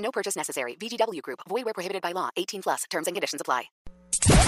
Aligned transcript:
No 0.00 0.10
purchase 0.10 0.36
necessary. 0.36 0.76
VGW 0.76 1.22
Group. 1.22 1.40
Void 1.48 1.64
where 1.64 1.74
prohibited 1.74 2.02
by 2.02 2.12
law. 2.12 2.30
18 2.36 2.62
plus. 2.62 2.84
Terms 2.90 3.06
and 3.06 3.14
conditions 3.14 3.40
apply. 3.40 3.70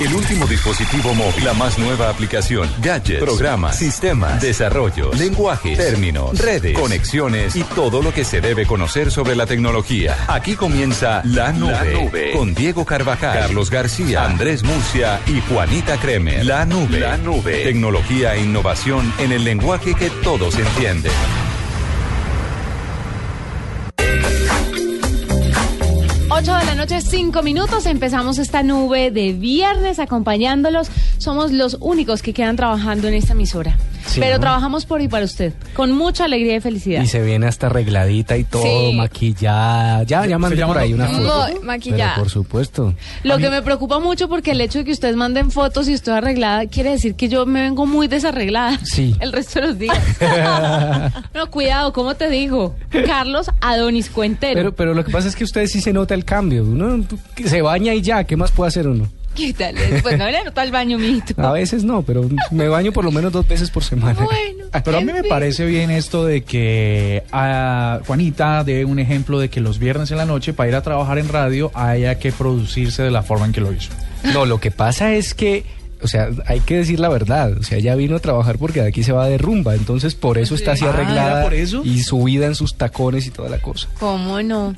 El 0.00 0.14
último 0.14 0.46
dispositivo 0.46 1.14
móvil, 1.14 1.44
la 1.44 1.54
más 1.54 1.78
nueva 1.78 2.10
aplicación, 2.10 2.68
gadgets, 2.82 3.22
programas, 3.22 3.76
sistemas, 3.76 4.40
desarrollos, 4.40 5.18
lenguajes, 5.18 5.78
términos, 5.78 6.38
redes, 6.38 6.78
conexiones 6.78 7.56
y 7.56 7.62
todo 7.62 8.02
lo 8.02 8.12
que 8.12 8.24
se 8.24 8.40
debe 8.40 8.66
conocer 8.66 9.10
sobre 9.10 9.36
la 9.36 9.46
tecnología. 9.46 10.16
Aquí 10.28 10.56
comienza 10.56 11.22
La 11.24 11.52
Nube, 11.52 11.72
La 11.72 11.84
Nube 11.84 12.32
con 12.32 12.54
Diego 12.54 12.84
Carvajal, 12.84 13.38
Carlos 13.38 13.70
García, 13.70 14.24
Andrés 14.24 14.62
Murcia 14.62 15.20
y 15.26 15.40
Juanita 15.40 15.98
Kremer. 15.98 16.44
La 16.44 16.66
Nube, 16.66 17.00
La 17.00 17.16
Nube, 17.16 17.62
tecnología 17.62 18.34
e 18.34 18.42
innovación 18.42 19.12
en 19.18 19.32
el 19.32 19.44
lenguaje 19.44 19.94
que 19.94 20.10
todos 20.10 20.58
entienden. 20.58 21.12
8 26.42 26.56
de 26.56 26.64
la 26.64 26.74
noche, 26.74 27.00
5 27.00 27.40
minutos. 27.44 27.86
Empezamos 27.86 28.38
esta 28.38 28.64
nube 28.64 29.12
de 29.12 29.32
viernes 29.32 30.00
acompañándolos. 30.00 30.88
Somos 31.18 31.52
los 31.52 31.76
únicos 31.80 32.20
que 32.20 32.32
quedan 32.34 32.56
trabajando 32.56 33.06
en 33.06 33.14
esta 33.14 33.32
emisora. 33.32 33.76
Sí, 34.04 34.18
Pero 34.18 34.34
¿no? 34.34 34.40
trabajamos 34.40 34.84
por 34.84 35.00
y 35.00 35.06
para 35.06 35.24
usted, 35.24 35.52
con 35.74 35.92
mucha 35.92 36.24
alegría 36.24 36.56
y 36.56 36.60
felicidad. 36.60 37.02
Y 37.02 37.06
se 37.06 37.22
viene 37.22 37.46
hasta 37.46 37.68
arregladita 37.68 38.36
y 38.36 38.42
todo, 38.42 38.64
Sí. 38.64 38.96
maquillada. 38.96 40.02
Ya, 40.02 40.26
ya 40.26 40.38
mandé 40.38 40.66
por 40.66 40.76
ahí 40.76 40.92
una 40.92 41.06
foto. 41.06 41.46
Muy 41.52 41.60
maquillada. 41.60 42.14
Pero 42.14 42.24
por 42.24 42.30
supuesto. 42.32 42.94
Lo 43.22 43.38
que 43.38 43.48
me 43.48 43.62
preocupa 43.62 44.00
mucho 44.00 44.28
porque 44.28 44.50
el 44.50 44.60
hecho 44.60 44.80
de 44.80 44.84
que 44.84 44.90
ustedes 44.90 45.14
manden 45.14 45.52
fotos 45.52 45.88
y 45.88 45.92
estoy 45.92 46.14
arreglada 46.14 46.66
quiere 46.66 46.90
decir 46.90 47.14
que 47.14 47.28
yo 47.28 47.46
me 47.46 47.60
vengo 47.62 47.86
muy 47.86 48.08
desarreglada 48.08 48.80
Sí. 48.82 49.14
el 49.20 49.32
resto 49.32 49.60
de 49.60 49.66
los 49.68 49.78
días. 49.78 49.96
no, 51.34 51.48
cuidado, 51.52 51.92
¿cómo 51.92 52.16
te 52.16 52.28
digo? 52.28 52.74
Carlos 53.06 53.50
Adonis 53.60 54.10
Cuentero. 54.10 54.54
Pero, 54.56 54.74
pero 54.74 54.94
lo 54.94 55.04
que 55.04 55.12
pasa 55.12 55.28
es 55.28 55.36
que 55.36 55.44
ustedes 55.44 55.70
sí 55.70 55.80
se 55.80 55.92
nota 55.92 56.14
el 56.14 56.24
cambio. 56.32 56.64
Uno 56.64 57.04
se 57.44 57.60
baña 57.60 57.92
y 57.92 58.00
ya, 58.00 58.24
¿qué 58.24 58.36
más 58.36 58.50
puede 58.52 58.68
hacer 58.68 58.88
uno? 58.88 59.06
¿Qué 59.34 59.52
tal? 59.52 59.74
Pues 60.02 60.18
no 60.18 60.26
le 60.30 60.44
nota 60.44 60.62
al 60.62 60.70
baño, 60.70 60.98
mijito. 60.98 61.40
A 61.42 61.52
veces 61.52 61.84
no, 61.84 62.02
pero 62.02 62.26
me 62.50 62.68
baño 62.68 62.90
por 62.92 63.04
lo 63.04 63.12
menos 63.12 63.32
dos 63.32 63.46
veces 63.46 63.70
por 63.70 63.84
semana. 63.84 64.24
Bueno, 64.24 64.64
Pero 64.84 64.96
a 64.96 65.00
mí 65.00 65.12
me 65.12 65.24
parece 65.24 65.66
bien 65.66 65.90
esto 65.90 66.24
de 66.24 66.42
que 66.42 67.22
a 67.32 68.00
Juanita 68.06 68.64
dé 68.64 68.86
un 68.86 68.98
ejemplo 68.98 69.38
de 69.38 69.50
que 69.50 69.60
los 69.60 69.78
viernes 69.78 70.10
en 70.10 70.16
la 70.16 70.24
noche 70.24 70.54
para 70.54 70.70
ir 70.70 70.74
a 70.74 70.82
trabajar 70.82 71.18
en 71.18 71.28
radio 71.28 71.70
haya 71.74 72.18
que 72.18 72.32
producirse 72.32 73.02
de 73.02 73.10
la 73.10 73.22
forma 73.22 73.46
en 73.46 73.52
que 73.52 73.60
lo 73.60 73.72
hizo. 73.72 73.90
No, 74.32 74.46
lo 74.46 74.58
que 74.58 74.70
pasa 74.70 75.12
es 75.14 75.34
que, 75.34 75.64
o 76.02 76.08
sea, 76.08 76.28
hay 76.46 76.60
que 76.60 76.76
decir 76.78 77.00
la 77.00 77.08
verdad. 77.08 77.52
O 77.58 77.62
sea, 77.62 77.78
ella 77.78 77.94
vino 77.94 78.16
a 78.16 78.20
trabajar 78.20 78.58
porque 78.58 78.82
de 78.82 78.88
aquí 78.88 79.02
se 79.02 79.12
va 79.12 79.28
de 79.28 79.38
rumba. 79.38 79.74
Entonces, 79.74 80.14
por 80.14 80.38
eso 80.38 80.54
está 80.54 80.72
así 80.72 80.84
Ah, 80.84 80.90
arreglada. 80.90 81.32
¿era 81.32 81.42
por 81.42 81.54
eso? 81.54 81.82
Y 81.84 82.02
subida 82.02 82.46
en 82.46 82.54
sus 82.54 82.76
tacones 82.76 83.26
y 83.26 83.30
toda 83.30 83.48
la 83.48 83.58
cosa. 83.58 83.88
¿Cómo 84.00 84.42
no? 84.42 84.74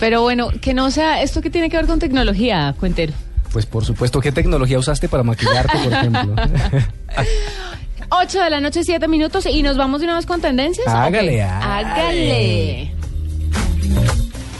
Pero 0.00 0.22
bueno, 0.22 0.48
que 0.60 0.74
no 0.74 0.90
sea 0.90 1.22
esto 1.22 1.40
que 1.40 1.50
tiene 1.50 1.68
que 1.70 1.76
ver 1.76 1.86
con 1.86 1.98
tecnología, 1.98 2.74
Cuentero. 2.78 3.12
Pues 3.52 3.64
por 3.66 3.84
supuesto, 3.84 4.20
¿qué 4.20 4.30
tecnología 4.30 4.78
usaste 4.78 5.08
para 5.08 5.22
maquillarte, 5.22 5.78
por 5.78 5.92
ejemplo? 5.92 6.34
8 8.10 8.40
de 8.42 8.50
la 8.50 8.60
noche, 8.60 8.84
7 8.84 9.06
minutos 9.08 9.46
y 9.46 9.62
nos 9.62 9.76
vamos 9.76 10.00
de 10.00 10.06
una 10.06 10.16
vez 10.16 10.26
con 10.26 10.40
tendencias. 10.40 10.86
Hágale, 10.88 11.44
Ok. 11.44 11.50
Hágale. 11.62 12.92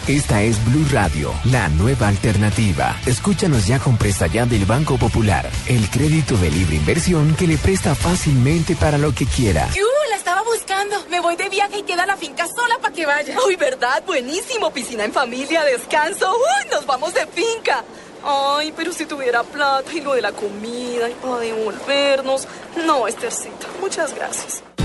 Esta 0.08 0.40
es 0.40 0.56
Blue 0.64 0.86
Radio, 0.90 1.34
la 1.52 1.68
nueva 1.68 2.08
alternativa. 2.08 2.98
Escúchanos 3.04 3.66
ya 3.66 3.78
con 3.78 3.98
presta 3.98 4.26
ya 4.26 4.46
del 4.46 4.64
Banco 4.64 4.96
Popular, 4.96 5.46
el 5.66 5.90
crédito 5.90 6.34
de 6.38 6.50
libre 6.50 6.76
inversión 6.76 7.36
que 7.36 7.46
le 7.46 7.58
presta 7.58 7.94
fácilmente 7.94 8.74
para 8.74 8.96
lo 8.96 9.12
que 9.14 9.26
quiera. 9.26 9.68
¡Yu! 9.74 9.84
La 10.08 10.16
estaba 10.16 10.42
buscando. 10.44 10.96
Me 11.10 11.20
voy 11.20 11.36
de 11.36 11.50
viaje 11.50 11.80
y 11.80 11.82
queda 11.82 12.06
la 12.06 12.16
finca 12.16 12.46
sola 12.46 12.78
para 12.80 12.94
que 12.94 13.04
vaya. 13.04 13.36
Uy, 13.46 13.56
¿verdad? 13.56 14.02
Buenísimo. 14.06 14.70
Piscina 14.70 15.04
en 15.04 15.12
familia, 15.12 15.62
descanso. 15.64 16.32
Uy, 16.32 16.70
nos 16.70 16.86
vamos 16.86 17.12
de 17.12 17.26
finca. 17.26 17.84
Ay, 18.24 18.72
pero 18.74 18.94
si 18.94 19.04
tuviera 19.04 19.42
plata 19.42 19.92
y 19.92 20.00
lo 20.00 20.14
de 20.14 20.22
la 20.22 20.32
comida 20.32 21.10
y 21.10 21.14
para 21.20 21.40
devolvernos. 21.40 22.48
No, 22.86 23.06
Estercita, 23.06 23.66
muchas 23.78 24.14
gracias. 24.14 24.62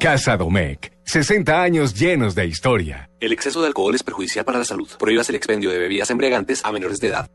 Casa 0.00 0.36
Domecq. 0.38 0.90
60 1.04 1.62
años 1.62 1.92
llenos 1.92 2.34
de 2.34 2.46
historia. 2.46 3.10
El 3.20 3.32
exceso 3.32 3.60
de 3.60 3.66
alcohol 3.66 3.94
es 3.94 4.02
perjudicial 4.02 4.46
para 4.46 4.58
la 4.58 4.64
salud. 4.64 4.88
Prohíbas 4.98 5.28
el 5.28 5.34
expendio 5.34 5.68
de 5.68 5.78
bebidas 5.78 6.10
embriagantes 6.10 6.64
a 6.64 6.72
menores 6.72 7.00
de 7.00 7.08
edad. 7.08 7.28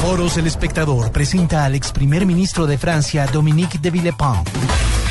Foros 0.00 0.36
El 0.36 0.46
Espectador 0.46 1.10
presenta 1.10 1.64
al 1.64 1.74
ex 1.74 1.90
primer 1.90 2.24
ministro 2.24 2.68
de 2.68 2.78
Francia, 2.78 3.26
Dominique 3.26 3.80
de 3.82 3.90
Villepin. 3.90 4.44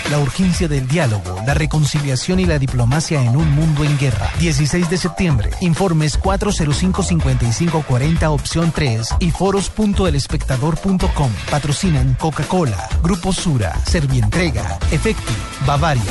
La 0.09 0.20
urgencia 0.20 0.70
del 0.70 0.88
diálogo, 0.88 1.42
la 1.46 1.53
reconciliación 1.53 2.40
y 2.40 2.46
la 2.46 2.58
diplomacia 2.58 3.22
en 3.22 3.36
un 3.36 3.52
mundo 3.52 3.84
en 3.84 3.97
guerra. 3.97 4.31
16 4.40 4.90
de 4.90 4.97
septiembre. 4.97 5.50
Informes 5.59 6.18
405-5540 6.18 8.30
opción 8.30 8.72
3 8.74 9.09
y 9.20 9.31
foros.elespectador.com. 9.31 11.34
Patrocinan 11.52 12.14
Coca-Cola, 12.14 12.88
Grupo 13.03 13.34
Sura, 13.34 13.76
Servientrega, 13.86 14.80
Efecti, 14.90 15.34
Bavaria. 15.66 16.02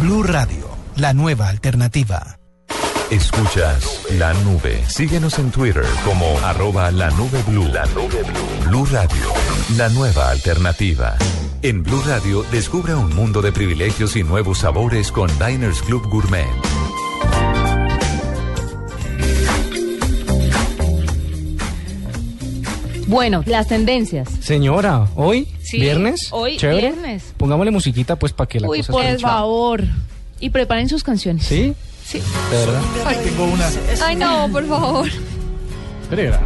Blue 0.00 0.22
Radio, 0.22 0.68
la 0.96 1.12
nueva 1.12 1.48
alternativa. 1.48 2.38
Escuchas 3.10 4.02
La 4.18 4.34
Nube. 4.34 4.82
Síguenos 4.88 5.38
en 5.38 5.50
Twitter 5.50 5.84
como 6.04 6.38
arroba 6.44 6.90
la 6.90 7.10
nube 7.10 7.42
blue. 7.46 7.68
La 7.68 7.86
nube 7.86 8.22
blue. 8.22 8.68
Blue 8.68 8.86
Radio, 8.90 9.32
la 9.76 9.88
nueva 9.90 10.30
alternativa. 10.30 11.16
En 11.62 11.82
Blue 11.82 12.02
Radio, 12.06 12.42
descubra 12.50 12.96
un 12.96 13.14
mundo 13.14 13.40
de 13.40 13.52
privilegios 13.52 14.16
y 14.16 14.24
nuevos 14.24 14.58
sabores 14.58 15.12
con 15.12 15.30
Diners 15.38 15.80
Club 15.82 16.08
Gourmet. 16.08 16.46
Bueno, 23.06 23.42
las 23.46 23.68
tendencias. 23.68 24.28
Señora, 24.40 25.08
¿hoy? 25.14 25.53
Sí, 25.64 25.78
¿Viernes? 25.80 26.28
hoy 26.30 26.56
¿Chévere? 26.56 26.80
viernes. 26.92 27.32
Pongámosle 27.36 27.70
musiquita 27.70 28.16
pues 28.16 28.32
para 28.32 28.48
que 28.48 28.60
la 28.60 28.68
Uy, 28.68 28.78
cosa 28.78 28.92
por 28.92 29.20
favor. 29.20 29.84
Y 30.40 30.50
preparen 30.50 30.88
sus 30.88 31.02
canciones. 31.02 31.44
¿Sí? 31.46 31.74
Sí. 32.04 32.20
¿De 32.50 32.56
verdad? 32.58 32.82
Ay, 33.06 33.16
tengo 33.24 33.44
una. 33.44 33.68
Ay, 34.04 34.16
no, 34.16 34.48
por 34.52 34.66
favor. 34.68 35.08
Espera, 36.02 36.40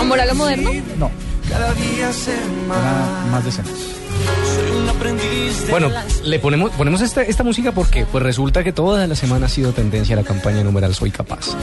¿Amor 0.00 0.20
a 0.20 0.26
lo 0.26 0.34
moderno? 0.34 0.70
no, 0.98 1.10
Cada 1.48 1.72
día 1.74 2.12
una 2.12 2.36
más. 2.66 3.26
más 3.30 3.44
decente. 3.44 3.70
Bueno, 5.70 5.90
le 6.24 6.38
ponemos, 6.38 6.70
ponemos 6.72 7.00
esta, 7.00 7.22
esta 7.22 7.42
música 7.42 7.72
porque 7.72 8.06
pues 8.06 8.22
resulta 8.22 8.62
que 8.62 8.72
toda 8.72 9.06
la 9.06 9.14
semana 9.14 9.46
ha 9.46 9.48
sido 9.48 9.72
tendencia 9.72 10.16
la 10.16 10.22
campaña 10.22 10.62
numeral 10.62 10.94
Soy 10.94 11.10
Capaz. 11.10 11.56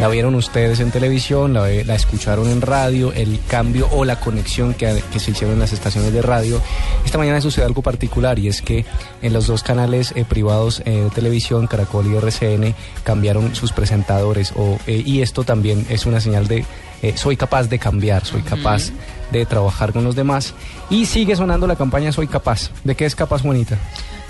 La 0.00 0.08
vieron 0.08 0.34
ustedes 0.34 0.80
en 0.80 0.90
televisión, 0.90 1.54
la, 1.54 1.70
escucharon 1.70 2.48
en 2.48 2.60
radio, 2.60 3.12
el 3.12 3.38
cambio 3.48 3.88
o 3.92 4.04
la 4.04 4.18
conexión 4.18 4.74
que, 4.74 5.02
que 5.12 5.20
se 5.20 5.30
hicieron 5.30 5.54
en 5.54 5.60
las 5.60 5.72
estaciones 5.72 6.12
de 6.12 6.20
radio. 6.20 6.60
Esta 7.04 7.16
mañana 7.16 7.40
sucedió 7.40 7.66
algo 7.66 7.80
particular 7.80 8.38
y 8.38 8.48
es 8.48 8.60
que 8.60 8.84
en 9.22 9.32
los 9.32 9.46
dos 9.46 9.62
canales 9.62 10.12
eh, 10.16 10.24
privados 10.28 10.82
eh, 10.84 10.90
de 10.90 11.10
televisión, 11.10 11.66
Caracol 11.66 12.06
y 12.06 12.16
RCN, 12.16 12.74
cambiaron 13.04 13.54
sus 13.54 13.72
presentadores 13.72 14.52
eh, 14.86 15.02
y 15.06 15.22
esto 15.22 15.44
también 15.44 15.86
es 15.88 16.06
una 16.06 16.20
señal 16.20 16.48
de 16.48 16.64
eh, 17.08 17.14
soy 17.16 17.36
capaz 17.36 17.64
de 17.68 17.78
cambiar, 17.78 18.24
soy 18.24 18.42
capaz 18.42 18.90
de 19.30 19.44
trabajar 19.46 19.92
con 19.92 20.04
los 20.04 20.14
demás 20.14 20.54
y 20.90 21.06
sigue 21.06 21.34
sonando 21.34 21.66
la 21.66 21.76
campaña 21.76 22.12
Soy 22.12 22.26
capaz. 22.28 22.70
¿De 22.84 22.94
qué 22.94 23.04
es 23.04 23.14
capaz, 23.16 23.42
Juanita? 23.42 23.76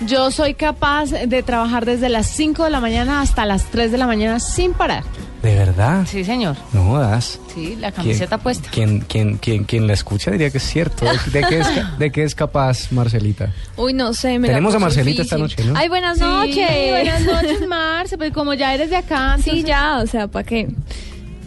Yo 0.01 0.29
soy 0.31 0.55
capaz 0.55 1.11
de 1.11 1.43
trabajar 1.43 1.85
desde 1.85 2.09
las 2.09 2.27
5 2.27 2.63
de 2.65 2.69
la 2.69 2.79
mañana 2.81 3.21
hasta 3.21 3.45
las 3.45 3.65
3 3.65 3.91
de 3.91 3.97
la 3.97 4.07
mañana 4.07 4.39
sin 4.39 4.73
parar. 4.73 5.03
¿De 5.43 5.53
verdad? 5.55 6.05
Sí, 6.07 6.25
señor. 6.25 6.55
No 6.73 6.97
das. 6.99 7.39
Sí, 7.53 7.75
la 7.79 7.91
camiseta 7.91 8.39
puesta. 8.39 8.67
Quien, 8.71 9.01
quien, 9.01 9.37
quien, 9.37 9.63
quien 9.63 9.85
la 9.85 9.93
escucha 9.93 10.31
diría 10.31 10.49
que 10.49 10.57
es 10.57 10.63
cierto. 10.63 11.05
¿De, 11.05 11.39
de 11.39 11.47
qué, 11.47 11.59
es, 11.59 11.67
de 11.99 12.11
qué 12.11 12.23
es 12.23 12.33
capaz 12.33 12.91
Marcelita? 12.91 13.53
Uy, 13.77 13.93
no 13.93 14.13
sé. 14.13 14.39
Me 14.39 14.47
Tenemos 14.47 14.73
a 14.73 14.79
Marcelita 14.79 15.21
esta 15.21 15.37
noche, 15.37 15.63
¿no? 15.63 15.73
Ay, 15.77 15.87
buenas 15.87 16.17
Sí, 16.17 16.23
noches. 16.23 16.89
buenas 16.91 17.21
noches, 17.21 17.67
Marce. 17.67 18.17
Pues 18.17 18.33
como 18.33 18.53
ya 18.55 18.73
eres 18.73 18.89
de 18.89 18.95
acá, 18.97 19.37
Sí, 19.41 19.63
ya, 19.63 19.99
o 20.03 20.07
sea, 20.07 20.27
¿para 20.27 20.43
qué? 20.45 20.67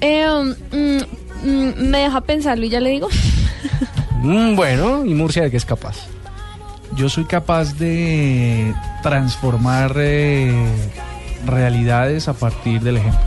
Eh, 0.00 0.26
mm, 0.72 1.46
mm, 1.48 1.88
me 1.90 1.98
deja 1.98 2.20
pensarlo 2.20 2.64
y 2.64 2.68
ya 2.68 2.80
le 2.80 2.90
digo. 2.90 3.08
Mm, 4.22 4.56
bueno, 4.56 5.04
¿y 5.04 5.14
Murcia 5.14 5.42
de 5.44 5.50
qué 5.50 5.56
es 5.56 5.64
capaz? 5.64 5.96
Yo 6.96 7.08
soy 7.08 7.24
capaz 7.24 7.74
de 7.78 8.74
transformar 9.02 9.92
eh, 9.96 10.52
realidades 11.46 12.28
a 12.28 12.32
partir 12.34 12.80
del 12.80 12.96
ejemplo. 12.96 13.20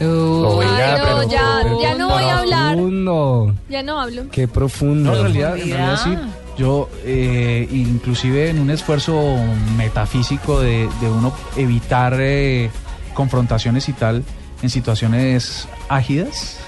Oiga, 0.00 0.94
Ay, 0.94 0.98
no, 0.98 1.04
pero- 1.04 1.28
ya, 1.30 1.58
pero 1.62 1.80
ya 1.80 1.94
no 1.94 2.08
voy 2.08 2.24
a 2.24 2.38
hablar. 2.38 2.74
Profundo. 2.74 3.54
Ya 3.68 3.82
no 3.82 4.00
hablo. 4.00 4.24
Qué 4.32 4.48
profundo. 4.48 5.10
No, 5.12 5.16
en 5.18 5.22
realidad, 5.22 5.56
en 5.58 5.70
realidad 5.70 6.00
sí. 6.02 6.16
Yo, 6.58 6.88
eh, 7.04 7.68
inclusive 7.72 8.48
en 8.50 8.58
un 8.60 8.70
esfuerzo 8.70 9.36
metafísico 9.76 10.60
de, 10.60 10.88
de 11.00 11.08
uno 11.08 11.32
evitar 11.56 12.14
eh, 12.18 12.70
confrontaciones 13.12 13.88
y 13.88 13.92
tal 13.92 14.24
en 14.64 14.70
situaciones 14.70 15.68
ágidas, 15.90 16.58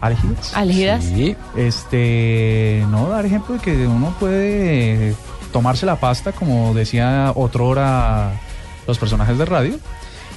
álgidas. 0.00 0.56
Álgidas. 0.56 1.04
Sí. 1.04 1.36
Este, 1.54 2.82
no, 2.90 3.08
dar 3.08 3.26
ejemplo 3.26 3.56
de 3.56 3.60
que 3.60 3.86
uno 3.86 4.14
puede 4.18 5.14
tomarse 5.52 5.84
la 5.84 5.96
pasta, 5.96 6.32
como 6.32 6.72
decía 6.72 7.30
otrora 7.36 8.40
los 8.86 8.98
personajes 8.98 9.36
de 9.36 9.44
radio, 9.44 9.78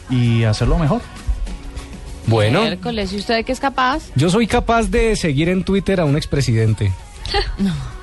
y 0.09 0.44
hacerlo 0.44 0.77
mejor. 0.77 1.01
Bueno, 2.27 2.62
Miércoles, 2.62 3.13
¿y 3.13 3.17
usted 3.17 3.35
de 3.35 3.44
qué 3.44 3.53
es 3.53 3.59
capaz? 3.59 4.03
yo 4.15 4.29
soy 4.29 4.45
capaz 4.45 4.89
de 4.89 5.15
seguir 5.15 5.47
en 5.47 5.63
Twitter 5.63 6.01
a 6.01 6.06
un 6.06 6.17
expresidente. 6.17 6.91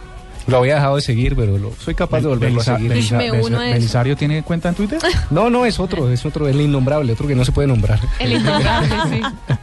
Lo 0.47 0.59
había 0.59 0.75
dejado 0.75 0.97
de 0.97 1.03
seguir, 1.03 1.37
pero 1.37 1.57
lo, 1.59 1.73
soy 1.79 1.95
capaz 1.95 2.21
de 2.21 2.27
volverlo 2.29 2.61
a 2.61 2.65
seguir. 2.65 2.91
Belisa- 2.93 3.17
Me 3.19 3.31
uno 3.31 3.59
a 3.61 3.67
eso. 3.67 3.75
¿Belisario 3.75 4.17
tiene 4.17 4.43
cuenta 4.43 4.69
en 4.71 4.75
Twitter? 4.75 4.99
No, 5.31 5.49
no, 5.51 5.65
es 5.67 5.79
otro, 5.81 6.11
es 6.11 6.25
otro, 6.27 6.49
el 6.49 6.61
innombrable, 6.61 7.13
otro 7.13 7.27
que 7.29 7.35
no 7.35 7.45
se 7.45 7.53
puede 7.53 7.69
nombrar. 7.69 8.01
El 8.19 8.33
innombrable, 8.33 8.89
sí. 9.11 9.21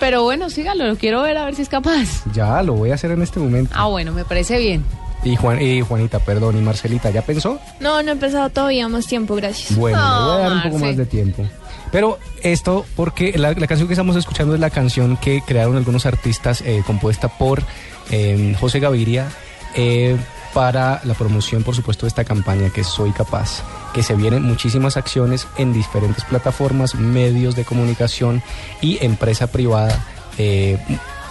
Pero 0.00 0.22
bueno, 0.24 0.50
sígalo, 0.50 0.86
lo 0.86 0.96
quiero 0.96 1.22
ver 1.22 1.36
a 1.36 1.44
ver 1.44 1.54
si 1.54 1.62
es 1.62 1.68
capaz. 1.68 2.24
Ya, 2.32 2.62
lo 2.62 2.74
voy 2.74 2.90
a 2.90 2.94
hacer 2.94 3.10
en 3.12 3.22
este 3.22 3.38
momento. 3.40 3.72
Ah, 3.74 3.86
bueno, 3.86 4.12
me 4.12 4.24
parece 4.24 4.58
bien. 4.58 4.84
Y, 5.22 5.36
Juan, 5.36 5.62
y 5.62 5.80
Juanita, 5.80 6.18
perdón, 6.18 6.58
y 6.58 6.60
Marcelita, 6.60 7.10
¿ya 7.10 7.22
pensó? 7.22 7.58
No, 7.80 8.02
no 8.02 8.08
he 8.10 8.12
empezado 8.12 8.50
todavía 8.50 8.86
más 8.88 9.06
tiempo, 9.06 9.34
gracias. 9.36 9.74
Bueno, 9.78 9.96
le 9.98 10.24
voy 10.26 10.34
a 10.34 10.38
dar 10.38 10.52
un 10.52 10.62
poco 10.62 10.74
Marce. 10.74 10.86
más 10.86 10.96
de 10.98 11.06
tiempo. 11.06 11.46
Pero 11.90 12.18
esto 12.42 12.84
porque 12.96 13.38
la, 13.38 13.52
la 13.52 13.66
canción 13.66 13.86
que 13.88 13.94
estamos 13.94 14.16
escuchando 14.16 14.54
es 14.54 14.60
la 14.60 14.68
canción 14.68 15.16
que 15.16 15.40
crearon 15.46 15.76
algunos 15.76 16.04
artistas 16.06 16.60
eh, 16.66 16.82
compuesta 16.84 17.28
por 17.28 17.62
eh, 18.10 18.54
José 18.60 18.80
Gaviria 18.80 19.28
eh, 19.74 20.16
para 20.52 21.00
la 21.04 21.14
promoción, 21.14 21.62
por 21.62 21.74
supuesto, 21.74 22.06
de 22.06 22.08
esta 22.08 22.24
campaña 22.24 22.70
que 22.70 22.84
Soy 22.84 23.10
Capaz, 23.12 23.62
que 23.92 24.02
se 24.02 24.14
vienen 24.14 24.42
muchísimas 24.42 24.96
acciones 24.96 25.46
en 25.56 25.72
diferentes 25.72 26.24
plataformas, 26.24 26.94
medios 26.94 27.56
de 27.56 27.64
comunicación 27.64 28.42
y 28.80 29.04
empresa 29.04 29.48
privada. 29.48 30.04
eh, 30.38 30.78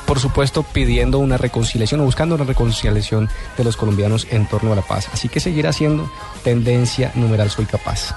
por 0.06 0.20
supuesto, 0.20 0.64
pidiendo 0.64 1.18
una 1.20 1.38
reconciliación 1.38 2.02
o 2.02 2.04
buscando 2.04 2.36
una 2.36 2.44
reconciliación 2.44 3.30
de 3.58 3.64
los 3.64 3.78
colombianos 3.78 4.28
en 4.32 4.46
torno 4.48 4.74
a 4.74 4.76
la 4.76 4.82
paz. 4.82 5.10
Así 5.14 5.30
que 5.30 5.40
seguirá 5.40 5.72
siendo 5.72 6.12
tendencia 6.44 7.12
numeral 7.16 7.50
Soy 7.50 7.66
Capaz. 7.66 8.14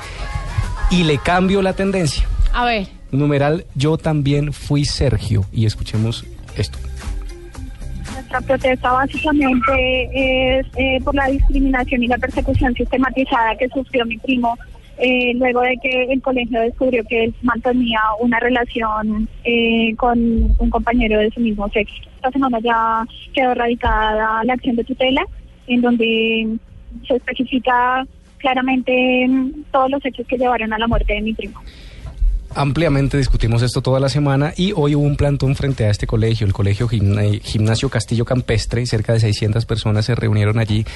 Y 0.90 1.04
le 1.04 1.18
cambio 1.18 1.62
la 1.62 1.74
tendencia. 1.74 2.26
A 2.52 2.64
ver, 2.64 2.88
Numeral 3.12 3.66
Yo 3.74 3.98
también 3.98 4.52
fui 4.52 4.84
Sergio. 4.84 5.44
Y 5.52 5.66
escuchemos 5.66 6.24
esto. 6.56 6.78
Nuestra 8.16 8.40
protesta 8.40 8.92
básicamente 8.92 10.58
es 10.58 10.66
eh, 10.76 10.98
por 11.04 11.14
la 11.14 11.26
discriminación 11.26 12.02
y 12.02 12.06
la 12.06 12.16
persecución 12.16 12.74
sistematizada 12.74 13.54
que 13.56 13.68
sufrió 13.68 14.06
mi 14.06 14.16
primo 14.16 14.56
eh, 14.96 15.34
luego 15.34 15.60
de 15.60 15.76
que 15.82 16.04
el 16.04 16.22
colegio 16.22 16.62
descubrió 16.62 17.04
que 17.04 17.24
él 17.24 17.34
mantenía 17.42 18.00
una 18.18 18.40
relación 18.40 19.28
eh, 19.44 19.94
con 19.96 20.18
un 20.58 20.70
compañero 20.70 21.18
de 21.18 21.30
su 21.30 21.40
mismo 21.40 21.68
sexo. 21.68 21.94
Esta 22.16 22.30
semana 22.30 22.58
ya 22.60 23.04
quedó 23.34 23.52
radicada 23.52 24.42
la 24.44 24.54
acción 24.54 24.76
de 24.76 24.84
tutela 24.84 25.22
en 25.66 25.82
donde 25.82 26.56
se 27.06 27.16
especifica 27.16 28.06
claramente 28.38 29.28
todos 29.70 29.90
los 29.90 30.04
hechos 30.06 30.26
que 30.26 30.38
llevaron 30.38 30.72
a 30.72 30.78
la 30.78 30.86
muerte 30.86 31.12
de 31.12 31.20
mi 31.20 31.34
primo. 31.34 31.60
Ampliamente 32.58 33.18
discutimos 33.18 33.60
esto 33.60 33.82
toda 33.82 34.00
la 34.00 34.08
semana 34.08 34.54
y 34.56 34.72
hoy 34.74 34.94
hubo 34.94 35.04
un 35.04 35.16
plantón 35.18 35.54
frente 35.56 35.84
a 35.84 35.90
este 35.90 36.06
colegio, 36.06 36.46
el 36.46 36.54
Colegio 36.54 36.88
Gimna- 36.88 37.38
Gimnasio 37.42 37.90
Castillo 37.90 38.24
Campestre. 38.24 38.86
Cerca 38.86 39.12
de 39.12 39.20
600 39.20 39.66
personas 39.66 40.06
se 40.06 40.14
reunieron 40.14 40.58
allí 40.58 40.86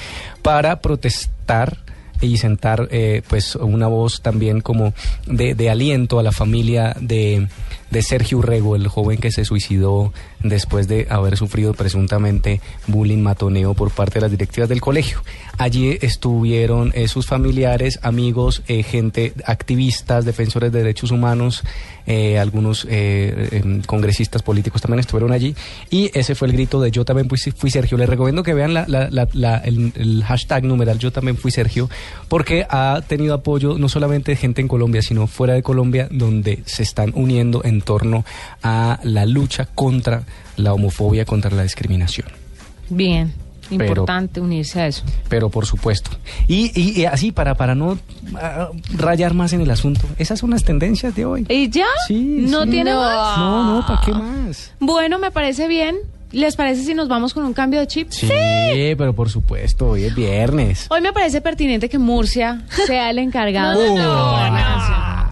para 0.41 0.81
protestar 0.81 1.77
y 2.19 2.37
sentar 2.37 2.87
eh, 2.91 3.21
pues 3.27 3.55
una 3.55 3.85
voz 3.85 4.21
también 4.21 4.61
como 4.61 4.95
de, 5.27 5.53
de 5.53 5.69
aliento 5.69 6.17
a 6.19 6.23
la 6.23 6.31
familia 6.31 6.95
de, 6.99 7.47
de 7.91 8.01
Sergio 8.01 8.39
Urrego, 8.39 8.75
el 8.75 8.87
joven 8.87 9.19
que 9.19 9.31
se 9.31 9.45
suicidó 9.45 10.13
después 10.43 10.87
de 10.87 11.07
haber 11.09 11.37
sufrido 11.37 11.73
presuntamente 11.73 12.61
bullying 12.87 13.19
matoneo 13.19 13.73
por 13.73 13.91
parte 13.91 14.15
de 14.15 14.21
las 14.21 14.31
directivas 14.31 14.69
del 14.69 14.81
colegio. 14.81 15.21
Allí 15.57 15.97
estuvieron 16.01 16.91
eh, 16.95 17.07
sus 17.07 17.27
familiares, 17.27 17.99
amigos, 18.01 18.63
eh, 18.67 18.83
gente, 18.83 19.33
activistas, 19.45 20.25
defensores 20.25 20.71
de 20.71 20.79
derechos 20.79 21.11
humanos, 21.11 21.63
eh, 22.07 22.39
algunos 22.39 22.87
em, 22.89 23.81
congresistas 23.83 24.41
políticos 24.41 24.81
también 24.81 24.99
estuvieron 24.99 25.31
allí. 25.31 25.55
Y 25.89 26.09
ese 26.17 26.35
fue 26.35 26.47
el 26.47 26.53
grito 26.53 26.81
de 26.81 26.91
Yo 26.91 27.05
también 27.05 27.29
fui, 27.29 27.69
Sergio. 27.69 27.97
Les 27.97 28.09
recomiendo 28.09 28.43
que 28.43 28.53
vean 28.53 28.75
el, 28.75 29.91
el 29.95 30.23
hashtag 30.23 30.63
numeral 30.63 30.97
Yo 30.97 31.11
también 31.11 31.37
fui 31.37 31.51
Sergio, 31.51 31.89
porque 32.27 32.65
ha 32.69 33.01
tenido 33.07 33.33
apoyo 33.33 33.77
no 33.77 33.89
solamente 33.89 34.31
de 34.31 34.37
gente 34.37 34.61
en 34.61 34.67
Colombia, 34.67 35.01
sino 35.01 35.27
fuera 35.27 35.53
de 35.53 35.63
Colombia, 35.63 36.07
donde 36.11 36.63
se 36.65 36.83
están 36.83 37.11
uniendo 37.15 37.61
en 37.63 37.81
torno 37.81 38.25
a 38.63 38.99
la 39.03 39.25
lucha 39.25 39.65
contra 39.65 40.23
la 40.61 40.73
homofobia, 40.73 41.25
contra 41.25 41.51
la 41.51 41.63
discriminación. 41.63 42.27
bien. 42.89 43.33
Pero- 43.69 43.85
Importante 43.85 44.41
unirse 44.41 44.81
a 44.81 44.87
eso. 44.87 45.03
Pero 45.29 45.47
por 45.49 45.65
supuesto. 45.65 46.11
Y, 46.45 46.77
y- 46.77 46.99
y 46.99 47.05
así, 47.05 47.31
para, 47.31 47.55
para 47.55 47.73
no 47.73 47.97
ah, 48.35 48.67
rayar 48.97 49.33
más 49.33 49.53
en 49.53 49.61
el 49.61 49.71
asunto, 49.71 50.01
esas 50.17 50.39
son 50.39 50.49
las 50.49 50.65
tendencias 50.65 51.15
de 51.15 51.23
hoy. 51.23 51.45
¿Y 51.47 51.69
ya? 51.69 51.85
Sí, 52.05 52.19
¿No 52.49 52.63
sí. 52.65 52.69
tiene 52.71 52.93
más? 52.93 53.37
No, 53.37 53.75
no, 53.79 53.87
¿para 53.87 54.01
qué 54.01 54.11
más? 54.11 54.73
Bueno, 54.81 55.19
me 55.19 55.31
parece 55.31 55.69
bien. 55.69 55.95
¿Les 56.33 56.57
parece 56.57 56.83
si 56.83 56.93
nos 56.93 57.07
vamos 57.07 57.33
con 57.33 57.45
un 57.45 57.53
cambio 57.53 57.79
de 57.79 57.87
chip? 57.87 58.09
Sí, 58.11 58.27
pero 58.97 59.13
por 59.15 59.29
supuesto, 59.29 59.87
hoy 59.91 60.03
es 60.03 60.15
viernes. 60.15 60.87
Hoy 60.89 60.99
me 60.99 61.13
parece 61.13 61.39
pertinente 61.39 61.87
que 61.87 61.97
Murcia 61.97 62.65
sea 62.87 63.09
el 63.09 63.19
encargado 63.19 63.79
de 63.79 63.89
No, 63.95 64.33
la 64.35 64.51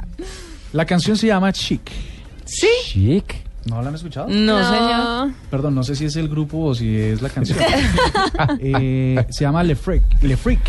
canción. 0.08 0.28
La 0.72 0.86
canción 0.86 1.18
se 1.18 1.28
llama 1.28 1.52
Chic. 1.52 1.82
¿Sí? 2.46 2.68
Chic. 2.86 3.36
¿No 3.66 3.82
la 3.82 3.90
han 3.90 3.96
escuchado? 3.96 4.28
No, 4.30 4.58
señor. 4.64 5.32
Perdón, 5.52 5.76
no 5.76 5.84
sé 5.84 5.96
si 5.96 6.06
es 6.06 6.16
el 6.16 6.30
grupo 6.30 6.60
o 6.66 6.76
si 6.76 6.96
es 6.98 7.22
la 7.22 7.30
canción. 7.30 7.60
Eh, 8.60 9.26
se 9.30 9.42
llama 9.44 9.64
Le 9.64 9.76
Freak, 9.76 10.04
Le 10.24 10.38
Freak 10.38 10.62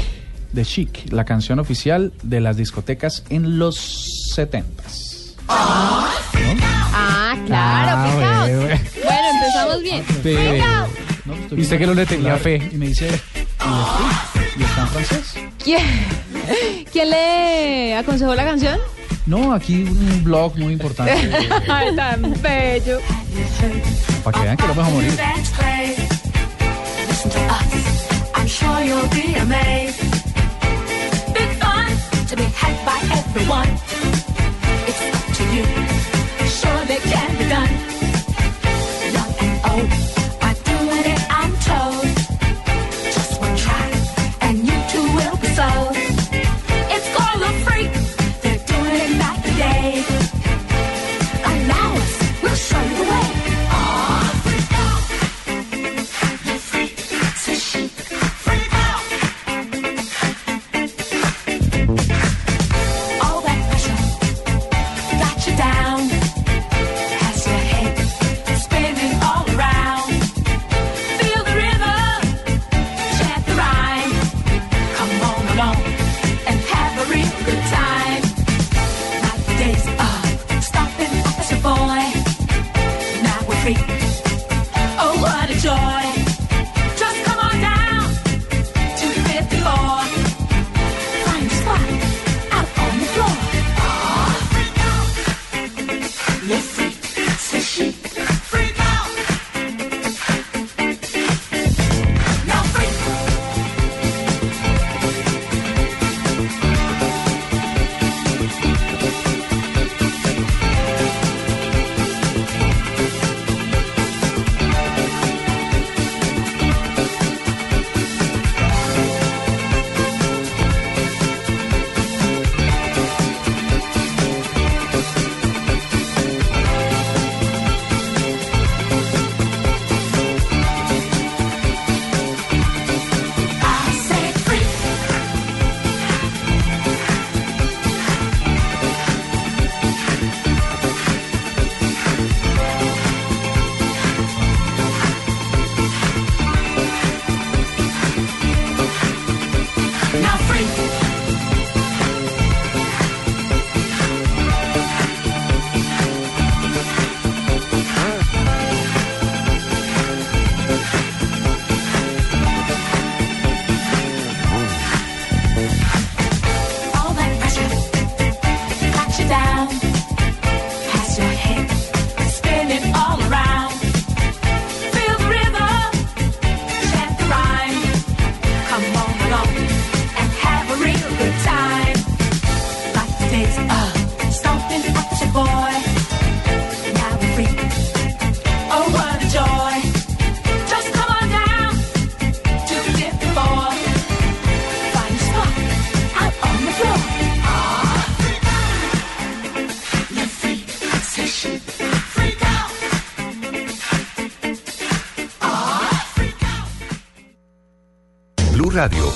de 0.52 0.64
Chic, 0.64 1.12
la 1.12 1.24
canción 1.24 1.58
oficial 1.60 2.12
de 2.22 2.40
las 2.40 2.56
discotecas 2.56 3.22
en 3.30 3.58
los 3.58 3.76
70s. 4.36 5.36
Ah, 6.92 7.36
claro, 7.46 7.92
Ah, 7.96 8.10
pecado. 8.14 8.60
bueno, 8.60 8.80
Bueno, 9.04 9.28
empezamos 9.34 9.82
bien. 9.82 10.04
Pero- 10.22 10.50
Pecado. 10.52 10.88
No, 11.26 11.34
estoy 11.34 11.58
¿Y 11.58 11.62
usted 11.62 11.78
que 11.78 11.86
no 11.86 11.94
le 11.94 12.06
tenía 12.06 12.24
Claro, 12.24 12.42
fe? 12.42 12.70
Y 12.72 12.76
me 12.76 12.86
dice 12.88 13.06
Le 13.06 13.16
Freak, 13.16 14.56
y 14.58 14.62
está 14.62 14.80
en 14.82 14.88
francés. 14.88 15.34
¿Quién, 15.62 15.82
¿Quién 16.92 17.10
le 17.10 17.94
aconsejó 17.96 18.34
la 18.34 18.44
canción? 18.44 18.78
No, 19.26 19.52
aquí 19.52 19.84
un 19.84 20.24
blog 20.24 20.56
muy 20.58 20.72
importante 20.72 21.12
Ay, 21.68 21.94
tan 21.94 22.22
bello. 22.42 22.98
para 24.24 24.38
que 24.38 24.44
vean 24.44 24.56
que 24.56 24.66
no 24.66 24.74
me 24.74 24.82
voy 24.82 24.90
a 24.90 24.94
morir. 24.94 25.12
Listen 27.08 27.30
to 27.30 27.38
us. 27.38 28.08
I'm 28.34 28.46
sure 28.46 28.80
you'll 28.82 29.08
be 29.10 29.34
amazed. 29.36 30.00
Big 31.34 31.50
fun 31.60 31.86
to 32.28 32.36
be 32.36 32.44
had 32.44 32.76
by 32.84 32.98
everyone. 33.18 33.68
It's 34.86 35.00
up 35.14 35.34
to 35.36 35.44
you. 35.54 35.64
Sure 36.48 36.84
they 36.86 36.98
can 37.10 37.36
be 37.36 37.44
done. 37.48 37.89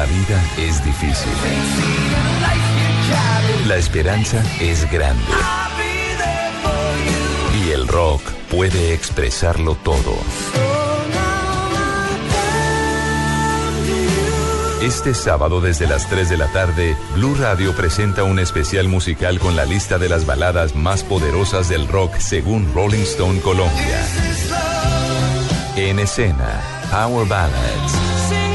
La 0.00 0.06
vida 0.06 0.42
es 0.56 0.82
difícil. 0.82 1.30
La 3.66 3.76
esperanza 3.76 4.42
es 4.58 4.90
grande. 4.90 5.22
Y 7.62 7.72
el 7.72 7.86
rock 7.86 8.22
puede 8.50 8.94
expresarlo 8.94 9.74
todo. 9.74 10.14
Este 14.80 15.12
sábado 15.12 15.60
desde 15.60 15.86
las 15.86 16.08
3 16.08 16.30
de 16.30 16.38
la 16.38 16.50
tarde, 16.50 16.96
Blue 17.16 17.34
Radio 17.34 17.76
presenta 17.76 18.24
un 18.24 18.38
especial 18.38 18.88
musical 18.88 19.38
con 19.38 19.54
la 19.54 19.66
lista 19.66 19.98
de 19.98 20.08
las 20.08 20.24
baladas 20.24 20.74
más 20.74 21.04
poderosas 21.04 21.68
del 21.68 21.86
rock 21.86 22.16
según 22.16 22.72
Rolling 22.72 23.02
Stone 23.02 23.40
Colombia. 23.40 24.02
En 25.76 25.98
escena, 25.98 26.62
Power 26.90 27.28
Ballads. 27.28 28.49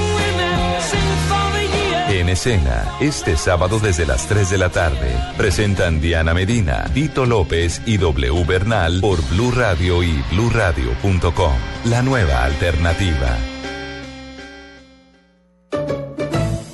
En 2.25 2.29
escena, 2.29 2.83
este 2.99 3.37
sábado 3.37 3.77
desde 3.79 4.03
las 4.03 4.25
3 4.25 4.49
de 4.49 4.57
la 4.57 4.69
tarde, 4.69 5.15
presentan 5.37 6.01
Diana 6.01 6.33
Medina, 6.33 6.85
Tito 6.91 7.23
López 7.23 7.83
y 7.85 7.97
W 7.97 8.43
Bernal 8.45 8.99
por 8.99 9.21
Blue 9.29 9.51
Radio 9.51 10.01
y 10.01 10.23
bluradio.com. 10.31 11.53
La 11.83 12.01
nueva 12.01 12.43
alternativa. 12.43 13.37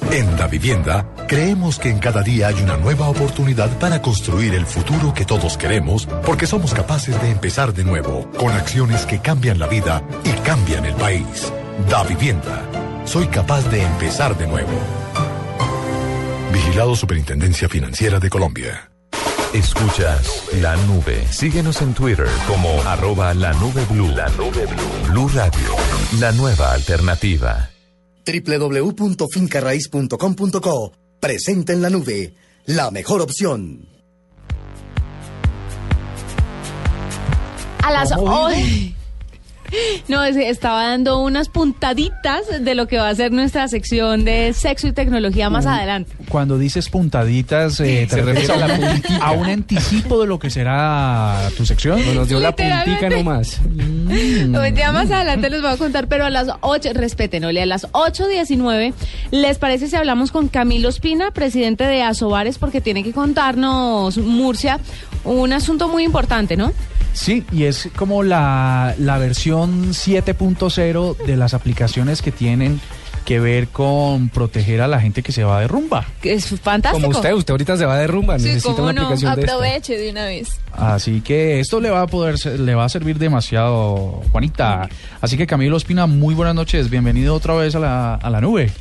En 0.10 0.38
Da 0.38 0.48
Vivienda, 0.48 1.14
creemos 1.28 1.80
que 1.80 1.90
en 1.90 2.00
cada 2.00 2.22
día 2.22 2.48
hay 2.48 2.64
una 2.64 2.78
nueva 2.78 3.10
oportunidad 3.10 3.78
para 3.78 4.02
construir 4.02 4.54
el 4.54 4.66
futuro 4.66 5.14
que 5.14 5.26
todos 5.26 5.58
queremos, 5.58 6.06
porque 6.26 6.48
somos 6.48 6.74
capaces 6.74 7.22
de 7.22 7.30
empezar 7.30 7.74
de 7.74 7.84
nuevo, 7.84 8.32
con 8.38 8.54
acciones 8.54 9.06
que 9.06 9.20
cambian 9.20 9.60
la 9.60 9.68
vida 9.68 10.02
y 10.24 10.30
cambian 10.46 10.86
el 10.86 10.96
país. 10.96 11.52
Da 11.90 12.06
Vivienda. 12.06 12.62
Soy 13.04 13.28
capaz 13.28 13.70
de 13.70 13.84
empezar 13.84 14.38
de 14.38 14.48
nuevo. 14.48 15.02
Vigilado 16.52 16.96
Superintendencia 16.96 17.68
Financiera 17.70 18.20
de 18.20 18.30
Colombia. 18.30 18.92
Escuchas 19.54 20.44
la 20.62 20.76
nube. 20.78 21.26
Síguenos 21.30 21.82
en 21.82 21.94
Twitter 21.94 22.28
como 22.48 22.82
arroba 22.84 23.34
la 23.34 23.52
nube 23.54 23.84
blue. 23.90 24.08
La 24.10 24.30
nube 24.30 24.66
blue. 24.66 25.10
Blue 25.10 25.28
Radio. 25.30 25.76
La 26.20 26.32
nueva 26.32 26.74
alternativa. 26.74 27.70
www.fincarraiz.com.co 28.26 30.94
Presenta 31.20 31.74
en 31.74 31.82
la 31.82 31.90
nube 31.90 32.34
la 32.66 32.92
mejor 32.92 33.22
opción. 33.22 33.88
A 37.84 37.92
las 37.92 38.12
hoy. 38.18 38.96
No, 40.08 40.24
es- 40.24 40.36
estaba 40.36 40.88
dando 40.88 41.20
unas 41.22 41.50
puntaditas 41.50 42.42
de 42.62 42.76
lo 42.76 42.88
que 42.88 42.98
va 42.98 43.10
a 43.10 43.16
ser 43.16 43.32
nuestra 43.32 43.68
sección 43.68 44.26
de 44.26 44.54
sexo 44.54 44.88
y 44.88 44.92
tecnología 44.92 45.50
más 45.50 45.66
adelante. 45.66 46.12
Cuando 46.30 46.58
dices 46.58 46.90
puntaditas, 46.90 47.80
eh, 47.80 48.08
¿te 48.10 48.16
Se 48.18 48.22
refieres 48.22 48.50
a, 48.50 48.56
refiere 48.58 48.74
a 48.74 48.88
la 48.88 48.94
puntica. 48.94 49.18
a 49.26 49.32
un 49.32 49.46
anticipo 49.48 50.22
de 50.22 50.28
lo 50.28 50.40
que 50.40 50.50
será 50.50 51.50
tu 51.58 51.66
sección? 51.66 52.06
No, 52.06 52.14
nos 52.14 52.28
dio 52.28 52.40
la 52.40 52.56
puntica 52.56 53.10
nomás. 53.10 53.60
Pues 54.52 54.74
ya 54.76 54.92
más 54.92 55.10
adelante 55.12 55.50
les 55.50 55.62
voy 55.62 55.72
a 55.72 55.78
contar, 55.78 56.08
pero 56.08 56.26
a 56.26 56.30
las 56.30 56.48
8, 56.62 56.90
respeten, 56.94 57.46
Ole, 57.46 57.62
a 57.62 57.66
las 57.66 57.88
8.19, 57.92 58.94
¿les 59.32 59.58
parece 59.58 59.88
si 59.88 59.96
hablamos 59.96 60.32
con 60.32 60.48
Camilo 60.50 60.90
Espina, 60.90 61.32
presidente 61.32 61.84
de 61.86 62.04
Asobares, 62.04 62.58
porque 62.58 62.82
tiene 62.82 63.04
que 63.04 63.14
contarnos, 63.14 64.18
Murcia, 64.18 64.80
un 65.24 65.54
asunto 65.54 65.88
muy 65.88 66.04
importante, 66.04 66.58
¿no? 66.58 66.74
Sí, 67.14 67.44
y 67.52 67.66
es 67.66 67.90
como 67.96 68.24
la, 68.24 68.96
la 68.98 69.18
versión 69.18 69.90
7.0 69.90 71.18
de 71.18 71.38
las 71.38 71.54
aplicaciones 71.54 72.22
que 72.22 72.32
tienen 72.32 72.80
que 73.26 73.40
ver 73.40 73.68
con 73.68 74.30
proteger 74.30 74.82
a 74.82 74.88
la 74.88 75.00
gente 75.00 75.22
que 75.22 75.32
se 75.32 75.44
va 75.44 75.62
de 75.62 75.68
rumba. 75.68 76.06
Es 76.24 76.48
fantástico. 76.60 77.08
Como 77.08 77.18
usted, 77.18 77.34
usted 77.34 77.52
ahorita 77.52 77.78
se 77.78 77.86
va 77.86 77.98
de 77.98 78.08
rumba, 78.08 78.38
necesita 78.38 78.82
una 78.82 78.92
aplicación 78.92 79.36
de. 79.36 79.44
Aproveche 79.44 79.98
de 79.98 80.10
una 80.10 80.26
vez. 80.26 80.50
Así 80.74 81.22
que 81.22 81.60
esto 81.60 81.80
le 81.80 81.90
va 81.90 82.02
a 82.02 82.08
poder 82.08 82.44
le 82.60 82.76
va 82.76 82.86
a 82.86 82.90
servir 82.90 83.20
demasiado, 83.20 84.22
Juanita. 84.32 84.90
Así 85.20 85.38
que 85.38 85.46
Camilo 85.46 85.78
Espina, 85.78 86.08
muy 86.08 86.34
buenas 86.34 86.56
noches, 86.56 86.90
bienvenido 86.90 87.36
otra 87.36 87.54
vez 87.56 87.76
a 87.76 87.80
la, 87.80 88.16
a 88.16 88.30
la 88.30 88.42
nube. 88.42 88.72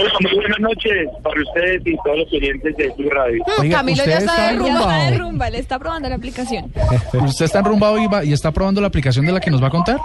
Hola, 0.00 0.12
muy 0.20 0.34
buenas 0.34 0.60
noches 0.60 1.08
para 1.22 1.40
ustedes 1.40 1.82
y 1.86 1.96
todos 2.04 2.18
los 2.18 2.28
clientes 2.28 2.76
de 2.76 2.88
Blue 2.96 3.10
Radio. 3.10 3.44
Oiga, 3.58 3.78
Camilo 3.78 3.96
ya 3.98 4.02
¿usted 4.04 4.18
está, 4.18 4.32
está 4.32 4.52
de 4.52 4.58
rumba, 4.58 4.68
enrumbado? 4.70 4.90
está 5.00 5.10
de 5.10 5.18
rumba, 5.18 5.50
le 5.50 5.58
está 5.58 5.78
probando 5.78 6.08
la 6.08 6.14
aplicación. 6.14 6.72
¿Usted 7.24 7.44
está 7.44 7.58
enrumbado 7.60 7.98
y, 7.98 8.06
va- 8.06 8.24
y 8.24 8.32
está 8.32 8.50
probando 8.52 8.80
la 8.80 8.86
aplicación 8.86 9.26
de 9.26 9.32
la 9.32 9.40
que 9.40 9.50
nos 9.50 9.62
va 9.62 9.66
a 9.68 9.70
contar? 9.70 9.96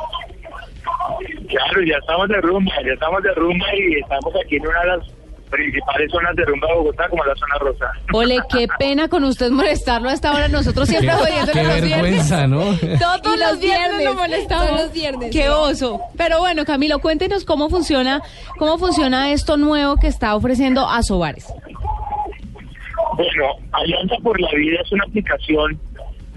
Claro, 1.47 1.81
ya 1.85 1.95
estamos 1.97 2.27
de 2.27 2.41
rumba, 2.41 2.73
ya 2.85 2.93
estamos 2.93 3.23
de 3.23 3.33
rumba 3.35 3.65
y 3.77 3.99
estamos 4.01 4.33
aquí 4.43 4.55
en 4.57 4.67
una 4.67 4.79
de 4.81 4.87
las 4.87 4.99
principales 5.55 6.11
zonas 6.11 6.35
de 6.35 6.45
rumba 6.45 6.67
de 6.67 6.73
Bogotá, 6.75 7.07
como 7.09 7.23
la 7.25 7.35
zona 7.35 7.55
rosa. 7.59 7.91
Ole, 8.13 8.37
qué 8.49 8.67
pena 8.79 9.07
con 9.07 9.23
usted 9.23 9.49
molestarlo 9.51 10.09
a 10.09 10.13
esta 10.13 10.33
hora, 10.33 10.47
nosotros 10.47 10.87
siempre 10.87 11.11
qué 11.53 11.63
los 11.63 11.81
vergüenza, 11.81 12.47
¿no? 12.47 12.71
viernes. 12.71 12.99
Todos 12.99 13.21
los 13.25 13.51
los 13.51 13.59
viernes 13.59 13.89
viernes, 13.89 14.05
lo 14.05 14.13
molestamos. 14.15 14.67
todos 14.67 14.81
los 14.81 14.93
viernes, 14.93 15.31
Qué 15.31 15.49
oso. 15.49 16.01
Pero 16.17 16.39
bueno, 16.39 16.65
Camilo, 16.65 16.99
cuéntenos 16.99 17.45
cómo 17.45 17.69
funciona, 17.69 18.21
cómo 18.57 18.77
funciona 18.77 19.31
esto 19.31 19.57
nuevo 19.57 19.95
que 19.97 20.07
está 20.07 20.35
ofreciendo 20.35 20.87
Asobares. 20.87 21.47
Bueno, 23.15 23.45
Alianza 23.71 24.15
por 24.23 24.39
la 24.39 24.49
Vida 24.51 24.79
es 24.83 24.91
una 24.91 25.03
aplicación. 25.05 25.79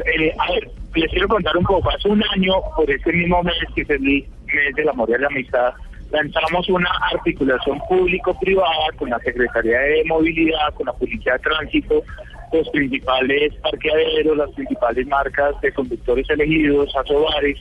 eh, 0.04 0.32
a 0.38 0.52
ver, 0.52 0.70
les 0.94 1.10
quiero 1.10 1.28
contar 1.28 1.56
un 1.56 1.64
poco. 1.64 1.90
Hace 1.90 2.08
un 2.08 2.22
año, 2.34 2.54
por 2.76 2.90
este 2.90 3.12
mismo 3.12 3.42
mes, 3.42 3.54
que 3.74 3.82
es 3.82 3.90
el 3.90 4.00
mes 4.00 4.74
del 4.76 4.88
amor 4.88 5.10
y 5.10 5.20
la 5.20 5.26
amistad, 5.26 5.72
lanzamos 6.10 6.68
una 6.68 6.90
articulación 7.12 7.80
público-privada 7.88 8.92
con 8.96 9.10
la 9.10 9.18
Secretaría 9.20 9.78
de 9.78 10.04
Movilidad, 10.06 10.74
con 10.74 10.86
la 10.86 10.92
Policía 10.92 11.34
de 11.34 11.38
Tránsito, 11.40 12.02
los 12.52 12.68
principales 12.70 13.54
parqueaderos, 13.56 14.36
las 14.36 14.50
principales 14.52 15.06
marcas 15.06 15.60
de 15.60 15.72
conductores 15.72 16.28
elegidos, 16.30 16.94
asobares. 16.96 17.58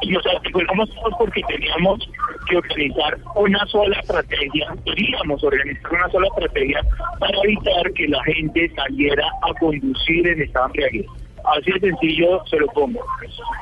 Y 0.00 0.10
nos 0.10 0.26
articulamos 0.26 0.90
todos 0.94 1.14
porque 1.18 1.40
teníamos 1.46 2.08
que 2.48 2.56
organizar 2.56 3.16
una 3.36 3.64
sola 3.66 3.98
estrategia, 4.00 4.74
queríamos 4.84 5.42
organizar 5.44 5.92
una 5.92 6.08
sola 6.10 6.26
estrategia 6.28 6.80
para 7.20 7.38
evitar 7.44 7.92
que 7.92 8.08
la 8.08 8.22
gente 8.24 8.70
saliera 8.74 9.24
a 9.42 9.54
conducir 9.60 10.26
en 10.26 10.42
estado 10.42 10.66
embriaguez. 10.66 11.06
Así 11.44 11.70
de 11.72 11.80
sencillo 11.80 12.42
se 12.46 12.58
lo 12.58 12.66
pongo. 12.68 13.00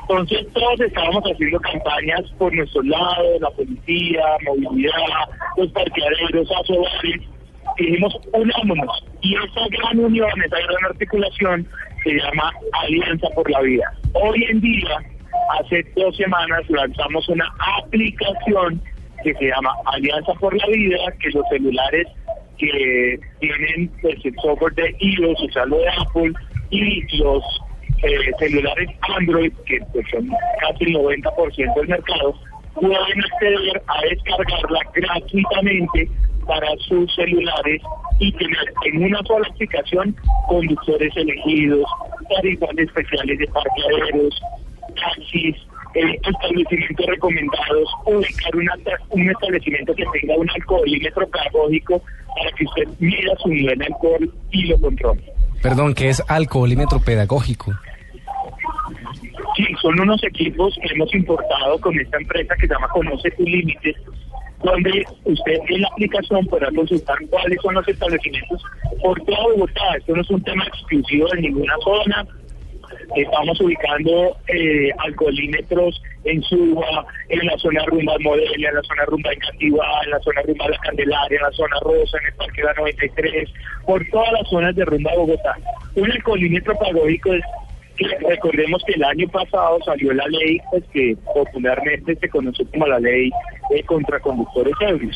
Entonces 0.01 0.47
todos 0.53 0.79
estábamos 0.79 1.23
haciendo 1.23 1.59
campañas 1.59 2.21
por 2.37 2.53
nuestros 2.53 2.85
lados, 2.85 3.41
la 3.41 3.49
policía, 3.51 4.23
movilidad, 4.45 4.93
los 5.57 5.69
parqueaderos, 5.71 6.49
asobares, 6.61 7.21
dijimos 7.77 8.17
unámonos. 8.31 9.05
Y 9.21 9.35
esa 9.35 9.67
gran 9.69 9.99
unión, 9.99 10.29
esa 10.45 10.57
gran 10.59 10.85
articulación 10.91 11.67
se 12.03 12.13
llama 12.13 12.51
Alianza 12.83 13.27
por 13.35 13.49
la 13.49 13.61
Vida. 13.61 13.93
Hoy 14.13 14.43
en 14.49 14.61
día, 14.61 14.97
hace 15.59 15.85
dos 15.95 16.15
semanas 16.15 16.61
lanzamos 16.69 17.27
una 17.29 17.45
aplicación 17.79 18.81
que 19.23 19.33
se 19.35 19.45
llama 19.45 19.73
Alianza 19.85 20.33
por 20.35 20.55
la 20.55 20.65
Vida, 20.67 20.97
que 21.19 21.29
los 21.31 21.45
celulares 21.49 22.07
que 22.57 23.19
tienen 23.39 23.91
el 24.03 24.35
software 24.41 24.73
de 24.75 24.95
iOS, 24.99 25.41
o 25.41 25.51
sea, 25.51 25.65
lo 25.65 25.77
de 25.77 25.89
Apple, 25.89 26.33
y 26.69 27.17
los 27.17 27.43
eh, 28.03 28.31
celulares 28.39 28.89
Android, 29.17 29.51
que 29.65 29.79
pues, 29.91 30.05
son 30.11 30.29
casi 30.59 30.85
el 30.85 30.95
90% 30.95 31.75
del 31.75 31.87
mercado, 31.87 32.35
pueden 32.73 33.23
acceder 33.23 33.81
a 33.87 34.01
descargarla 34.01 34.79
gratuitamente 34.93 36.09
para 36.45 36.67
sus 36.87 37.13
celulares 37.15 37.81
y 38.19 38.31
tener 38.33 38.73
en 38.85 39.03
una 39.03 39.21
sola 39.23 39.47
aplicación 39.49 40.15
conductores 40.47 41.15
elegidos, 41.15 41.85
tarifas 42.29 42.77
especiales 42.77 43.39
de 43.39 43.47
parqueaderos, 43.47 44.41
taxis, 44.95 45.55
eh, 45.95 46.19
establecimientos 46.27 47.05
recomendados, 47.05 47.89
ubicar 48.05 48.55
una, 48.55 48.73
un 49.09 49.29
establecimiento 49.29 49.95
que 49.95 50.05
tenga 50.19 50.35
un 50.35 50.49
alcoholímetro 50.49 51.27
pedagógico 51.27 52.01
para 52.35 52.51
que 52.57 52.65
usted 52.65 52.87
mida 52.99 53.31
su 53.41 53.49
nivel 53.49 53.77
de 53.77 53.85
alcohol 53.85 54.33
y 54.51 54.67
lo 54.67 54.79
controle. 54.79 55.21
Perdón, 55.61 55.93
¿qué 55.93 56.09
es 56.09 56.21
alcoholímetro 56.27 56.99
pedagógico? 56.99 57.71
Sí, 59.55 59.65
son 59.81 59.99
unos 59.99 60.23
equipos 60.23 60.75
que 60.81 60.93
hemos 60.93 61.13
importado 61.13 61.79
con 61.79 61.97
esta 61.99 62.17
empresa 62.17 62.55
que 62.55 62.67
se 62.67 62.73
llama 62.73 62.87
Conoce 62.89 63.31
tus 63.31 63.47
límites, 63.47 63.95
donde 64.63 65.05
usted 65.25 65.59
en 65.69 65.81
la 65.81 65.87
aplicación 65.89 66.45
podrá 66.47 66.71
consultar 66.71 67.17
cuáles 67.29 67.61
son 67.61 67.75
los 67.75 67.87
establecimientos 67.87 68.61
por 69.01 69.19
toda 69.25 69.43
Bogotá. 69.43 69.97
Esto 69.97 70.15
no 70.15 70.21
es 70.21 70.29
un 70.29 70.43
tema 70.43 70.65
exclusivo 70.65 71.27
de 71.29 71.41
ninguna 71.41 71.75
zona. 71.83 72.25
Estamos 73.15 73.59
ubicando 73.61 74.37
eh, 74.47 74.89
alcoholímetros 74.99 76.01
en 76.23 76.41
Suba, 76.43 77.05
en 77.29 77.45
la 77.45 77.57
zona 77.57 77.83
rumba 77.85 78.15
Modelia, 78.21 78.69
en 78.69 78.75
la 78.75 78.81
zona 78.83 79.05
rumba 79.05 79.29
de 79.29 79.37
Cativá, 79.37 80.01
en 80.05 80.11
la 80.11 80.19
zona 80.19 80.41
rumba 80.41 80.69
La 80.69 80.77
Candelaria, 80.79 81.37
en 81.37 81.43
la 81.43 81.51
zona 81.51 81.75
Rosa, 81.81 82.17
en 82.19 82.27
el 82.27 82.33
Parque 82.33 82.61
de 82.61 82.67
la 82.67 82.73
93, 82.73 83.49
por 83.85 84.05
todas 84.09 84.31
las 84.33 84.49
zonas 84.49 84.75
de 84.75 84.85
rumba 84.85 85.11
de 85.11 85.17
Bogotá. 85.17 85.55
Un 85.95 86.11
alcoholímetro 86.11 86.77
pedagógico 86.77 87.33
es 87.33 87.43
recordemos 87.97 88.81
que 88.85 88.93
el 88.93 89.03
año 89.03 89.27
pasado 89.29 89.79
salió 89.85 90.13
la 90.13 90.27
ley 90.27 90.59
pues, 90.71 90.83
que 90.91 91.15
popularmente 91.33 92.15
se 92.15 92.29
conoce 92.29 92.65
como 92.65 92.87
la 92.87 92.99
ley 92.99 93.29
de 93.69 93.83
contra 93.83 94.19
conductores 94.19 94.73
ebrios. 94.81 95.15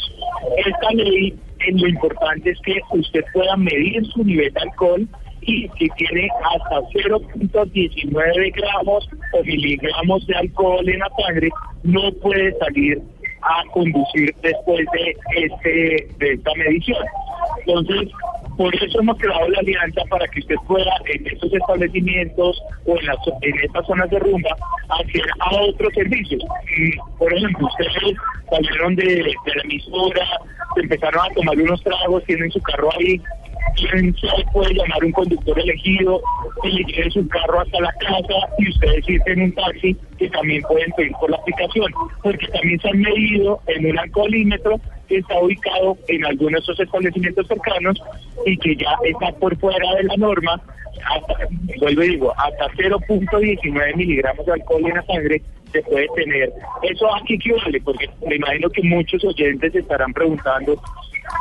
Esta 0.58 0.92
ley, 0.94 1.34
en 1.68 1.82
lo 1.82 1.88
importante 1.88 2.52
es 2.52 2.60
que 2.62 2.80
usted 2.92 3.24
pueda 3.34 3.56
medir 3.58 4.06
su 4.08 4.24
nivel 4.24 4.54
de 4.54 4.62
alcohol 4.62 5.08
y 5.42 5.70
si 5.80 5.90
tiene 5.98 6.30
hasta 6.56 6.82
0.19 6.90 8.54
gramos 8.54 9.10
o 9.34 9.44
miligramos 9.44 10.28
de 10.28 10.36
alcohol 10.36 10.88
en 10.90 11.00
la 11.00 11.10
sangre, 11.26 11.50
no 11.84 12.12
puede 12.22 12.54
salir 12.60 13.02
a 13.42 13.64
conducir 13.72 14.34
después 14.42 14.86
de 14.94 15.16
este 15.36 16.08
de 16.18 16.34
esta 16.34 16.54
medición. 16.56 17.04
Entonces, 17.66 18.10
por 18.58 18.76
eso 18.76 19.00
hemos 19.00 19.18
creado 19.18 19.48
la 19.50 19.60
alianza 19.60 20.02
para 20.10 20.28
que 20.28 20.40
usted 20.40 20.56
pueda 20.68 20.92
en 21.06 21.28
estos 21.28 21.54
establecimientos 21.54 22.62
o 22.86 23.00
en, 23.00 23.06
las, 23.06 23.18
en 23.42 23.60
estas 23.64 23.86
zonas 23.86 24.10
de 24.10 24.20
rumba 24.20 24.50
acceder 24.90 25.30
a 25.40 25.56
otros 25.62 25.94
servicios. 25.94 26.44
Por 27.20 27.34
ejemplo, 27.34 27.68
ustedes 27.68 28.18
salieron 28.50 28.96
de, 28.96 29.06
de 29.06 29.56
la 29.56 29.62
emisora, 29.64 30.28
empezaron 30.76 31.22
a 31.24 31.34
tomar 31.34 31.58
unos 31.58 31.84
tragos, 31.84 32.24
tienen 32.26 32.52
su 32.52 32.60
carro 32.62 32.90
ahí, 32.98 33.22
puede 34.54 34.74
llamar 34.74 35.04
un 35.04 35.12
conductor 35.12 35.60
elegido 35.60 36.22
y 36.64 36.72
le 36.72 36.84
lleve 36.86 37.12
su 37.12 37.28
carro 37.28 37.62
hasta 37.62 37.80
la 37.80 37.92
casa 38.00 38.54
y 38.58 38.70
ustedes 38.70 39.06
en 39.28 39.42
un 39.42 39.52
taxi 39.54 39.96
que 40.18 40.30
también 40.30 40.64
pueden 40.64 40.92
pedir 40.94 41.12
por 41.20 41.30
la 41.30 41.38
aplicación, 41.38 41.92
porque 42.24 42.48
también 42.48 42.80
se 42.80 42.90
han 42.90 43.00
medido 43.00 43.60
en 43.68 43.86
un 43.86 44.00
alcoholímetro 44.00 44.80
que 45.08 45.18
está 45.18 45.40
ubicado 45.40 45.98
en 46.08 46.26
algunos 46.26 46.54
de 46.54 46.60
esos 46.60 46.80
establecimientos 46.80 47.48
cercanos 47.48 48.02
y 48.46 48.58
que 48.58 48.76
ya 48.76 48.96
está 49.04 49.32
por 49.40 49.58
fuera 49.58 49.96
de 49.96 50.04
la 50.04 50.18
norma, 50.18 50.62
hasta, 51.06 51.48
vuelvo 51.80 52.04
y 52.04 52.10
digo, 52.10 52.34
hasta 52.38 52.68
0.19 52.76 53.96
miligramos 53.96 54.46
de 54.46 54.54
alcohol 54.54 54.86
en 54.86 54.96
la 54.96 55.04
sangre 55.04 55.42
se 55.72 55.82
puede 55.84 56.08
tener. 56.16 56.52
¿Eso 56.84 57.14
aquí 57.16 57.36
equivale? 57.36 57.82
Porque 57.82 58.10
me 58.28 58.36
imagino 58.36 58.70
que 58.70 58.84
muchos 58.84 59.24
oyentes 59.24 59.76
estarán 59.76 60.14
preguntando, 60.14 60.74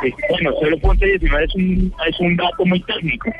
eh, 0.05 0.13
bueno, 0.31 0.53
0.19 0.61 1.45
es 1.45 1.55
un, 1.55 1.95
es 2.07 2.21
un 2.21 2.37
dato 2.37 2.65
muy 2.65 2.81
técnico. 2.83 3.31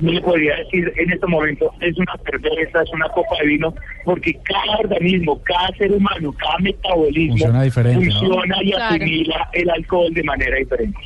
No 0.00 0.12
le 0.12 0.20
podría 0.22 0.56
decir 0.56 0.92
en 0.96 1.12
este 1.12 1.26
momento 1.26 1.70
es 1.80 1.96
una 1.98 2.12
cerveza, 2.24 2.82
es 2.82 2.90
una 2.92 3.08
copa 3.08 3.36
de 3.42 3.46
vino, 3.48 3.74
porque 4.04 4.32
cada 4.44 4.78
organismo, 4.78 5.40
cada 5.42 5.68
ser 5.76 5.92
humano, 5.92 6.32
cada 6.32 6.58
metabolismo 6.60 7.32
Funciona 7.36 7.62
diferente, 7.62 8.06
¿no? 8.06 8.12
funciona 8.18 8.56
y 8.62 8.70
Claro. 8.72 8.94
asimila 8.94 9.48
el 9.52 9.70
alcohol 9.70 10.12
de 10.14 10.22
manera 10.24 10.56
diferente. 10.56 10.98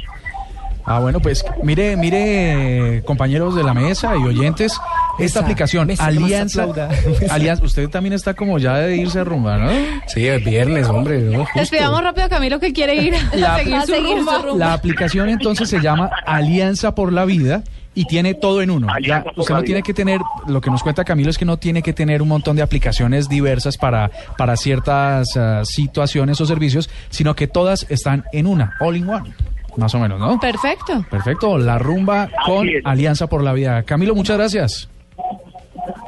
Ah, 0.87 1.01
bueno, 1.01 1.19
pues 1.19 1.43
mire, 1.63 1.97
mire, 1.97 3.03
compañeros 3.07 3.57
de 3.57 3.65
la 3.65 3.73
mesa 3.73 4.15
y 4.19 4.23
oyentes, 4.23 4.73
esta 5.19 5.23
Mesa, 5.23 5.41
aplicación 5.41 5.87
mesa, 5.87 6.05
Alianza. 6.05 6.67
Alianza, 7.31 7.65
usted 7.65 7.89
también 7.89 8.13
está 8.13 8.35
como 8.35 8.59
ya 8.59 8.77
de 8.77 8.97
irse 8.99 9.21
a 9.21 9.25
rumba, 9.25 9.57
¿no? 9.57 9.71
Sí, 10.09 10.27
es 10.29 10.45
viernes, 10.45 10.87
hombre. 10.89 11.21
¿no? 11.21 11.47
Despidamos 11.55 12.03
rápido 12.03 12.27
a 12.27 12.29
Camilo 12.29 12.61
que 12.61 12.75
quiere 12.75 12.97
ir 12.97 13.15
a 13.15 13.35
La- 13.37 13.57
seguir, 13.59 13.75
a 13.77 13.81
su, 13.87 13.93
seguir 13.95 14.17
rumba. 14.19 14.37
su 14.37 14.43
rumba. 14.47 14.59
La 14.67 14.73
aplicación 14.75 15.31
entonces 15.31 15.71
se 15.71 15.81
llama 15.81 16.11
Alianza 16.27 16.95
por 16.95 17.15
la 17.15 17.25
Vida 17.25 17.63
y 17.95 18.05
tiene 18.07 18.35
todo 18.35 18.63
en 18.63 18.71
uno. 18.71 18.89
Ya, 19.03 19.25
usted 19.37 19.55
no 19.55 19.63
tiene 19.63 19.83
que 19.83 19.95
tener, 19.95 20.21
lo 20.47 20.61
que 20.61 20.71
nos 20.71 20.83
cuenta 20.83 21.05
Camilo 21.05 21.31
es 21.31 21.39
que 21.39 21.45
no 21.45 21.57
tiene 21.57 21.83
que 21.83 21.93
tener 21.93 22.23
un 22.23 22.29
montón 22.29 22.57
de 22.57 22.63
aplicaciones 22.63 23.29
diversas 23.29 23.77
para, 23.77 24.11
para 24.37 24.57
ciertas 24.57 25.37
ah, 25.37 25.63
situaciones 25.65 26.41
o 26.41 26.47
servicios, 26.47 26.91
sino 27.11 27.35
que 27.35 27.47
todas 27.47 27.87
están 27.91 28.25
en 28.33 28.47
una, 28.47 28.75
all 28.81 28.97
in 28.97 29.09
one, 29.09 29.33
más 29.77 29.95
o 29.95 29.99
menos, 29.99 30.19
¿no? 30.19 30.39
Perfecto. 30.41 31.05
Perfecto, 31.11 31.59
la 31.59 31.79
rumba 31.79 32.29
con. 32.45 32.69
Alianza 32.85 33.27
por 33.29 33.43
la 33.43 33.53
Vida. 33.53 33.83
Camilo, 33.83 34.15
muchas 34.15 34.37
gracias. 34.37 34.89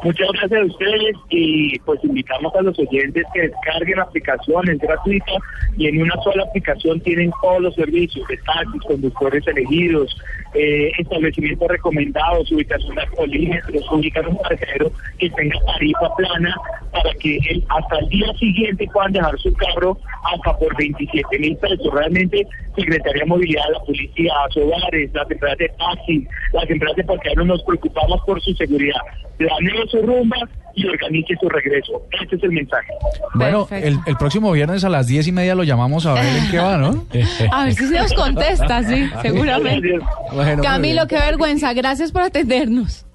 Muchas 0.02 0.28
gracias 0.34 0.60
a 0.60 0.64
ustedes 0.64 1.16
y 1.30 1.78
pues 1.80 1.98
invitamos 2.04 2.54
a 2.54 2.62
los 2.62 2.78
oyentes 2.78 3.24
que 3.34 3.40
descarguen 3.42 3.96
la 3.96 4.04
aplicación, 4.04 4.68
es 4.68 4.78
gratuita 4.78 5.32
y 5.76 5.88
en 5.88 6.02
una 6.02 6.14
sola 6.22 6.44
aplicación 6.44 7.00
tienen 7.00 7.32
todos 7.42 7.60
los 7.60 7.74
servicios 7.74 8.26
de 8.28 8.36
taxis, 8.38 8.82
conductores 8.82 9.46
elegidos, 9.48 10.16
eh, 10.56 10.90
establecimientos 10.98 11.68
recomendados, 11.68 12.50
ubicación 12.50 12.94
de 12.94 13.02
alcoholímetros, 13.02 13.84
ubicar 13.92 14.26
un 14.28 14.36
parquero 14.38 14.90
que 15.18 15.30
tenga 15.30 15.58
tarifa 15.66 16.14
plana 16.16 16.54
para 16.92 17.12
que 17.20 17.36
el- 17.50 17.64
hasta 17.68 17.98
el 17.98 18.08
día 18.08 18.32
siguiente 18.38 18.88
puedan 18.92 19.12
dejar 19.12 19.38
su 19.38 19.52
carro 19.54 19.98
hasta 20.32 20.56
por 20.58 20.76
27 20.76 21.38
mil 21.38 21.56
pesos. 21.58 21.92
Realmente, 21.92 22.46
Secretaría 22.76 23.22
de 23.22 23.26
Movilidad, 23.26 23.64
la 23.72 23.80
policía, 23.80 24.32
hogares, 24.56 25.10
las 25.14 25.30
empresas 25.30 25.58
de 25.58 25.68
taxi, 25.78 26.26
las 26.52 26.70
empresas 26.70 26.96
de 26.96 27.04
parqueaderos 27.04 27.46
nos 27.46 27.62
preocupamos 27.64 28.20
por 28.26 28.40
su 28.42 28.52
seguridad. 28.54 29.00
Planee 29.38 29.86
su 29.90 30.00
rumba 30.02 30.36
y 30.76 30.86
organice 30.86 31.34
su 31.40 31.48
regreso. 31.48 32.02
Este 32.22 32.36
es 32.36 32.42
el 32.44 32.52
mensaje. 32.52 32.92
Bueno, 33.34 33.66
el, 33.70 33.98
el 34.06 34.16
próximo 34.16 34.52
viernes 34.52 34.84
a 34.84 34.88
las 34.90 35.06
diez 35.06 35.26
y 35.26 35.32
media 35.32 35.54
lo 35.54 35.64
llamamos 35.64 36.06
a 36.06 36.12
ver 36.12 36.24
en 36.36 36.50
qué 36.50 36.58
va, 36.58 36.76
¿no? 36.76 37.06
A 37.50 37.64
ver 37.64 37.74
si 37.74 37.86
se 37.86 37.98
nos 37.98 38.12
contesta, 38.12 38.82
sí, 38.84 39.08
seguramente. 39.22 39.98
Bueno, 40.32 40.62
Camilo, 40.62 41.06
qué 41.06 41.16
vergüenza. 41.16 41.72
Gracias 41.72 42.12
por 42.12 42.22
atendernos. 42.22 43.06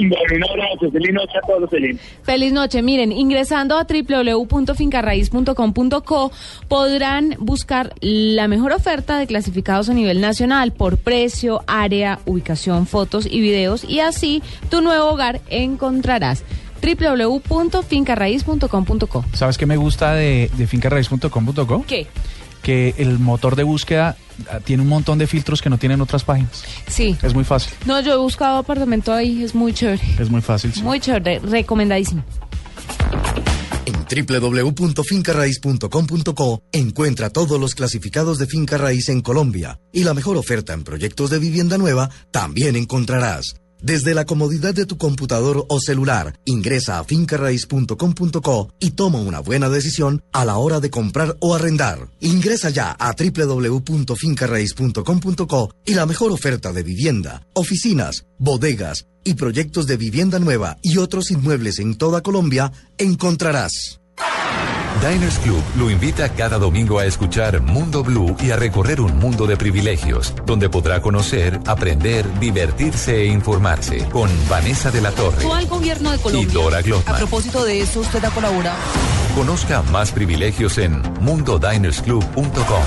Bueno, 0.00 0.36
un 0.36 0.44
abrazo. 0.44 0.90
Feliz 0.90 1.12
noche 1.12 1.38
a 1.38 1.42
todos, 1.46 1.70
Feliz. 1.70 2.00
Feliz 2.22 2.52
noche. 2.52 2.82
Miren, 2.82 3.12
ingresando 3.12 3.78
a 3.78 3.84
www.fincarraiz.com.co 3.84 6.32
podrán 6.68 7.36
buscar 7.38 7.94
la 8.00 8.48
mejor 8.48 8.72
oferta 8.72 9.18
de 9.18 9.26
clasificados 9.26 9.88
a 9.88 9.94
nivel 9.94 10.20
nacional 10.20 10.72
por 10.72 10.98
precio, 10.98 11.62
área, 11.66 12.18
ubicación, 12.26 12.86
fotos 12.86 13.24
y 13.26 13.40
videos 13.40 13.84
y 13.84 14.00
así 14.00 14.42
tu 14.70 14.80
nuevo 14.80 15.10
hogar 15.10 15.40
encontrarás 15.48 16.42
www.fincarraiz.com.co. 16.80 19.24
¿Sabes 19.32 19.58
qué 19.58 19.66
me 19.66 19.76
gusta 19.76 20.14
de, 20.14 20.48
de 20.56 20.66
fincarraiz.com.co? 20.66 21.84
¿Qué? 21.86 22.06
Que 22.62 22.94
el 22.98 23.18
motor 23.18 23.56
de 23.56 23.62
búsqueda 23.62 24.16
ah, 24.50 24.60
tiene 24.60 24.82
un 24.82 24.88
montón 24.88 25.18
de 25.18 25.26
filtros 25.26 25.62
que 25.62 25.70
no 25.70 25.78
tienen 25.78 26.00
otras 26.00 26.24
páginas. 26.24 26.62
Sí. 26.86 27.16
Es 27.22 27.34
muy 27.34 27.44
fácil, 27.44 27.72
No, 27.86 28.00
yo 28.00 28.12
he 28.12 28.16
buscado 28.16 28.58
apartamento 28.58 29.12
ahí, 29.12 29.42
es 29.42 29.54
muy 29.54 29.72
chévere. 29.72 30.02
es 30.18 30.28
muy 30.30 30.40
fácil. 30.42 30.72
sí. 30.74 30.82
Muy 30.82 31.00
chévere, 31.00 31.38
recomendadísimo. 31.40 32.22
En 33.86 33.94
www.fincarraiz.com.co 34.26 36.62
encuentra 36.72 37.30
todos 37.30 37.58
los 37.60 37.74
clasificados 37.74 38.38
de 38.38 38.46
finca 38.46 38.76
raíz 38.76 39.08
en 39.08 39.20
Colombia 39.22 39.80
y 39.92 40.04
la 40.04 40.12
mejor 40.14 40.36
oferta 40.36 40.72
en 40.74 40.84
proyectos 40.84 41.30
de 41.30 41.38
vivienda 41.38 41.78
nueva 41.78 42.10
también 42.30 42.76
encontrarás. 42.76 43.54
Desde 43.80 44.12
la 44.14 44.24
comodidad 44.24 44.74
de 44.74 44.86
tu 44.86 44.98
computador 44.98 45.64
o 45.68 45.78
celular, 45.80 46.36
ingresa 46.44 46.98
a 46.98 47.04
fincarraiz.com.co 47.04 48.74
y 48.80 48.90
toma 48.90 49.20
una 49.20 49.38
buena 49.40 49.68
decisión 49.68 50.24
a 50.32 50.44
la 50.44 50.56
hora 50.56 50.80
de 50.80 50.90
comprar 50.90 51.36
o 51.40 51.54
arrendar. 51.54 52.08
Ingresa 52.20 52.70
ya 52.70 52.90
a 52.90 53.14
www.fincarraiz.com.co 53.14 55.74
y 55.84 55.94
la 55.94 56.06
mejor 56.06 56.32
oferta 56.32 56.72
de 56.72 56.82
vivienda, 56.82 57.46
oficinas, 57.54 58.26
bodegas 58.38 59.06
y 59.24 59.34
proyectos 59.34 59.86
de 59.86 59.96
vivienda 59.96 60.38
nueva 60.38 60.78
y 60.82 60.98
otros 60.98 61.30
inmuebles 61.30 61.78
en 61.78 61.96
toda 61.96 62.20
Colombia 62.22 62.72
encontrarás. 62.98 63.97
Diners 65.00 65.38
Club 65.38 65.62
lo 65.76 65.90
invita 65.90 66.28
cada 66.30 66.58
domingo 66.58 66.98
a 66.98 67.04
escuchar 67.04 67.60
Mundo 67.60 68.02
Blue 68.02 68.36
y 68.40 68.50
a 68.50 68.56
recorrer 68.56 69.00
un 69.00 69.16
mundo 69.18 69.46
de 69.46 69.56
privilegios, 69.56 70.34
donde 70.44 70.68
podrá 70.68 71.00
conocer, 71.00 71.60
aprender, 71.66 72.26
divertirse 72.40 73.22
e 73.22 73.26
informarse 73.26 74.04
con 74.08 74.28
Vanessa 74.48 74.90
de 74.90 75.00
la 75.00 75.12
Torre 75.12 75.44
gobierno 75.68 76.10
de 76.10 76.18
y. 76.18 76.44
Dora 76.46 76.78
A 76.78 76.82
Glotman. 76.82 77.16
propósito 77.16 77.64
de 77.64 77.80
eso, 77.80 78.00
usted 78.00 78.24
ha 78.24 78.30
colaborado. 78.30 78.76
Conozca 79.36 79.82
más 79.82 80.10
privilegios 80.10 80.78
en 80.78 81.00
mundodinersclub.com. 81.20 82.82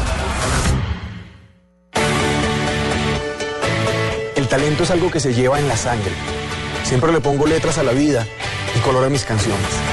El 4.35 4.47
talento 4.47 4.83
es 4.83 4.91
algo 4.91 5.09
que 5.11 5.19
se 5.19 5.33
lleva 5.33 5.59
en 5.59 5.67
la 5.67 5.77
sangre. 5.77 6.11
Siempre 6.83 7.13
le 7.13 7.21
pongo 7.21 7.45
letras 7.45 7.77
a 7.77 7.83
la 7.83 7.93
vida 7.93 8.27
y 8.75 8.79
color 8.79 9.05
a 9.05 9.09
mis 9.09 9.23
canciones. 9.23 9.90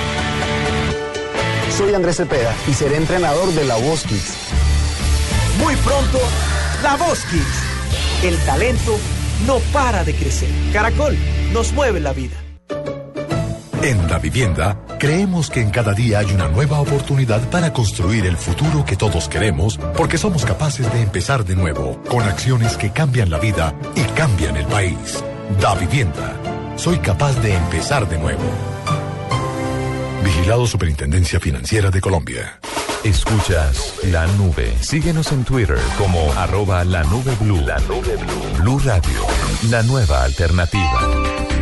Soy 1.78 1.94
Andrés 1.94 2.16
Cepeda 2.16 2.52
y 2.66 2.74
seré 2.74 2.96
entrenador 2.96 3.52
de 3.52 3.64
la 3.64 3.76
Voz 3.76 4.02
Kids. 4.02 4.34
Muy 5.62 5.76
pronto, 5.76 6.18
La 6.82 6.96
Voz 6.96 7.20
Kids. 7.26 8.24
El 8.24 8.36
talento 8.38 8.98
no 9.46 9.60
para 9.72 10.02
de 10.02 10.12
crecer. 10.12 10.48
Caracol 10.72 11.16
nos 11.52 11.72
mueve 11.72 12.00
la 12.00 12.12
vida. 12.12 12.34
En 13.80 14.10
la 14.10 14.18
vivienda, 14.18 14.76
creemos 14.98 15.50
que 15.50 15.60
en 15.60 15.70
cada 15.70 15.92
día 15.92 16.18
hay 16.18 16.32
una 16.32 16.48
nueva 16.48 16.80
oportunidad 16.80 17.48
para 17.48 17.72
construir 17.72 18.26
el 18.26 18.36
futuro 18.36 18.84
que 18.84 18.96
todos 18.96 19.28
queremos, 19.28 19.78
porque 19.96 20.18
somos 20.18 20.44
capaces 20.44 20.92
de 20.92 21.00
empezar 21.00 21.44
de 21.44 21.54
nuevo, 21.54 22.02
con 22.08 22.24
acciones 22.24 22.76
que 22.76 22.90
cambian 22.90 23.30
la 23.30 23.38
vida 23.38 23.72
y 23.94 24.02
cambian 24.16 24.56
el 24.56 24.66
país. 24.66 25.22
Da 25.60 25.76
vivienda. 25.76 26.34
Soy 26.74 26.98
capaz 26.98 27.40
de 27.40 27.54
empezar 27.54 28.08
de 28.08 28.18
nuevo. 28.18 28.77
Vigilado 30.22 30.66
Superintendencia 30.66 31.40
Financiera 31.40 31.90
de 31.90 32.00
Colombia. 32.00 32.58
Escuchas 33.04 33.94
la 34.04 34.26
nube. 34.26 34.72
Síguenos 34.80 35.32
en 35.32 35.44
Twitter 35.44 35.78
como 35.96 36.32
arroba 36.32 36.84
la 36.84 37.04
nube 37.04 37.34
blue. 37.40 37.60
La 37.60 37.78
nube 37.80 38.16
blue. 38.16 38.62
Blue 38.62 38.78
Radio. 38.84 39.26
La 39.70 39.82
nueva 39.82 40.24
alternativa. 40.24 41.57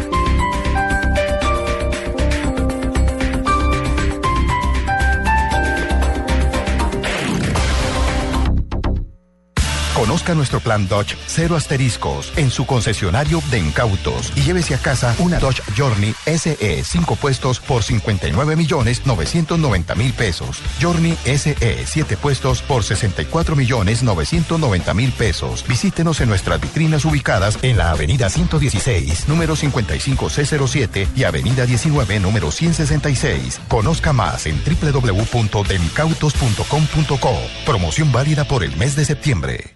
Conozca 10.06 10.36
nuestro 10.36 10.60
plan 10.60 10.86
Dodge 10.86 11.16
Cero 11.26 11.56
Asteriscos 11.56 12.32
en 12.36 12.52
su 12.52 12.64
concesionario 12.64 13.42
de 13.50 13.58
incautos 13.58 14.32
y 14.36 14.42
llévese 14.42 14.76
a 14.76 14.78
casa 14.78 15.12
una 15.18 15.40
Dodge 15.40 15.60
Journey 15.76 16.14
SE 16.26 16.84
5 16.84 17.16
puestos 17.16 17.58
por 17.58 17.82
59 17.82 18.54
millones 18.54 19.04
990 19.04 19.96
mil 19.96 20.12
pesos. 20.12 20.62
Journey 20.80 21.18
SE 21.24 21.86
7 21.86 22.16
puestos 22.18 22.62
por 22.62 22.84
64 22.84 23.56
millones 23.56 24.04
990 24.04 24.94
mil 24.94 25.10
pesos. 25.10 25.64
Visítenos 25.66 26.20
en 26.20 26.28
nuestras 26.28 26.60
vitrinas 26.60 27.04
ubicadas 27.04 27.58
en 27.62 27.76
la 27.76 27.90
avenida 27.90 28.30
116, 28.30 29.26
número 29.26 29.56
55C07 29.56 31.08
y 31.16 31.24
avenida 31.24 31.66
19, 31.66 32.20
número 32.20 32.52
166. 32.52 33.60
Conozca 33.66 34.12
más 34.12 34.46
en 34.46 34.62
www.demicautos.com.co. 34.62 37.34
Promoción 37.66 38.12
válida 38.12 38.44
por 38.44 38.62
el 38.62 38.76
mes 38.76 38.94
de 38.94 39.04
septiembre. 39.04 39.75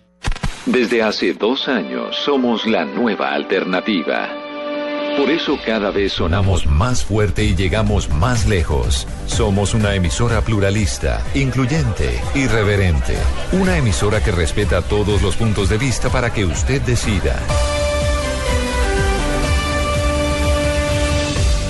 Desde 0.67 1.03
hace 1.03 1.33
dos 1.33 1.69
años 1.69 2.17
somos 2.17 2.67
la 2.67 2.85
nueva 2.85 3.33
alternativa. 3.33 4.29
Por 5.17 5.31
eso 5.31 5.59
cada 5.65 5.91
vez 5.91 6.13
sonamos 6.13 6.67
más 6.67 7.03
fuerte 7.03 7.45
y 7.45 7.57
llegamos 7.57 8.11
más 8.11 8.47
lejos. 8.47 9.07
Somos 9.27 9.73
una 9.73 9.95
emisora 9.95 10.43
pluralista, 10.43 11.25
incluyente, 11.35 12.21
irreverente. 12.35 13.17
Una 13.53 13.79
emisora 13.79 14.23
que 14.23 14.33
respeta 14.33 14.83
todos 14.83 15.23
los 15.23 15.37
puntos 15.37 15.71
de 15.71 15.79
vista 15.79 16.11
para 16.11 16.31
que 16.33 16.45
usted 16.45 16.83
decida. 16.83 17.37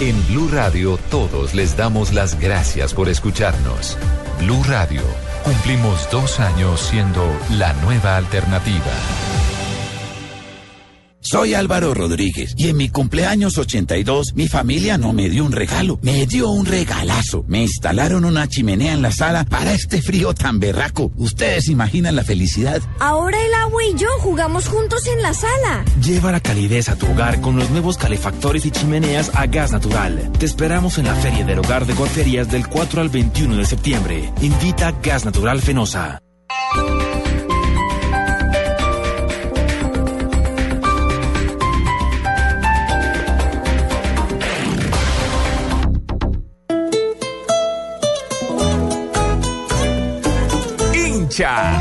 En 0.00 0.26
Blue 0.28 0.48
Radio 0.50 0.98
todos 1.10 1.54
les 1.54 1.76
damos 1.76 2.12
las 2.12 2.40
gracias 2.40 2.92
por 2.92 3.08
escucharnos. 3.08 3.96
Blue 4.40 4.62
Radio, 4.66 5.02
cumplimos 5.42 6.08
dos 6.10 6.40
años 6.40 6.80
siendo 6.80 7.24
la 7.50 7.72
nueva 7.74 8.16
alternativa. 8.16 9.59
Soy 11.22 11.52
Álvaro 11.52 11.92
Rodríguez 11.92 12.54
y 12.56 12.68
en 12.68 12.78
mi 12.78 12.88
cumpleaños 12.88 13.58
82 13.58 14.34
mi 14.34 14.48
familia 14.48 14.96
no 14.96 15.12
me 15.12 15.28
dio 15.28 15.44
un 15.44 15.52
regalo, 15.52 15.98
me 16.00 16.26
dio 16.26 16.48
un 16.48 16.64
regalazo. 16.64 17.44
Me 17.46 17.62
instalaron 17.62 18.24
una 18.24 18.48
chimenea 18.48 18.94
en 18.94 19.02
la 19.02 19.12
sala 19.12 19.44
para 19.44 19.74
este 19.74 20.00
frío 20.00 20.32
tan 20.32 20.60
berraco. 20.60 21.12
¿Ustedes 21.16 21.68
imaginan 21.68 22.16
la 22.16 22.24
felicidad? 22.24 22.80
Ahora 23.00 23.36
el 23.44 23.52
agua 23.52 23.84
y 23.84 23.98
yo 23.98 24.08
jugamos 24.20 24.68
juntos 24.68 25.06
en 25.06 25.20
la 25.20 25.34
sala. 25.34 25.84
Lleva 26.02 26.32
la 26.32 26.40
calidez 26.40 26.88
a 26.88 26.96
tu 26.96 27.06
hogar 27.06 27.42
con 27.42 27.56
los 27.56 27.68
nuevos 27.68 27.98
calefactores 27.98 28.64
y 28.64 28.70
chimeneas 28.70 29.30
a 29.34 29.46
gas 29.46 29.72
natural. 29.72 30.32
Te 30.38 30.46
esperamos 30.46 30.96
en 30.96 31.04
la 31.04 31.14
Feria 31.16 31.44
del 31.44 31.58
Hogar 31.58 31.84
de 31.84 31.94
Corterías 31.94 32.50
del 32.50 32.66
4 32.66 33.02
al 33.02 33.10
21 33.10 33.56
de 33.56 33.66
septiembre. 33.66 34.32
Invita 34.40 34.92
Gas 35.02 35.26
Natural 35.26 35.60
Fenosa. 35.60 36.22
Hincha. 51.40 51.72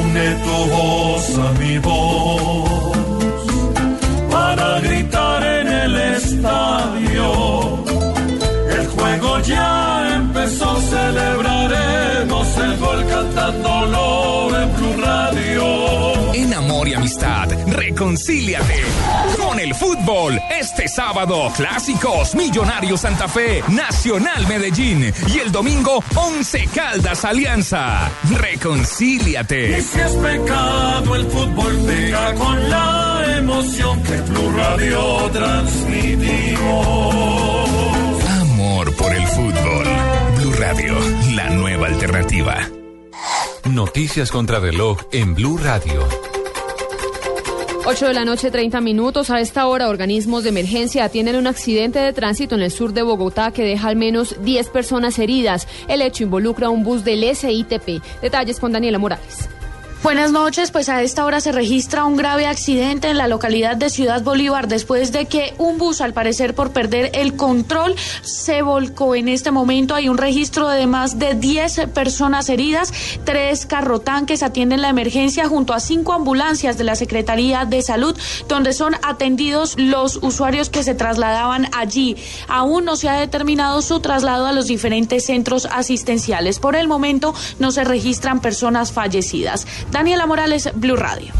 Une 0.00 0.36
tu 0.44 0.70
voz 0.70 1.38
a 1.38 1.52
mi 1.58 1.78
voz 1.78 2.96
para 4.30 4.80
gritar 4.80 5.42
en 5.42 5.68
el 5.68 5.96
estadio. 6.16 7.84
El 8.76 8.86
juego 8.88 9.40
ya 9.40 10.16
empezó, 10.16 10.80
celebraremos 10.80 12.58
el 12.58 12.76
gol 12.78 13.06
cantándolo 13.06 14.60
en 14.60 14.76
Blue 14.76 14.96
Radio. 15.02 16.34
En 16.34 16.54
amor 16.54 16.88
y 16.88 16.94
amistad, 16.94 17.48
reconcíliate 17.68 18.82
con 19.54 19.60
el 19.60 19.74
fútbol. 19.74 20.40
Este 20.50 20.88
sábado, 20.88 21.52
clásicos, 21.56 22.34
Millonarios 22.34 23.02
Santa 23.02 23.28
Fe, 23.28 23.62
Nacional 23.68 24.46
Medellín 24.48 25.12
y 25.28 25.38
el 25.38 25.52
domingo, 25.52 26.02
Once 26.16 26.66
Caldas 26.74 27.24
Alianza. 27.24 28.10
Reconcíliate. 28.36 29.78
Y 29.78 29.82
si 29.82 30.00
es 30.00 30.12
pecado, 30.12 31.14
el 31.14 31.26
fútbol 31.26 31.78
pega 31.86 32.34
con 32.34 32.70
la 32.70 33.36
emoción 33.38 34.02
que 34.02 34.20
Blue 34.22 34.52
Radio 34.56 35.30
transmitimos. 35.30 38.24
Amor 38.40 38.96
por 38.96 39.14
el 39.14 39.26
fútbol. 39.28 39.86
Blue 40.38 40.52
Radio, 40.58 40.94
la 41.34 41.50
nueva 41.50 41.86
alternativa. 41.86 42.68
Noticias 43.64 44.32
contra 44.32 44.58
reloj 44.58 45.02
en 45.12 45.34
Blue 45.34 45.58
Radio. 45.58 46.23
8 47.86 48.08
de 48.08 48.14
la 48.14 48.24
noche, 48.24 48.50
30 48.50 48.80
minutos. 48.80 49.28
A 49.28 49.40
esta 49.40 49.66
hora, 49.66 49.90
organismos 49.90 50.42
de 50.42 50.48
emergencia 50.48 51.04
atienden 51.04 51.36
un 51.36 51.46
accidente 51.46 51.98
de 51.98 52.14
tránsito 52.14 52.54
en 52.54 52.62
el 52.62 52.70
sur 52.70 52.94
de 52.94 53.02
Bogotá 53.02 53.50
que 53.50 53.62
deja 53.62 53.88
al 53.88 53.96
menos 53.96 54.36
10 54.42 54.70
personas 54.70 55.18
heridas. 55.18 55.68
El 55.86 56.00
hecho 56.00 56.24
involucra 56.24 56.70
un 56.70 56.82
bus 56.82 57.04
del 57.04 57.24
SITP. 57.36 58.02
Detalles 58.22 58.58
con 58.58 58.72
Daniela 58.72 58.98
Morales. 58.98 59.50
Buenas 60.04 60.32
noches, 60.32 60.70
pues 60.70 60.90
a 60.90 61.00
esta 61.00 61.24
hora 61.24 61.40
se 61.40 61.50
registra 61.50 62.04
un 62.04 62.18
grave 62.18 62.46
accidente 62.46 63.08
en 63.08 63.16
la 63.16 63.26
localidad 63.26 63.74
de 63.74 63.88
Ciudad 63.88 64.22
Bolívar 64.22 64.68
después 64.68 65.12
de 65.12 65.24
que 65.24 65.54
un 65.56 65.78
bus, 65.78 66.02
al 66.02 66.12
parecer 66.12 66.54
por 66.54 66.72
perder 66.72 67.10
el 67.14 67.36
control, 67.36 67.94
se 68.20 68.60
volcó. 68.60 69.14
En 69.14 69.28
este 69.28 69.50
momento 69.50 69.94
hay 69.94 70.10
un 70.10 70.18
registro 70.18 70.68
de 70.68 70.86
más 70.86 71.18
de 71.18 71.34
10 71.34 71.86
personas 71.94 72.50
heridas, 72.50 72.92
tres 73.24 73.64
carrotanques 73.64 74.42
atienden 74.42 74.82
la 74.82 74.90
emergencia 74.90 75.48
junto 75.48 75.72
a 75.72 75.80
cinco 75.80 76.12
ambulancias 76.12 76.76
de 76.76 76.84
la 76.84 76.96
Secretaría 76.96 77.64
de 77.64 77.80
Salud, 77.80 78.14
donde 78.46 78.74
son 78.74 78.96
atendidos 79.04 79.74
los 79.78 80.18
usuarios 80.20 80.68
que 80.68 80.82
se 80.82 80.94
trasladaban 80.94 81.70
allí. 81.72 82.14
Aún 82.46 82.84
no 82.84 82.96
se 82.96 83.08
ha 83.08 83.18
determinado 83.18 83.80
su 83.80 84.00
traslado 84.00 84.46
a 84.46 84.52
los 84.52 84.66
diferentes 84.66 85.24
centros 85.24 85.64
asistenciales. 85.64 86.58
Por 86.58 86.76
el 86.76 86.88
momento 86.88 87.34
no 87.58 87.72
se 87.72 87.84
registran 87.84 88.42
personas 88.42 88.92
fallecidas. 88.92 89.66
Daniela 89.94 90.26
Morales, 90.26 90.68
Blue 90.74 90.96
Radio. 90.96 91.32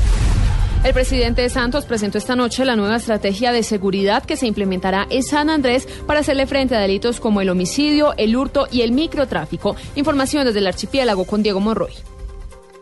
El 0.84 0.94
presidente 0.94 1.48
Santos 1.48 1.86
presentó 1.86 2.18
esta 2.18 2.36
noche 2.36 2.64
la 2.64 2.76
nueva 2.76 2.94
estrategia 2.94 3.50
de 3.50 3.64
seguridad 3.64 4.22
que 4.22 4.36
se 4.36 4.46
implementará 4.46 5.08
en 5.10 5.24
San 5.24 5.50
Andrés 5.50 5.88
para 6.06 6.20
hacerle 6.20 6.46
frente 6.46 6.76
a 6.76 6.78
delitos 6.78 7.18
como 7.18 7.40
el 7.40 7.48
homicidio, 7.48 8.14
el 8.16 8.36
hurto 8.36 8.68
y 8.70 8.82
el 8.82 8.92
microtráfico. 8.92 9.74
Información 9.96 10.46
desde 10.46 10.60
el 10.60 10.68
archipiélago 10.68 11.24
con 11.24 11.42
Diego 11.42 11.58
Monroy. 11.58 11.94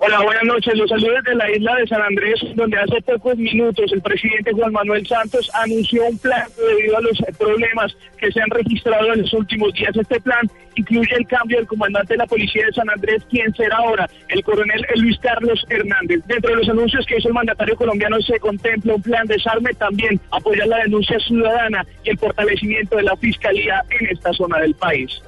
Hola, 0.05 0.21
buenas 0.21 0.43
noches. 0.43 0.77
Los 0.77 0.91
saludos 0.91 1.23
desde 1.23 1.37
la 1.37 1.49
isla 1.49 1.77
de 1.77 1.87
San 1.87 2.03
Andrés, 2.03 2.35
donde 2.57 2.77
hace 2.77 3.01
pocos 3.03 3.37
minutos 3.37 3.93
el 3.93 4.03
presidente 4.03 4.51
Juan 4.51 4.73
Manuel 4.73 5.07
Santos 5.07 5.49
anunció 5.55 6.05
un 6.07 6.19
plan 6.19 6.43
debido 6.57 6.97
a 6.97 7.01
los 7.03 7.17
problemas 7.39 7.97
que 8.19 8.33
se 8.33 8.43
han 8.43 8.51
registrado 8.51 9.13
en 9.13 9.23
los 9.23 9.33
últimos 9.33 9.73
días. 9.75 9.97
Este 9.97 10.21
plan 10.21 10.51
incluye 10.75 11.15
el 11.15 11.25
cambio 11.29 11.59
del 11.59 11.69
comandante 11.69 12.15
de 12.15 12.19
la 12.19 12.27
policía 12.27 12.67
de 12.67 12.73
San 12.73 12.91
Andrés, 12.91 13.23
quien 13.31 13.55
será 13.55 13.77
ahora 13.77 14.11
el 14.29 14.43
coronel 14.43 14.85
Luis 14.97 15.17
Carlos 15.21 15.65
Hernández. 15.69 16.21
Dentro 16.27 16.51
de 16.51 16.57
los 16.57 16.69
anuncios 16.69 17.07
que 17.07 17.19
hizo 17.19 17.29
el 17.29 17.35
mandatario 17.35 17.77
colombiano 17.77 18.21
se 18.23 18.41
contempla 18.41 18.97
un 18.97 19.03
plan 19.03 19.25
de 19.29 19.35
desarme, 19.35 19.73
también 19.75 20.21
apoyar 20.33 20.67
la 20.67 20.79
denuncia 20.79 21.17
ciudadana 21.21 21.87
y 22.03 22.11
el 22.11 22.19
fortalecimiento 22.19 22.97
de 22.97 23.05
la 23.05 23.17
fiscalía 23.19 23.85
en 23.91 24.09
esta 24.09 24.33
zona 24.33 24.59
del 24.59 24.75
país. 24.75 25.23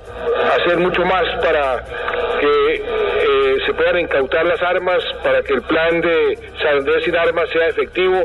Hacer 0.61 0.79
mucho 0.79 1.05
más 1.05 1.23
para 1.41 1.85
que 2.41 2.75
eh, 2.75 3.57
se 3.67 3.75
puedan 3.75 4.01
incautar 4.01 4.45
las 4.47 4.61
armas, 4.65 5.03
para 5.23 5.43
que 5.43 5.55
el 5.55 5.63
plan 5.63 6.01
de 6.01 6.39
San 6.63 6.79
Andrés 6.79 7.05
sin 7.05 7.17
armas 7.17 7.49
sea 7.51 7.69
efectivo, 7.69 8.25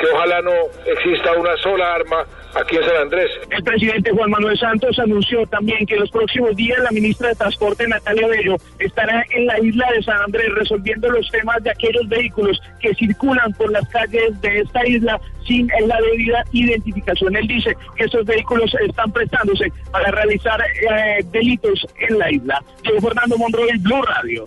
que 0.00 0.06
ojalá 0.12 0.42
no 0.42 0.52
exista 0.86 1.32
una 1.32 1.56
sola 1.58 1.94
arma 1.94 2.26
aquí 2.54 2.76
en 2.76 2.84
San 2.84 2.96
Andrés. 2.96 3.30
El 3.50 3.62
presidente 3.62 4.10
Juan 4.10 4.30
Manuel 4.30 4.58
Santos 4.58 4.98
anunció 4.98 5.46
también 5.46 5.86
que 5.86 5.96
los 5.96 6.10
próximos 6.10 6.56
días 6.56 6.78
la 6.80 6.90
ministra 6.90 7.28
de 7.28 7.34
Transporte, 7.34 7.86
Natalia 7.86 8.26
Bello, 8.28 8.56
estará 8.78 9.24
en 9.30 9.46
la 9.46 9.58
isla 9.60 9.86
de 9.92 10.02
San 10.02 10.20
Andrés 10.22 10.48
resolviendo 10.54 11.10
los 11.10 11.30
temas 11.30 11.62
de 11.62 11.70
aquellos 11.70 12.08
vehículos 12.08 12.60
que 12.80 12.94
circulan 12.94 13.52
por 13.54 13.70
las 13.70 13.86
calles 13.88 14.40
de 14.40 14.60
esta 14.60 14.86
isla 14.86 15.20
sin 15.46 15.68
la 15.86 16.00
debida 16.00 16.42
identificación. 16.52 17.36
Él 17.36 17.46
dice 17.46 17.76
que 17.96 18.04
esos 18.04 18.24
vehículos 18.24 18.74
están 18.86 19.12
prestándose 19.12 19.70
para 19.92 20.10
realizar 20.10 20.60
eh, 20.60 21.24
delitos 21.30 21.86
en 22.08 22.18
la 22.18 22.30
isla. 22.30 22.62
Diego 22.82 23.00
Fernando 23.00 23.38
Monroy, 23.38 23.70
Blue 23.78 24.02
Radio. 24.02 24.44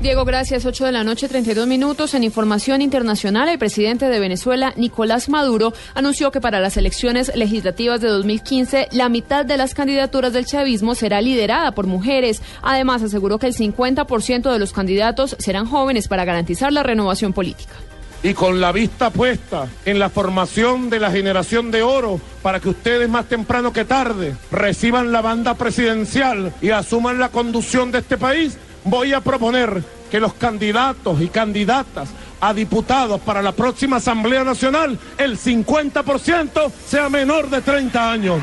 Diego, 0.00 0.24
gracias. 0.24 0.64
8 0.64 0.84
de 0.84 0.92
la 0.92 1.02
noche, 1.02 1.26
32 1.26 1.66
minutos. 1.66 2.14
En 2.14 2.22
información 2.22 2.82
internacional, 2.82 3.48
el 3.48 3.58
presidente 3.58 4.08
de 4.08 4.20
Venezuela, 4.20 4.72
Nicolás 4.76 5.28
Maduro, 5.28 5.72
anunció 5.92 6.30
que 6.30 6.40
para 6.40 6.60
las 6.60 6.76
elecciones 6.76 7.32
legislativas 7.34 8.00
de 8.00 8.06
2015, 8.06 8.90
la 8.92 9.08
mitad 9.08 9.44
de 9.44 9.56
las 9.56 9.74
candidaturas 9.74 10.32
del 10.32 10.46
chavismo 10.46 10.94
será 10.94 11.20
liderada 11.20 11.72
por 11.72 11.88
mujeres. 11.88 12.42
Además, 12.62 13.02
aseguró 13.02 13.40
que 13.40 13.48
el 13.48 13.56
50% 13.56 14.52
de 14.52 14.58
los 14.60 14.72
candidatos 14.72 15.34
serán 15.40 15.66
jóvenes 15.66 16.06
para 16.06 16.24
garantizar 16.24 16.72
la 16.72 16.84
renovación 16.84 17.32
política. 17.32 17.72
y 18.20 18.34
con 18.34 18.60
la 18.60 18.72
vista 18.72 19.10
puesta 19.10 19.68
en 19.84 20.00
la 20.00 20.08
formación 20.08 20.90
de 20.90 20.98
la 20.98 21.12
generación 21.12 21.70
de 21.70 21.84
oro 21.84 22.20
para 22.42 22.58
que 22.58 22.70
ustedes 22.70 23.08
más 23.08 23.26
temprano 23.26 23.72
que 23.72 23.84
tarde 23.84 24.34
reciban 24.50 25.12
la 25.12 25.22
banda 25.22 25.54
presidencial 25.54 26.52
y 26.60 26.70
asuman 26.70 27.20
la 27.20 27.28
conducción 27.28 27.92
de 27.92 27.98
este 27.98 28.18
país, 28.18 28.58
voy 28.84 29.12
a 29.12 29.20
proponer 29.20 29.82
que 30.10 30.20
los 30.20 30.34
candidatos 30.34 31.20
y 31.20 31.28
candidatas 31.28 32.08
a 32.40 32.54
diputados 32.54 33.20
para 33.20 33.42
la 33.42 33.52
próxima 33.52 33.96
Asamblea 33.96 34.44
Nacional, 34.44 34.98
el 35.18 35.38
50% 35.38 36.70
sea 36.86 37.08
menor 37.08 37.50
de 37.50 37.60
30 37.60 38.12
años. 38.12 38.40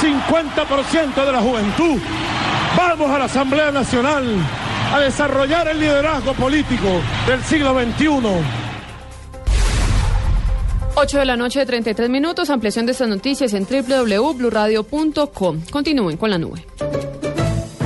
50% 0.00 1.24
de 1.24 1.32
la 1.32 1.40
juventud. 1.40 1.98
Vamos 2.76 3.10
a 3.10 3.18
la 3.18 3.24
Asamblea 3.24 3.70
Nacional 3.70 4.24
a 4.92 5.00
desarrollar 5.00 5.68
el 5.68 5.80
liderazgo 5.80 6.34
político 6.34 7.00
del 7.26 7.42
siglo 7.44 7.74
XXI. 7.74 8.60
8 10.94 11.18
de 11.18 11.24
la 11.24 11.36
noche, 11.36 11.64
33 11.64 12.10
minutos. 12.10 12.50
Ampliación 12.50 12.86
de 12.86 12.92
estas 12.92 13.08
noticias 13.08 13.54
en 13.54 13.66
www.bluradio.com. 13.66 15.62
Continúen 15.70 16.16
con 16.16 16.30
la 16.30 16.38
nube. 16.38 16.66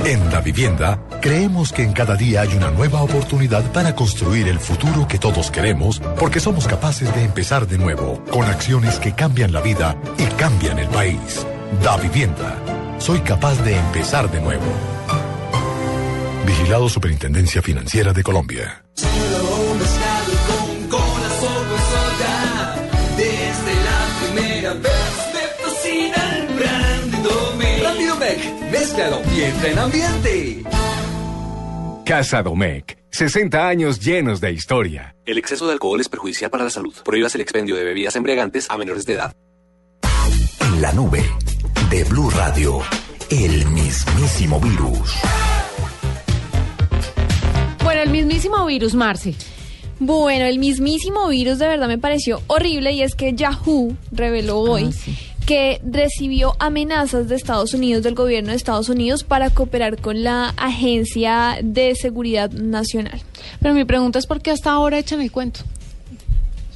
En 0.05 0.29
Da 0.29 0.39
Vivienda, 0.39 0.99
creemos 1.19 1.73
que 1.73 1.81
en 1.81 1.91
cada 1.91 2.15
día 2.15 2.41
hay 2.41 2.55
una 2.55 2.69
nueva 2.69 3.01
oportunidad 3.01 3.63
para 3.71 3.95
construir 3.95 4.47
el 4.47 4.59
futuro 4.59 5.07
que 5.07 5.17
todos 5.17 5.49
queremos, 5.49 5.99
porque 6.19 6.39
somos 6.39 6.67
capaces 6.67 7.11
de 7.15 7.23
empezar 7.23 7.65
de 7.65 7.79
nuevo, 7.79 8.23
con 8.29 8.45
acciones 8.45 8.99
que 8.99 9.15
cambian 9.15 9.51
la 9.51 9.61
vida 9.61 9.97
y 10.19 10.25
cambian 10.35 10.77
el 10.77 10.87
país. 10.89 11.43
Da 11.83 11.97
Vivienda. 11.97 12.55
Soy 12.99 13.19
capaz 13.21 13.59
de 13.63 13.77
empezar 13.77 14.29
de 14.29 14.41
nuevo. 14.41 14.65
Vigilado 16.45 16.87
Superintendencia 16.87 17.63
Financiera 17.63 18.13
de 18.13 18.21
Colombia. 18.21 18.85
Y 28.97 29.41
entra 29.41 29.71
en 29.71 29.77
ambiente. 29.77 30.63
Casa 32.05 32.41
Domecq. 32.41 32.97
60 33.11 33.67
años 33.67 33.99
llenos 33.99 34.39
de 34.39 34.53
historia. 34.53 35.13
El 35.25 35.37
exceso 35.37 35.67
de 35.67 35.73
alcohol 35.73 35.99
es 35.99 36.07
perjudicial 36.07 36.49
para 36.49 36.63
la 36.63 36.69
salud. 36.69 36.93
Prohíbas 37.03 37.35
el 37.35 37.41
expendio 37.41 37.75
de 37.75 37.83
bebidas 37.83 38.15
embriagantes 38.15 38.69
a 38.69 38.77
menores 38.77 39.05
de 39.05 39.15
edad. 39.15 39.35
En 40.61 40.81
la 40.81 40.93
nube 40.93 41.25
de 41.89 42.05
Blue 42.05 42.29
Radio, 42.29 42.79
el 43.29 43.65
mismísimo 43.65 44.61
virus. 44.61 45.13
Bueno, 47.83 48.01
el 48.01 48.09
mismísimo 48.11 48.65
virus, 48.65 48.95
Marce. 48.95 49.35
Bueno, 49.99 50.45
el 50.45 50.57
mismísimo 50.57 51.27
virus 51.27 51.59
de 51.59 51.67
verdad 51.67 51.89
me 51.89 51.97
pareció 51.97 52.41
horrible 52.47 52.93
y 52.93 53.01
es 53.01 53.15
que 53.15 53.33
Yahoo 53.33 53.97
reveló 54.13 54.59
hoy 54.59 54.93
que 55.45 55.79
recibió 55.83 56.55
amenazas 56.59 57.29
de 57.29 57.35
Estados 57.35 57.73
Unidos, 57.73 58.03
del 58.03 58.15
gobierno 58.15 58.49
de 58.49 58.57
Estados 58.57 58.89
Unidos, 58.89 59.23
para 59.23 59.49
cooperar 59.49 60.01
con 60.01 60.23
la 60.23 60.49
Agencia 60.57 61.59
de 61.61 61.93
Seguridad 61.95 62.51
Nacional. 62.51 63.21
Pero 63.61 63.73
mi 63.73 63.85
pregunta 63.85 64.19
es 64.19 64.25
por 64.25 64.41
qué 64.41 64.51
hasta 64.51 64.71
ahora 64.71 64.97
echan 64.97 65.21
el 65.21 65.31
cuento. 65.31 65.61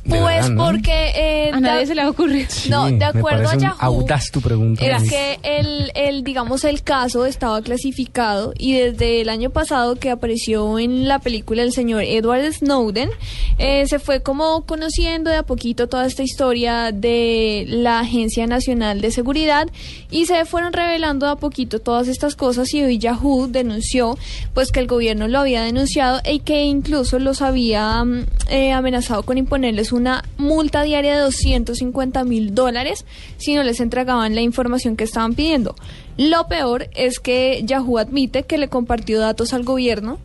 Pues 0.09 0.21
verdad, 0.23 0.49
¿no? 0.49 0.65
porque... 0.65 1.11
eh, 1.15 1.51
A 1.53 1.59
nadie 1.59 1.85
se 1.85 1.95
le 1.95 2.01
va 2.01 2.07
a 2.07 2.11
ocurrir. 2.11 2.47
No, 2.69 2.85
de 2.85 2.91
me 2.93 3.05
acuerdo 3.05 3.49
a 3.49 3.53
un 3.53 3.59
Yahoo. 3.59 3.75
audaz 3.79 4.31
tu 4.31 4.41
pregunta. 4.41 4.85
Es 4.85 4.99
Luis. 4.99 5.11
que 5.11 5.39
el, 5.43 5.91
el, 5.95 6.23
digamos, 6.23 6.63
el 6.63 6.83
caso 6.83 7.25
estaba 7.25 7.61
clasificado 7.61 8.53
y 8.57 8.73
desde 8.73 9.21
el 9.21 9.29
año 9.29 9.49
pasado 9.49 9.95
que 9.95 10.09
apareció 10.09 10.79
en 10.79 11.07
la 11.07 11.19
película 11.19 11.61
el 11.63 11.71
señor 11.73 12.03
Edward 12.03 12.51
Snowden, 12.53 13.09
eh, 13.57 13.85
se 13.87 13.99
fue 13.99 14.21
como 14.21 14.65
conociendo 14.65 15.29
de 15.29 15.37
a 15.37 15.43
poquito 15.43 15.87
toda 15.87 16.05
esta 16.05 16.23
historia 16.23 16.91
de 16.91 17.65
la 17.67 17.99
Agencia 17.99 18.47
Nacional 18.47 19.01
de 19.01 19.11
Seguridad 19.11 19.67
y 20.11 20.25
se 20.25 20.45
fueron 20.45 20.73
revelando 20.73 21.25
de 21.25 21.33
a 21.33 21.35
poquito 21.35 21.79
todas 21.79 22.07
estas 22.07 22.35
cosas 22.35 22.73
y 22.73 22.81
hoy 22.81 22.97
Yahoo 22.97 23.47
denunció 23.47 24.17
pues 24.53 24.71
que 24.71 24.79
el 24.79 24.87
gobierno 24.87 25.27
lo 25.27 25.39
había 25.39 25.61
denunciado 25.63 26.21
y 26.29 26.39
que 26.39 26.63
incluso 26.63 27.19
los 27.19 27.41
había 27.41 28.03
mm, 28.03 28.25
eh, 28.49 28.71
amenazado 28.71 29.23
con 29.23 29.37
imponerles 29.37 29.91
una 29.99 30.23
multa 30.37 30.83
diaria 30.83 31.15
de 31.15 31.21
250 31.21 32.23
mil 32.23 32.55
dólares 32.55 33.05
si 33.37 33.53
no 33.55 33.63
les 33.63 33.79
entregaban 33.79 34.33
la 34.35 34.41
información 34.41 34.95
que 34.95 35.03
estaban 35.03 35.33
pidiendo. 35.35 35.75
Lo 36.17 36.47
peor 36.47 36.89
es 36.95 37.19
que 37.19 37.61
Yahoo 37.63 37.97
admite 37.99 38.43
que 38.43 38.57
le 38.57 38.67
compartió 38.67 39.19
datos 39.19 39.53
al 39.53 39.63
gobierno 39.63 40.19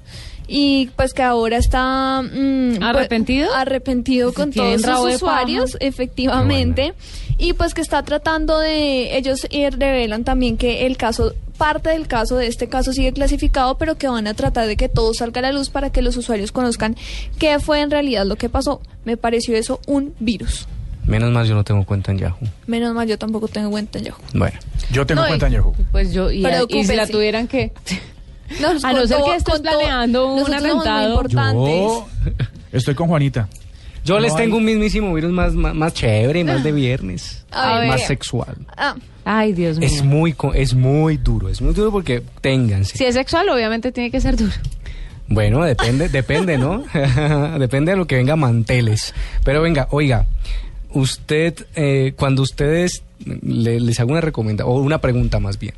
y 0.47 0.91
pues 0.97 1.15
que 1.15 1.23
ahora 1.23 1.57
está 1.57 2.23
mm, 2.23 2.77
pues, 2.77 2.83
¿Arrepentido? 2.83 3.55
arrepentido 3.55 4.33
con 4.35 4.53
todos 4.53 4.83
sus 4.83 4.87
paja. 4.87 5.01
usuarios 5.03 5.77
efectivamente 5.81 6.93
y 7.39 7.53
pues 7.55 7.75
que 7.75 7.81
está 7.81 8.03
tratando 8.03 8.59
de 8.59 9.17
ellos 9.17 9.47
eh, 9.51 9.71
revelan 9.71 10.25
también 10.25 10.57
que 10.57 10.87
el 10.87 10.97
caso 10.97 11.35
parte 11.59 11.91
del 11.91 12.07
caso 12.09 12.37
de 12.37 12.47
este 12.49 12.69
caso 12.69 12.93
sigue 12.93 13.13
clasificado 13.13 13.77
pero 13.79 13.97
que 13.97 14.09
van 14.09 14.27
a 14.27 14.35
tratar 14.35 14.67
de 14.67 14.77
que 14.77 14.89
todo 14.89 15.15
salga 15.15 15.39
a 15.41 15.43
la 15.43 15.53
luz 15.53 15.71
para 15.71 15.91
que 15.91 16.03
los 16.03 16.17
usuarios 16.17 16.51
conozcan 16.53 16.97
qué 17.39 17.59
fue 17.61 17.81
en 17.81 17.91
realidad 17.91 18.27
lo 18.27 18.37
que 18.37 18.49
pasó 18.49 18.81
me 19.05 19.17
pareció 19.17 19.57
eso 19.57 19.81
un 19.87 20.15
virus 20.21 20.67
Menos 21.07 21.31
mal 21.33 21.47
yo 21.47 21.55
no 21.55 21.65
tengo 21.65 21.85
cuenta 21.85 22.13
en 22.13 22.19
Yahoo. 22.19 22.39
menos 22.67 22.95
mal 22.95 23.07
yo 23.07 23.19
tampoco 23.19 23.47
tengo 23.47 23.71
cuenta 23.71 23.99
en 23.99 24.07
Yahoo 24.07 24.21
Bueno. 24.33 24.59
Yo 24.91 25.05
tengo 25.07 25.21
No, 25.21 25.29
cuenta 25.29 25.47
y- 25.47 25.49
en 25.49 25.53
Yahoo. 25.57 25.75
Pues 25.93 26.15
yo, 26.15 26.31
y, 26.31 26.47
y 26.71 26.85
si 26.85 26.95
la 26.97 27.07
tuvieran 27.07 27.47
que. 27.47 27.73
A 28.85 28.93
no 28.93 29.07
ser 29.07 29.23
que 29.23 29.37
estés 29.37 29.61
planeando 29.61 30.33
un 30.35 30.53
atentado. 30.55 31.25
Yo 31.53 32.07
estoy 32.73 32.95
con 32.95 33.09
Juanita. 33.09 33.49
Yo 34.05 34.15
No 34.17 34.21
les 34.21 34.35
tengo 34.37 34.57
hay- 34.57 34.61
un 34.61 34.65
mismísimo 34.67 35.15
virus 35.15 35.33
más, 35.33 35.55
más, 35.55 35.75
más 35.75 35.95
chévere, 35.95 36.45
más 36.45 36.63
de 36.63 36.73
viernes. 36.73 37.45
A 37.51 37.79
ver. 37.81 37.89
más 37.89 38.07
sexual. 38.07 38.57
Ah, 38.77 38.95
Ay, 39.27 39.55
Dios 39.55 39.79
mío. 39.79 39.89
Es 39.89 40.03
muy, 40.05 40.35
co- 40.35 40.53
es 40.53 40.75
muy 40.75 41.17
duro, 41.17 41.49
es 41.49 41.63
muy 41.63 41.73
duro 41.73 41.91
porque 41.91 42.23
ténganse. 42.43 42.99
Si 42.99 43.05
es 43.05 43.15
sexual, 43.15 43.49
obviamente 43.49 43.91
tiene 43.91 44.11
que 44.11 44.21
ser 44.21 44.37
duro. 44.37 44.53
Bueno, 45.29 45.65
depende, 45.65 46.11
depende, 46.11 46.59
¿no? 46.59 46.85
depende 47.59 47.93
de 47.93 47.97
lo 47.97 48.07
que 48.07 48.17
venga 48.17 48.37
manteles. 48.37 49.15
Pero 49.43 49.63
venga, 49.63 49.89
oiga, 49.91 50.27
usted, 50.91 51.55
eh, 51.75 52.13
cuando 52.17 52.43
ustedes 52.43 53.03
le- 53.25 53.81
les 53.81 53.99
hago 54.01 54.11
una 54.13 54.21
recomendación, 54.21 54.71
o 54.77 54.81
una 54.81 54.99
pregunta 55.01 55.41
más 55.41 55.59
bien. 55.59 55.73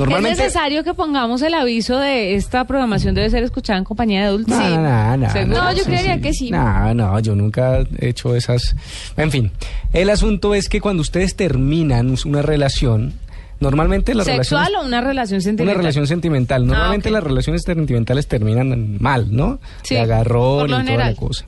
Normalmente... 0.00 0.38
¿Es 0.38 0.38
necesario 0.46 0.82
que 0.84 0.94
pongamos 0.94 1.42
el 1.42 1.54
aviso 1.54 1.98
de 1.98 2.34
esta 2.34 2.64
programación 2.64 3.14
debe 3.14 3.30
ser 3.30 3.42
escuchada 3.44 3.78
en 3.78 3.84
compañía 3.84 4.20
de 4.20 4.26
adultos? 4.26 4.56
No, 4.56 4.68
no, 4.80 5.16
no, 5.16 5.44
no, 5.46 5.72
yo 5.72 5.84
creería 5.84 6.20
que 6.20 6.32
sí. 6.32 6.50
No, 6.50 6.94
no, 6.94 7.18
yo 7.20 7.34
nunca 7.36 7.80
he 7.98 8.08
hecho 8.08 8.34
esas. 8.34 8.74
En 9.16 9.30
fin, 9.30 9.52
el 9.92 10.10
asunto 10.10 10.54
es 10.54 10.68
que 10.68 10.80
cuando 10.80 11.00
ustedes 11.02 11.36
terminan 11.36 12.14
una 12.24 12.42
relación, 12.42 13.14
normalmente 13.60 14.14
las 14.14 14.26
¿Sexual 14.26 14.64
relaciones. 14.66 14.84
o 14.84 14.86
una 14.88 15.00
relación 15.00 15.40
sentimental? 15.42 15.74
Una 15.76 15.82
relación 15.82 16.06
sentimental. 16.06 16.66
Normalmente 16.66 17.08
Ah, 17.08 17.12
ok. 17.12 17.14
las 17.14 17.24
relaciones 17.24 17.62
sentimentales 17.62 18.26
terminan 18.26 18.96
mal, 19.00 19.28
¿no? 19.34 19.58
Sí, 19.82 19.94
De 19.94 20.00
agarrón 20.00 20.66
y 20.70 20.84
toda 20.86 20.96
la 20.96 21.14
cosa. 21.14 21.44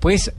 Pues, 0.00 0.32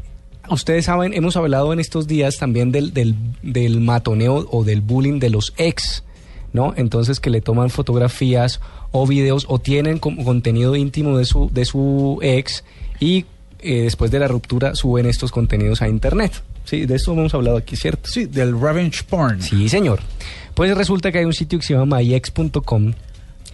ustedes 0.50 0.86
saben, 0.86 1.13
hemos 1.13 1.36
hablado 1.36 1.74
en 1.74 1.80
estos 1.80 2.08
días 2.08 2.38
también 2.38 2.72
del, 2.72 2.93
del, 2.93 3.15
del 3.43 3.82
matoneo 3.82 4.48
o 4.52 4.63
del 4.63 4.82
bullying 4.82 5.19
de 5.19 5.30
los 5.30 5.54
ex, 5.58 6.04
¿no? 6.53 6.73
Entonces 6.75 7.19
que 7.19 7.29
le 7.29 7.41
toman 7.41 7.69
fotografías 7.69 8.59
o 8.91 9.05
videos 9.05 9.45
o 9.47 9.59
tienen 9.59 9.99
como 9.99 10.23
contenido 10.23 10.75
íntimo 10.75 11.17
de 11.17 11.25
su, 11.25 11.49
de 11.51 11.65
su 11.65 12.19
ex 12.21 12.63
y 12.99 13.25
eh, 13.59 13.83
después 13.83 14.12
de 14.12 14.19
la 14.19 14.27
ruptura 14.27 14.75
suben 14.75 15.05
estos 15.05 15.31
contenidos 15.31 15.81
a 15.81 15.89
internet. 15.89 16.43
Sí, 16.65 16.85
de 16.85 16.95
esto 16.95 17.13
hemos 17.13 17.33
hablado 17.33 17.57
aquí, 17.57 17.75
¿cierto? 17.75 18.09
Sí, 18.09 18.25
del 18.25 18.59
revenge 18.59 19.03
porn. 19.03 19.41
Sí, 19.41 19.69
señor. 19.69 19.99
Pues 20.53 20.75
resulta 20.77 21.12
que 21.12 21.19
hay 21.19 21.25
un 21.25 21.33
sitio 21.33 21.59
que 21.59 21.65
se 21.65 21.73
llama 21.73 21.97
myex.com 21.97 22.93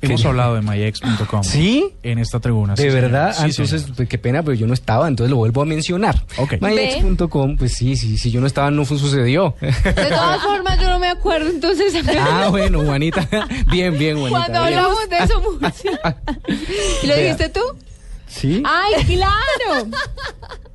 Hemos 0.01 0.21
¿Qué? 0.21 0.27
hablado 0.27 0.55
de 0.55 0.62
myex.com. 0.62 1.43
¿Sí? 1.43 1.93
En 2.03 2.19
esta 2.19 2.39
tribuna. 2.39 2.75
De 2.75 2.84
sí, 2.84 2.89
verdad, 2.89 3.34
Sí, 3.34 3.45
entonces, 3.45 3.86
pues, 3.95 4.08
qué 4.10 4.17
pena, 4.17 4.43
pero 4.43 4.53
yo 4.55 4.67
no 4.67 4.73
estaba, 4.73 5.08
entonces 5.08 5.31
lo 5.31 5.38
vuelvo 5.38 5.62
a 5.62 5.65
mencionar. 5.65 6.21
Ok. 6.38 6.55
MyEx.com, 6.62 7.58
pues 7.58 7.73
sí, 7.73 7.95
sí, 7.95 8.17
si 8.17 8.31
yo 8.31 8.41
no 8.41 8.47
estaba, 8.47 8.71
no 8.71 8.86
sucedió. 8.86 9.55
De 9.62 9.71
todas 9.93 10.41
formas, 10.41 10.79
yo 10.79 10.89
no 10.89 10.99
me 10.99 11.10
acuerdo, 11.10 11.49
entonces. 11.49 11.93
ah, 12.19 12.47
bueno, 12.49 12.84
Juanita. 12.84 13.27
bien, 13.71 13.97
bien, 13.97 14.17
Juanita. 14.17 14.39
Cuando 14.45 14.63
bien. 14.65 14.79
hablamos 14.79 15.10
de 15.10 15.17
eso. 15.17 15.41
¿Y 17.03 17.08
lo 17.08 17.15
dijiste 17.15 17.49
tú? 17.49 17.62
¿Sí? 18.27 18.62
¡Ay, 18.65 19.05
claro! 19.05 19.89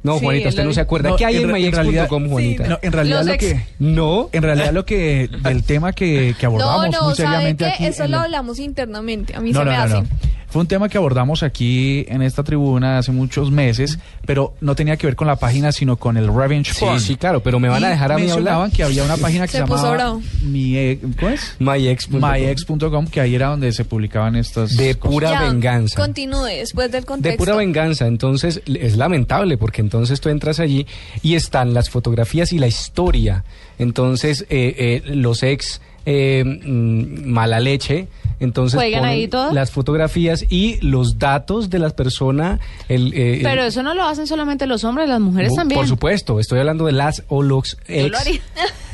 No, 0.02 0.18
Sí, 0.18 0.24
Juanita, 0.24 0.48
usted 0.48 0.64
no 0.64 0.72
se 0.72 0.80
acuerda. 0.80 1.10
No, 1.10 1.16
¿Qué 1.16 1.26
hay 1.26 1.36
en, 1.36 1.50
en 1.50 1.52
MyEx.com, 1.52 2.28
Juanita? 2.30 2.66
No, 2.68 2.78
en 2.80 2.92
realidad 2.92 3.22
lo 3.24 3.36
que 3.36 3.60
No. 3.78 4.28
en 4.32 4.42
realidad 4.42 4.72
lo 4.72 4.84
que 4.86 5.28
del 5.42 5.62
tema 5.62 5.92
que, 5.92 6.34
que 6.38 6.46
No, 6.46 6.52
abordamos 6.52 6.90
no, 6.92 7.04
muy 7.06 7.14
¿sabe 7.14 7.28
seriamente 7.28 7.64
qué? 7.66 7.70
aquí 7.72 7.86
Eso 7.86 8.04
lo 8.04 8.08
la- 8.08 8.22
hablamos 8.22 8.58
internamente. 8.58 9.36
A 9.36 9.40
mí 9.40 9.52
no, 9.52 9.58
se 9.60 9.64
no, 9.66 9.70
me 9.70 9.76
no, 9.76 9.82
hace. 9.82 10.02
Fue 10.50 10.60
un 10.62 10.66
tema 10.66 10.88
que 10.88 10.98
abordamos 10.98 11.42
aquí 11.42 12.04
en 12.08 12.22
esta 12.22 12.42
tribuna 12.42 12.98
hace 12.98 13.12
muchos 13.12 13.50
meses, 13.52 13.98
pero 14.26 14.54
no 14.60 14.74
tenía 14.74 14.96
que 14.96 15.06
ver 15.06 15.14
con 15.16 15.26
la 15.28 15.36
página, 15.36 15.70
sino 15.72 15.96
con 15.96 16.16
el 16.16 16.26
revenge 16.32 16.72
Sí, 16.74 16.80
porn. 16.80 17.00
sí, 17.00 17.16
claro, 17.16 17.40
pero 17.42 17.60
me 17.60 17.68
van 17.68 17.84
a 17.84 17.88
dejar 17.90 18.12
a 18.12 18.18
mí 18.18 18.28
hablar. 18.30 18.70
que 18.72 18.82
había 18.82 19.04
una 19.04 19.16
página 19.18 19.46
que 19.46 19.52
se, 19.52 19.58
Se 19.58 19.64
puso 19.64 19.94
llamaba 19.96 20.18
mi, 20.42 20.76
eh, 20.76 20.98
¿cómo 21.18 21.30
es? 21.30 21.56
MyEx.com. 21.60 23.06
que 23.06 23.20
ahí 23.20 23.34
era 23.34 23.48
donde 23.48 23.72
se 23.72 23.84
publicaban 23.84 24.36
estas 24.36 24.76
De 24.76 24.94
cosas. 24.96 25.12
pura 25.14 25.30
Ya, 25.30 25.42
venganza. 25.42 26.00
Continúe 26.00 26.44
después 26.46 26.90
del 26.90 27.02
De 27.02 27.06
contexto. 27.06 27.38
pura 27.38 27.56
venganza, 27.56 28.06
entonces 28.06 28.62
es 28.66 28.96
lamentable 28.96 29.56
porque 29.56 29.80
entonces 29.80 30.20
tú 30.20 30.28
entras 30.28 30.60
allí 30.60 30.86
y 31.22 31.34
están 31.34 31.74
las 31.74 31.90
fotografías 31.90 32.52
y 32.52 32.58
la 32.58 32.66
historia. 32.66 33.44
Entonces 33.78 34.46
eh, 34.50 35.02
eh, 35.06 35.14
los 35.14 35.42
ex 35.42 35.80
eh, 36.06 36.42
mm, 36.44 37.30
mala 37.30 37.60
leche, 37.60 38.08
entonces 38.40 38.78
¿Juegan 38.78 39.00
ponen 39.02 39.14
ahí 39.14 39.28
todo? 39.28 39.52
las 39.52 39.70
fotografías 39.70 40.44
y 40.48 40.78
los 40.80 41.18
datos 41.18 41.70
de 41.70 41.78
la 41.78 41.90
persona. 41.90 42.58
El, 42.88 43.12
eh, 43.14 43.40
Pero 43.42 43.62
el- 43.62 43.68
eso 43.68 43.82
no 43.82 43.94
lo 43.94 44.04
hacen 44.04 44.26
solamente 44.26 44.66
los 44.66 44.82
hombres, 44.84 45.08
las 45.08 45.20
mujeres 45.20 45.54
también. 45.54 45.78
Por 45.78 45.86
supuesto, 45.88 46.40
estoy 46.40 46.58
hablando 46.58 46.86
de 46.86 46.92
las 46.92 47.22
o 47.28 47.42
los 47.42 47.76
ex. 47.86 48.40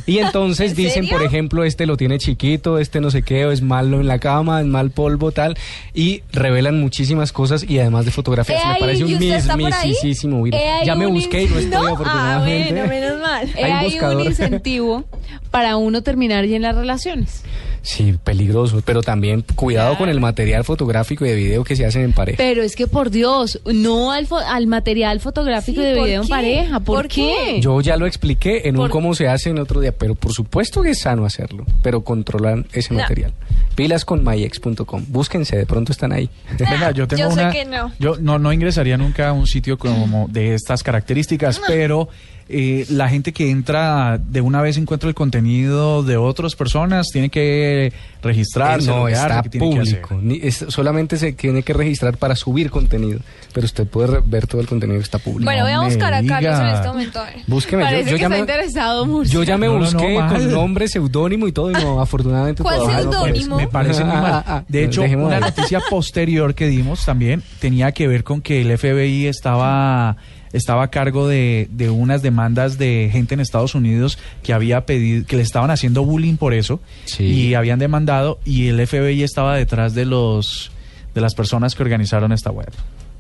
Y 0.07 0.19
entonces 0.19 0.71
¿En 0.71 0.77
dicen, 0.77 1.05
serio? 1.05 1.11
por 1.19 1.23
ejemplo, 1.27 1.65
este 1.65 1.87
lo 1.87 1.97
tiene 1.97 2.19
chiquito, 2.19 2.79
este 2.79 3.01
no 3.01 3.11
sé 3.11 3.23
qué, 3.23 3.45
o 3.47 3.51
es 3.53 3.63
malo 3.63 4.01
en 4.01 4.07
la 4.07 4.19
cama, 4.19 4.61
es 4.61 4.67
mal 4.67 4.91
polvo, 4.91 5.33
tal, 5.33 5.57
y 5.95 6.23
revelan 6.33 6.79
muchísimas 6.81 7.33
cosas 7.33 7.65
y 7.69 7.79
además 7.81 8.05
de 8.05 8.11
fotografías. 8.13 8.65
Me 8.65 8.73
ahí, 8.75 8.81
parece 8.81 9.05
un. 9.05 9.11
He 9.23 10.71
ahí 10.71 10.87
Ya 10.87 10.95
me 10.95 11.07
busqué 11.07 11.43
y 11.43 11.49
no 11.49 11.59
estoy 11.59 11.71
¿No? 11.87 11.95
afortunadamente. 11.95 12.81
Ah, 12.81 12.87
bueno, 12.87 12.89
menos 12.89 13.21
mal. 13.21 13.49
Hay 13.57 13.65
un 13.65 13.65
hay 13.65 13.73
un 13.87 13.91
buscador. 13.93 14.27
incentivo 14.27 15.05
para 15.51 15.77
uno 15.77 16.03
terminar 16.03 16.45
ya 16.47 16.57
en 16.57 16.63
las 16.63 16.77
relaciones. 16.77 17.43
Sí, 17.89 18.17
peligroso, 18.25 18.83
pero 18.85 19.01
también 19.01 19.45
cuidado 19.55 19.97
con 19.97 20.09
el 20.09 20.19
material 20.19 20.65
fotográfico 20.65 21.25
y 21.25 21.29
de 21.29 21.37
video 21.37 21.63
que 21.63 21.77
se 21.77 21.87
hacen 21.87 22.03
en 22.03 22.13
pareja. 22.13 22.37
Pero 22.37 22.65
es 22.65 22.75
que 22.75 22.89
por 22.89 23.11
Dios, 23.11 23.61
no 23.65 24.11
al, 24.11 24.27
fo- 24.27 24.43
al 24.45 24.67
material 24.67 25.21
fotográfico 25.21 25.81
Sí, 25.81 25.87
y 25.87 25.91
de 25.91 25.97
¿por 25.97 26.05
video 26.07 26.23
en 26.23 26.29
pareja. 26.29 26.81
¿Por, 26.81 26.97
¿Por 27.03 27.09
qué? 27.09 27.33
qué? 27.45 27.61
Yo 27.61 27.81
ya 27.81 27.97
lo 27.97 28.07
expliqué 28.07 28.63
en 28.69 28.77
un 28.77 28.89
cómo 28.89 29.15
se 29.15 29.29
hace 29.29 29.51
en 29.51 29.61
otro 29.61 29.81
día, 29.81 29.93
pero 29.93 30.17
por 30.17 30.33
supuesto 30.33 30.83
que 30.83 30.91
es 30.91 30.99
sano 30.99 31.25
hacerlo, 31.25 31.65
pero 31.81 32.03
controlan 32.03 32.67
ese 32.73 32.93
No. 32.93 32.99
material. 33.01 33.33
Pilas 33.77 34.05
con 34.05 34.25
myex.com, 34.25 35.05
búsquense, 35.07 35.57
de 35.57 35.67
pronto 35.67 35.93
están 35.93 36.11
ahí. 36.13 36.29
Venga, 36.59 36.91
yo 36.91 37.07
tengo 37.07 37.23
Yo 37.23 37.31
sé 37.37 37.41
una. 37.43 37.53
que 37.53 37.65
no. 37.67 37.93
Yo 38.01 38.17
no, 38.21 38.41
no 38.41 38.53
ingresaría 38.53 38.97
nunca 38.97 39.29
a 39.29 39.33
un 39.33 39.47
sitio 39.47 39.79
como 39.79 40.27
de 40.29 40.55
estas 40.55 40.83
características, 40.83 41.61
pero 41.69 42.09
eh, 42.49 42.87
la 42.91 43.09
gente 43.09 43.33
que 43.33 43.51
entra 43.51 44.19
de 44.19 44.41
una 44.41 44.63
vez 44.63 44.77
encuentra 44.77 45.09
el 45.09 45.15
contenido 45.15 46.03
de 46.03 46.17
otras 46.17 46.55
personas, 46.55 47.09
tiene 47.13 47.29
que 47.29 47.93
registrarse, 48.23 48.91
Eh, 48.91 48.95
no, 48.95 49.09
está 49.09 49.43
¿qué 49.43 49.49
tiene 49.51 49.71
que 49.75 49.81
hacer? 49.81 50.01
público. 50.03 50.21
Ni- 50.23 50.41
es- 50.43 50.65
solamente 50.69 51.17
se 51.17 51.33
tiene 51.33 51.63
que 51.63 51.73
registrar 51.73 52.17
para 52.19 52.35
subir 52.37 52.71
contenido, 52.71 53.21
pero 53.53 53.65
usted 53.65 53.87
puede 53.87 54.09
re- 54.09 54.23
ver 54.25 54.47
todo 54.47 54.61
el 54.61 54.67
contenido 54.67 54.99
que 54.99 55.05
está 55.05 55.19
público. 55.19 55.45
Bueno, 55.45 55.63
voy 55.65 55.73
a 55.73 55.81
buscar 55.81 56.15
a 56.15 56.23
Carlos 56.25 56.61
en 56.61 56.67
este 56.67 56.89
momento. 56.89 57.21
Búsqueme, 57.47 57.83
yo, 57.83 57.89
Parece 57.89 58.11
yo 58.11 58.17
que 58.17 58.21
ya 58.21 58.27
está 58.27 58.37
me, 58.37 58.39
interesado 58.41 59.07
mucho. 59.07 59.31
yo 59.31 59.43
ya 59.43 59.59
me 59.59 59.67
No, 59.67 59.73
no, 59.75 59.79
no, 59.79 59.85
busqué 59.85 60.15
con 60.29 60.51
nombre, 60.53 60.89
seudónimo 60.89 61.47
y 61.49 61.53
todo, 61.53 61.71
y 61.71 61.75
no, 61.75 62.01
afortunadamente 62.01 62.63
¿Cuál 62.63 62.81
seudónimo? 62.87 63.57
Me 63.57 63.69
parece 63.69 64.05
muy 64.05 64.15
Ah, 64.17 64.21
mal. 64.23 64.33
ah, 64.35 64.45
ah. 64.47 64.65
De 64.69 64.85
hecho, 64.85 65.03
una 65.03 65.37
ahí. 65.37 65.41
noticia 65.41 65.81
posterior 65.91 66.55
que 66.55 66.67
dimos 66.69 67.05
también 67.05 67.43
tenía 67.61 67.93
que 67.93 68.07
ver 68.09 68.23
con 68.25 68.41
que 68.41 68.61
el 68.63 68.77
FBI 68.79 69.27
estaba 69.27 70.17
estaba 70.57 70.85
a 70.85 70.89
cargo 70.91 71.29
de, 71.29 71.69
de 71.71 71.91
unas 71.91 72.23
demandas 72.23 72.79
de 72.79 73.09
gente 73.13 73.35
en 73.35 73.41
Estados 73.41 73.75
Unidos 73.75 74.19
que 74.43 74.53
había 74.53 74.87
pedido, 74.87 75.27
que 75.27 75.37
le 75.37 75.43
estaban 75.43 75.71
haciendo 75.71 76.05
bullying 76.05 76.37
por 76.37 76.55
eso 76.55 76.81
Sí. 77.05 77.25
y 77.25 77.55
habían 77.55 77.79
demandado 77.79 78.39
y 78.45 78.69
el 78.69 78.85
FBI 78.87 79.23
estaba 79.23 79.57
detrás 79.57 79.95
de 79.95 80.05
los 80.07 80.71
de 81.15 81.21
las 81.21 81.35
personas 81.35 81.75
que 81.75 81.83
organizaron 81.83 82.33
esta 82.33 82.51
web. 82.51 82.71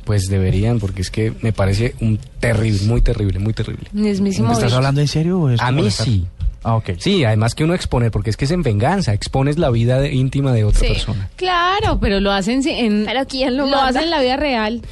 Pues 0.04 0.28
deberían, 0.28 0.78
porque 0.78 1.02
es 1.02 1.10
que 1.10 1.32
me 1.40 1.52
parece 1.52 1.94
un 2.00 2.18
terrible, 2.38 2.80
muy 2.86 3.00
terrible, 3.00 3.38
muy 3.40 3.52
terrible. 3.54 3.88
Mismísimo 3.92 4.48
¿Estás 4.52 4.66
bicho. 4.66 4.76
hablando 4.76 5.00
en 5.00 5.08
serio 5.08 5.40
o 5.40 5.50
es 5.50 5.60
A 5.60 5.72
mí 5.72 5.90
sí. 5.90 6.26
Ah, 6.62 6.74
ok. 6.76 6.90
Sí, 6.98 7.24
además 7.24 7.54
que 7.54 7.62
uno 7.64 7.74
exponer, 7.74 8.10
porque 8.10 8.30
es 8.30 8.36
que 8.36 8.44
es 8.44 8.50
en 8.50 8.62
venganza, 8.62 9.12
expones 9.14 9.56
la 9.56 9.70
vida 9.70 10.00
de- 10.00 10.12
íntima 10.12 10.52
de 10.52 10.64
otra 10.64 10.80
Sí. 10.80 10.86
persona. 10.88 11.28
Claro, 11.36 11.98
pero 12.00 12.18
lo 12.20 12.32
hacen 12.32 12.60
en, 12.68 13.04
Pero 13.06 13.24
¿quién 13.26 13.56
lo 13.56 13.64
hacen 13.80 14.02
en 14.02 14.10
la 14.10 14.20
vida 14.20 14.36
real. 14.36 14.82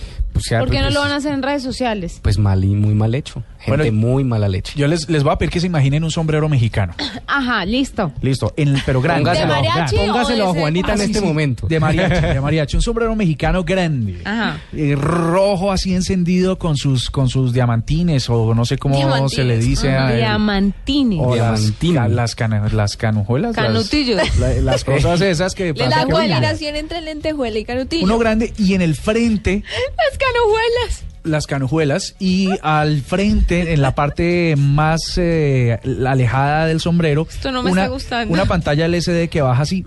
Sea, 0.40 0.60
¿Por 0.60 0.70
qué 0.70 0.78
no 0.78 0.84
pues, 0.84 0.94
lo 0.94 1.00
van 1.00 1.12
a 1.12 1.16
hacer 1.16 1.32
en 1.32 1.42
redes 1.42 1.62
sociales? 1.62 2.20
Pues 2.22 2.38
mal 2.38 2.64
y 2.64 2.74
muy 2.74 2.94
mal 2.94 3.14
hecho. 3.14 3.42
Gente 3.64 3.90
Bueno, 3.90 3.92
muy 3.96 4.24
mala 4.24 4.48
leche. 4.48 4.74
Yo 4.76 4.86
les, 4.86 5.08
les 5.08 5.22
voy 5.22 5.32
a 5.32 5.38
pedir 5.38 5.50
que 5.50 5.58
se 5.60 5.66
imaginen 5.66 6.04
un 6.04 6.10
sombrero 6.10 6.48
mexicano. 6.48 6.94
Ajá, 7.26 7.64
listo. 7.64 8.12
Listo, 8.20 8.52
en, 8.56 8.76
pero 8.84 9.00
grande. 9.00 9.22
Póngaselo, 9.24 9.54
¿De 9.54 9.60
mariachi 9.68 9.96
Póngaselo 9.96 10.48
a 10.50 10.54
Juanita 10.54 10.92
en 10.92 10.98
sí, 10.98 11.04
este 11.06 11.18
sí, 11.20 11.24
momento. 11.24 11.66
De 11.66 11.80
mariachi, 11.80 12.26
de 12.26 12.40
mariachi. 12.40 12.76
Un 12.76 12.82
sombrero 12.82 13.16
mexicano 13.16 13.64
grande. 13.64 14.20
Ajá. 14.24 14.58
Eh, 14.72 14.94
rojo 14.98 15.72
así 15.72 15.94
encendido 15.94 16.58
con 16.58 16.76
sus 16.76 17.10
con 17.10 17.28
sus 17.28 17.52
diamantines 17.52 18.28
o 18.28 18.54
no 18.54 18.64
sé 18.64 18.76
cómo 18.78 18.96
Diamantines. 18.96 19.32
se 19.32 19.44
le 19.44 19.58
dice 19.58 19.88
a 19.90 20.12
él. 20.12 20.18
Diamantini. 20.18 21.18
o 21.20 21.34
las, 21.34 21.72
ca- 21.94 22.08
las, 22.08 22.34
cana- 22.34 22.68
las 22.72 22.96
canujuelas 22.96 23.56
las- 23.56 23.66
Canutillos. 23.66 24.20
la- 24.38 24.54
las, 24.60 24.84
cosas 24.84 25.20
esas 25.22 25.54
que 25.54 25.72
La 25.76 26.04
combinación 26.06 26.76
entre 26.76 27.00
lentejuela 27.00 27.58
y 27.58 27.64
canutillo. 27.64 28.04
uno 28.04 28.18
grande 28.18 28.52
y 28.58 28.74
en 28.74 28.82
el 28.82 28.94
frente 28.94 29.62
Las 29.96 30.18
canujuelas. 30.18 31.04
Las 31.24 31.46
canujuelas 31.46 32.14
y 32.20 32.50
al 32.62 33.00
frente 33.02 33.72
en 33.72 33.82
la 33.82 33.94
parte 33.94 34.54
más 34.56 35.00
eh, 35.16 35.78
alejada 36.06 36.66
del 36.66 36.80
sombrero 36.80 37.26
Esto 37.28 37.50
no 37.50 37.62
me 37.62 37.72
una, 37.72 37.82
está 37.82 37.92
gustando. 37.92 38.32
una 38.34 38.44
pantalla 38.44 38.86
LCD 38.86 39.28
que 39.28 39.40
baja 39.42 39.62
así 39.62 39.84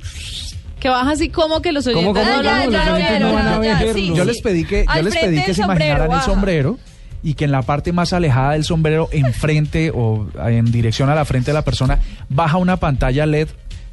Que 0.79 0.89
baja 0.89 1.11
así 1.11 1.29
como 1.29 1.61
que 1.61 1.71
los 1.71 1.85
oyentes 1.87 2.05
¿Cómo, 2.07 2.19
cómo, 2.19 2.43
no 2.43 2.49
cómo? 2.49 2.71
Los 2.71 2.87
oyentes 2.87 3.19
no 3.19 3.33
van 3.33 3.47
a 3.47 3.59
verlo. 3.59 4.15
Yo 4.15 4.25
les 4.25 4.41
pedí 4.41 4.65
que, 4.65 4.85
yo 4.85 4.91
Al 4.91 5.05
les 5.05 5.13
frente 5.13 5.29
pedí 5.35 5.45
que 5.45 5.53
se 5.53 5.61
sombrero, 5.61 5.73
imaginaran 5.85 6.03
el 6.03 6.09
baja. 6.09 6.25
sombrero 6.25 6.79
y 7.23 7.33
que 7.33 7.45
en 7.45 7.51
la 7.51 7.61
parte 7.63 7.91
más 7.93 8.13
alejada 8.13 8.51
del 8.53 8.63
sombrero, 8.63 9.09
enfrente 9.11 9.91
o 9.93 10.27
en 10.45 10.71
dirección 10.71 11.09
a 11.09 11.15
la 11.15 11.25
frente 11.25 11.47
de 11.51 11.55
la 11.55 11.63
persona, 11.63 11.99
baja 12.29 12.57
una 12.57 12.77
pantalla 12.77 13.25
LED. 13.25 13.47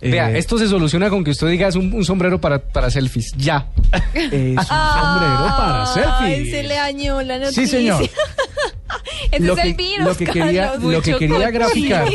Eh, 0.05 0.11
Vea, 0.11 0.31
esto 0.37 0.59
se 0.59 0.69
soluciona 0.69 1.09
con 1.11 1.25
que 1.25 1.31
usted 1.31 1.49
diga 1.49 1.67
es 1.69 1.77
un, 1.77 1.93
un 1.93 2.05
sombrero 2.05 2.41
para, 2.41 2.59
para 2.61 2.91
selfies. 2.91 3.33
Ya. 3.37 3.67
es 4.15 4.33
un 4.33 4.57
sombrero 4.65 5.47
para 5.57 5.85
Ay, 5.85 5.95
selfies. 5.95 6.51
se 6.51 6.63
le 6.63 6.75
dañó 6.75 7.23
la 7.23 7.39
noticia. 7.39 7.63
Sí, 7.65 7.69
señor. 7.69 8.03
Ese 9.33 9.45
lo 9.45 9.55
es 9.55 9.61
que, 9.63 9.69
el 9.69 9.75
virus, 9.75 10.07
lo 10.07 10.17
que 10.17 10.25
quería, 10.27 10.71
Carlos. 10.73 10.93
lo 10.93 11.03
que 11.03 11.17
quería 11.17 11.51
graficar 11.51 12.07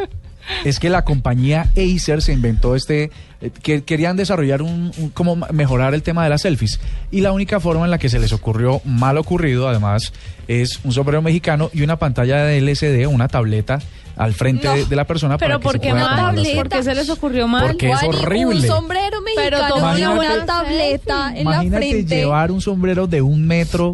es 0.64 0.78
que 0.80 0.90
la 0.90 1.04
compañía 1.04 1.70
Acer 1.76 2.22
se 2.22 2.32
inventó 2.32 2.74
este 2.74 3.10
eh, 3.40 3.50
que 3.62 3.82
querían 3.84 4.16
desarrollar 4.16 4.62
un, 4.62 4.90
un- 4.96 5.10
cómo 5.10 5.36
ma- 5.36 5.48
mejorar 5.52 5.94
el 5.94 6.02
tema 6.02 6.24
de 6.24 6.30
las 6.30 6.42
selfies 6.42 6.80
y 7.10 7.20
la 7.20 7.32
única 7.32 7.60
forma 7.60 7.84
en 7.84 7.90
la 7.90 7.98
que 7.98 8.08
se 8.08 8.18
les 8.18 8.32
ocurrió 8.32 8.80
mal 8.84 9.18
ocurrido 9.18 9.68
además 9.68 10.12
es 10.48 10.80
un 10.84 10.92
sombrero 10.92 11.20
mexicano 11.22 11.70
y 11.72 11.82
una 11.82 11.96
pantalla 11.98 12.44
de 12.44 12.58
LCD 12.58 13.06
una 13.06 13.28
tableta 13.28 13.78
al 14.16 14.32
frente 14.34 14.66
No. 14.66 14.74
de, 14.74 14.86
de 14.86 14.96
la 14.96 15.04
persona 15.04 15.36
Pero 15.38 15.48
para 15.50 15.58
que 15.58 15.62
¿por 15.64 15.72
se 15.74 15.78
qué 15.80 15.90
pueda 15.90 16.02
tomar 16.04 16.16
las 16.16 16.34
tableta? 16.34 16.56
¿Por 16.56 16.68
qué 16.70 16.82
se 16.82 16.94
les 16.94 17.10
ocurrió 17.10 17.48
mal? 17.48 17.66
Porque 17.66 17.90
es 17.90 18.02
horrible. 18.02 18.60
Un 18.60 18.66
sombrero 18.66 19.18
Pero 19.36 19.56
mexicano 19.58 19.74
toma 19.74 19.92
con 19.92 20.00
una 20.00 20.14
buena 20.14 20.46
tableta 20.46 21.24
selfie. 21.26 21.40
en 21.40 21.44
la 21.44 21.52
Imagínate 21.52 21.88
frente. 21.90 22.16
llevar 22.16 22.50
un 22.50 22.60
sombrero 22.60 23.06
de 23.06 23.22
un 23.22 23.46
metro. 23.46 23.92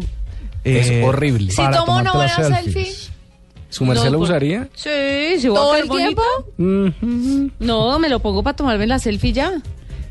Es 0.63 0.89
eh, 0.89 1.03
horrible. 1.03 1.51
Si 1.51 1.57
para 1.57 1.77
tomo 1.77 1.97
una 1.97 2.13
buena 2.13 2.35
selfies. 2.35 2.63
selfie. 2.63 3.13
¿Su 3.69 3.85
merced 3.85 4.05
No, 4.05 4.11
lo 4.11 4.17
por- 4.19 4.27
usaría? 4.29 4.69
Sí, 4.75 4.89
si 5.39 5.47
voy 5.49 5.57
a 5.57 5.61
¿Todo 5.61 5.75
el 5.75 5.89
tiempo? 5.89 6.21
bonita. 6.57 7.53
No, 7.59 7.99
me 7.99 8.07
lo 8.09 8.19
pongo 8.19 8.43
para 8.43 8.55
tomarme 8.55 8.87
la 8.87 8.99
selfie 8.99 9.33
ya. 9.33 9.51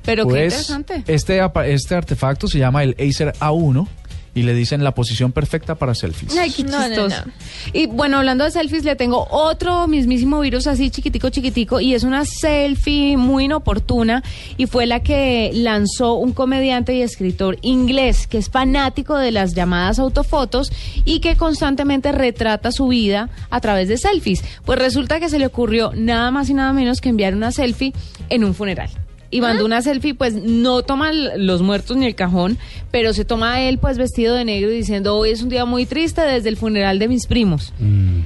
Pero 0.04 0.24
qué 0.24 0.30
Pues 0.30 0.68
interesante. 0.68 1.04
este, 1.06 1.40
este 1.72 1.94
artefacto 1.94 2.48
se 2.48 2.58
llama 2.58 2.82
el 2.82 2.96
Acer 2.98 3.32
A1 3.38 3.86
y 4.35 4.43
le 4.43 4.55
dicen 4.55 4.83
la 4.83 4.95
posición 4.95 5.33
perfecta 5.33 5.74
para 5.74 5.95
selfies. 5.95 6.37
Ay, 6.37 6.51
qué 6.51 6.64
No, 6.64 6.78
no, 6.78 6.87
chistoso. 6.87 7.22
no. 7.26 7.33
Y 7.72 7.87
bueno, 7.87 8.18
hablando 8.18 8.45
de 8.45 8.51
selfies, 8.51 8.85
le 8.85 8.97
tengo 8.97 9.26
otro 9.30 9.87
mismísimo 9.87 10.41
virus 10.41 10.66
así 10.66 10.91
chiquitico, 10.91 11.28
chiquitico, 11.28 11.80
y 11.80 11.95
es 11.95 12.03
una 12.03 12.24
selfie 12.24 13.16
muy 13.16 13.45
inoportuna, 13.45 14.22
y 14.57 14.66
fue 14.66 14.87
la 14.87 15.01
que 15.01 15.51
lanzó 15.55 16.14
un 16.14 16.33
comediante 16.33 16.95
y 16.95 17.03
escritor 17.03 17.59
inglés, 17.62 18.26
que 18.26 18.39
es 18.39 18.49
fanático 18.49 19.16
de 19.16 19.33
las 19.33 19.55
llamadas 19.55 19.99
autofotos 19.99 20.72
y 21.05 21.20
que 21.20 21.37
constantemente 21.37 22.12
retrata 22.12 22.72
su 22.72 22.89
vida 22.89 23.28
a 23.51 23.61
través 23.61 23.89
de 23.89 23.99
selfies. 23.99 24.43
Pues 24.64 24.78
resulta 24.78 25.20
que 25.20 25.28
se 25.28 25.39
le 25.39 25.47
ocurrió 25.47 25.93
nada 25.95 26.30
más 26.30 26.49
y 26.49 26.55
nada 26.55 26.72
menos 26.72 27.01
que 27.01 27.09
enviar 27.11 27.35
una 27.35 27.53
selfie 27.53 27.93
en 28.30 28.45
un 28.45 28.55
funeral. 28.55 28.89
Y 29.33 29.41
mandó 29.41 29.64
una 29.64 29.80
selfie, 29.80 30.14
pues 30.14 30.35
no 30.35 30.83
toma 30.83 31.11
los 31.12 31.62
muertos 31.62 31.97
ni 31.97 32.07
el 32.07 32.14
cajón, 32.14 32.59
pero 32.91 33.14
se 33.14 33.24
toma 33.24 33.62
él 33.62 33.78
pues 33.78 33.97
vestido 33.97 34.35
de 34.35 34.45
negro 34.45 34.70
y 34.70 34.76
diciendo 34.76 35.16
hoy 35.16 35.30
es 35.30 35.43
un 35.43 35.49
día 35.49 35.64
muy 35.64 35.87
triste 35.87 36.20
desde 36.20 36.51
el 36.51 36.57
funeral 36.59 36.99
de 36.99 37.09
mis 37.09 37.26
primos. 37.26 37.72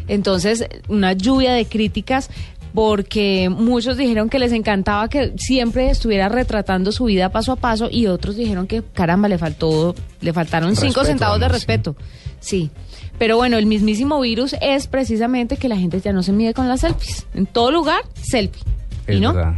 Entonces, 0.09 0.67
una 0.89 1.13
lluvia 1.13 1.53
de 1.53 1.65
críticas 1.65 2.29
porque 2.75 3.49
muchos 3.49 3.97
dijeron 3.97 4.29
que 4.29 4.41
les 4.41 4.53
encantaba 4.53 5.09
que 5.09 5.33
siempre 5.37 5.89
estuviera 5.89 6.29
retratando 6.29 6.91
su 6.93 7.05
vida 7.05 7.31
paso 7.31 7.53
a 7.53 7.57
paso 7.57 7.89
y 7.91 8.09
otros 8.09 8.37
dijeron 8.37 8.67
que 8.67 8.83
caramba 8.83 9.29
le 9.29 9.39
faltó 9.39 9.95
le 10.21 10.33
faltaron 10.33 10.75
cinco 10.77 11.05
centavos 11.05 11.39
de 11.39 11.47
sí. 11.47 11.53
respeto. 11.53 11.97
Sí. 12.41 12.71
Pero 13.17 13.37
bueno, 13.37 13.57
el 13.59 13.67
mismísimo 13.67 14.21
virus 14.21 14.57
es 14.61 14.89
precisamente 14.89 15.57
que 15.57 15.69
la 15.69 15.77
gente 15.77 16.01
ya 16.01 16.13
no 16.13 16.23
se 16.23 16.33
mide 16.33 16.53
con 16.53 16.69
las 16.69 16.81
selfies. 16.81 17.27
En 17.33 17.47
todo 17.47 17.71
lugar, 17.71 18.03
selfie. 18.21 18.63
Es 19.07 19.17
¿Y 19.17 19.21
no? 19.21 19.33
verdad. 19.33 19.55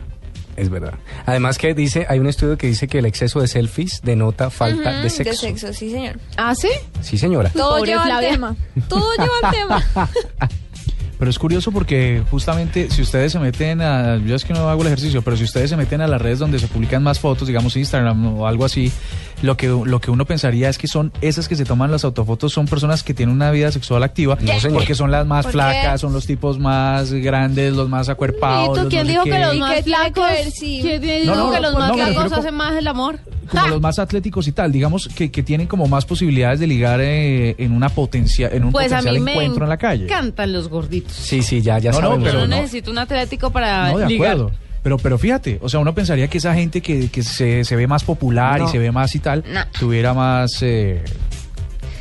Es 0.58 0.70
verdad. 0.70 0.94
Además 1.24 1.56
que 1.56 1.72
dice, 1.72 2.04
hay 2.08 2.18
un 2.18 2.26
estudio 2.26 2.58
que 2.58 2.66
dice 2.66 2.88
que 2.88 2.98
el 2.98 3.06
exceso 3.06 3.40
de 3.40 3.46
selfies 3.46 4.00
denota 4.02 4.50
falta 4.50 4.90
Ujú, 4.90 5.02
de 5.02 5.10
sexo. 5.10 5.30
De 5.30 5.36
sexo, 5.36 5.72
sí, 5.72 5.90
señor. 5.90 6.18
¿Ah, 6.36 6.54
sí? 6.54 6.68
Sí, 7.00 7.16
señora. 7.16 7.50
Todo 7.50 7.76
Pobre 7.78 7.92
lleva 7.92 8.04
Flavia. 8.04 8.28
al 8.28 8.34
tema. 8.34 8.56
Todo 8.88 9.12
lleva 9.16 9.32
al 9.42 9.54
tema. 9.54 10.08
Pero 11.18 11.30
es 11.30 11.38
curioso 11.38 11.72
porque 11.72 12.22
justamente 12.30 12.90
si 12.90 13.02
ustedes 13.02 13.32
se 13.32 13.38
meten 13.40 13.80
a, 13.80 14.18
yo 14.18 14.36
es 14.36 14.44
que 14.44 14.52
no 14.52 14.68
hago 14.68 14.82
el 14.82 14.86
ejercicio, 14.86 15.20
pero 15.22 15.36
si 15.36 15.44
ustedes 15.44 15.68
se 15.70 15.76
meten 15.76 16.00
a 16.00 16.06
las 16.06 16.22
redes 16.22 16.38
donde 16.38 16.58
se 16.60 16.68
publican 16.68 17.02
más 17.02 17.18
fotos, 17.18 17.48
digamos 17.48 17.76
Instagram 17.76 18.38
o 18.38 18.46
algo 18.46 18.64
así, 18.64 18.92
lo 19.42 19.56
que, 19.56 19.66
lo 19.68 20.00
que 20.00 20.10
uno 20.12 20.24
pensaría 20.26 20.68
es 20.68 20.78
que 20.78 20.86
son 20.86 21.12
esas 21.20 21.48
que 21.48 21.56
se 21.56 21.64
toman 21.64 21.90
las 21.90 22.04
autofotos 22.04 22.52
son 22.52 22.66
personas 22.66 23.02
que 23.02 23.14
tienen 23.14 23.34
una 23.34 23.50
vida 23.50 23.70
sexual 23.72 24.02
activa, 24.04 24.36
No, 24.40 24.60
señor. 24.60 24.78
porque 24.78 24.94
son 24.94 25.10
las 25.10 25.26
más 25.26 25.44
¿Por 25.46 25.52
qué? 25.52 25.56
flacas, 25.58 26.00
son 26.00 26.12
los 26.12 26.24
tipos 26.26 26.58
más 26.58 27.12
grandes, 27.12 27.72
los 27.72 27.88
más 27.88 28.08
acuerpados. 28.08 28.68
¿Y 28.70 28.78
tú 28.78 28.84
los 28.84 28.88
quién 28.88 29.02
no 29.02 29.06
sé 29.06 29.12
dijo 29.12 29.24
que 29.24 29.38
los 29.40 29.54
¿Y 29.54 29.58
más 29.58 29.80
flacos? 29.82 30.24
dijo 30.60 31.50
que 31.52 31.60
los 31.60 31.74
más 31.74 31.92
flacos 31.92 32.32
hacen 32.32 32.54
más 32.54 32.76
el 32.76 32.86
amor? 32.86 33.18
como 33.48 33.62
¡Ja! 33.62 33.68
los 33.70 33.80
más 33.80 33.98
atléticos 33.98 34.46
y 34.46 34.52
tal, 34.52 34.70
digamos 34.70 35.08
que, 35.08 35.30
que 35.30 35.42
tienen 35.42 35.66
como 35.66 35.86
más 35.88 36.04
posibilidades 36.04 36.60
de 36.60 36.66
ligar 36.66 37.00
eh, 37.00 37.54
en 37.58 37.72
una 37.72 37.88
potencia, 37.88 38.48
en 38.52 38.64
un 38.64 38.72
Pues 38.72 38.92
a 38.92 38.96
potencial 38.98 39.14
mí 39.14 39.20
me 39.24 39.32
encuentro 39.32 39.64
en 39.64 39.70
la 39.70 39.78
calle. 39.78 40.04
encantan 40.04 40.52
los 40.52 40.68
gorditos. 40.68 41.07
Sí, 41.10 41.42
sí, 41.42 41.60
ya, 41.62 41.78
ya 41.78 41.90
No, 41.92 42.00
no, 42.00 42.18
pero 42.18 42.40
Yo 42.40 42.46
no 42.46 42.56
necesito 42.56 42.90
un 42.90 42.98
atlético 42.98 43.50
para 43.50 43.90
No, 43.92 43.98
de 43.98 44.06
ligar. 44.06 44.32
acuerdo. 44.32 44.52
Pero, 44.82 44.96
pero 44.98 45.18
fíjate, 45.18 45.58
o 45.60 45.68
sea, 45.68 45.80
uno 45.80 45.94
pensaría 45.94 46.28
que 46.28 46.38
esa 46.38 46.54
gente 46.54 46.80
que, 46.80 47.10
que 47.10 47.22
se, 47.22 47.64
se 47.64 47.76
ve 47.76 47.86
más 47.86 48.04
popular 48.04 48.60
No. 48.60 48.68
y 48.68 48.70
se 48.70 48.78
ve 48.78 48.92
más 48.92 49.14
y 49.14 49.18
tal, 49.18 49.44
No. 49.52 49.60
tuviera 49.78 50.14
más... 50.14 50.62
eh, 50.62 51.02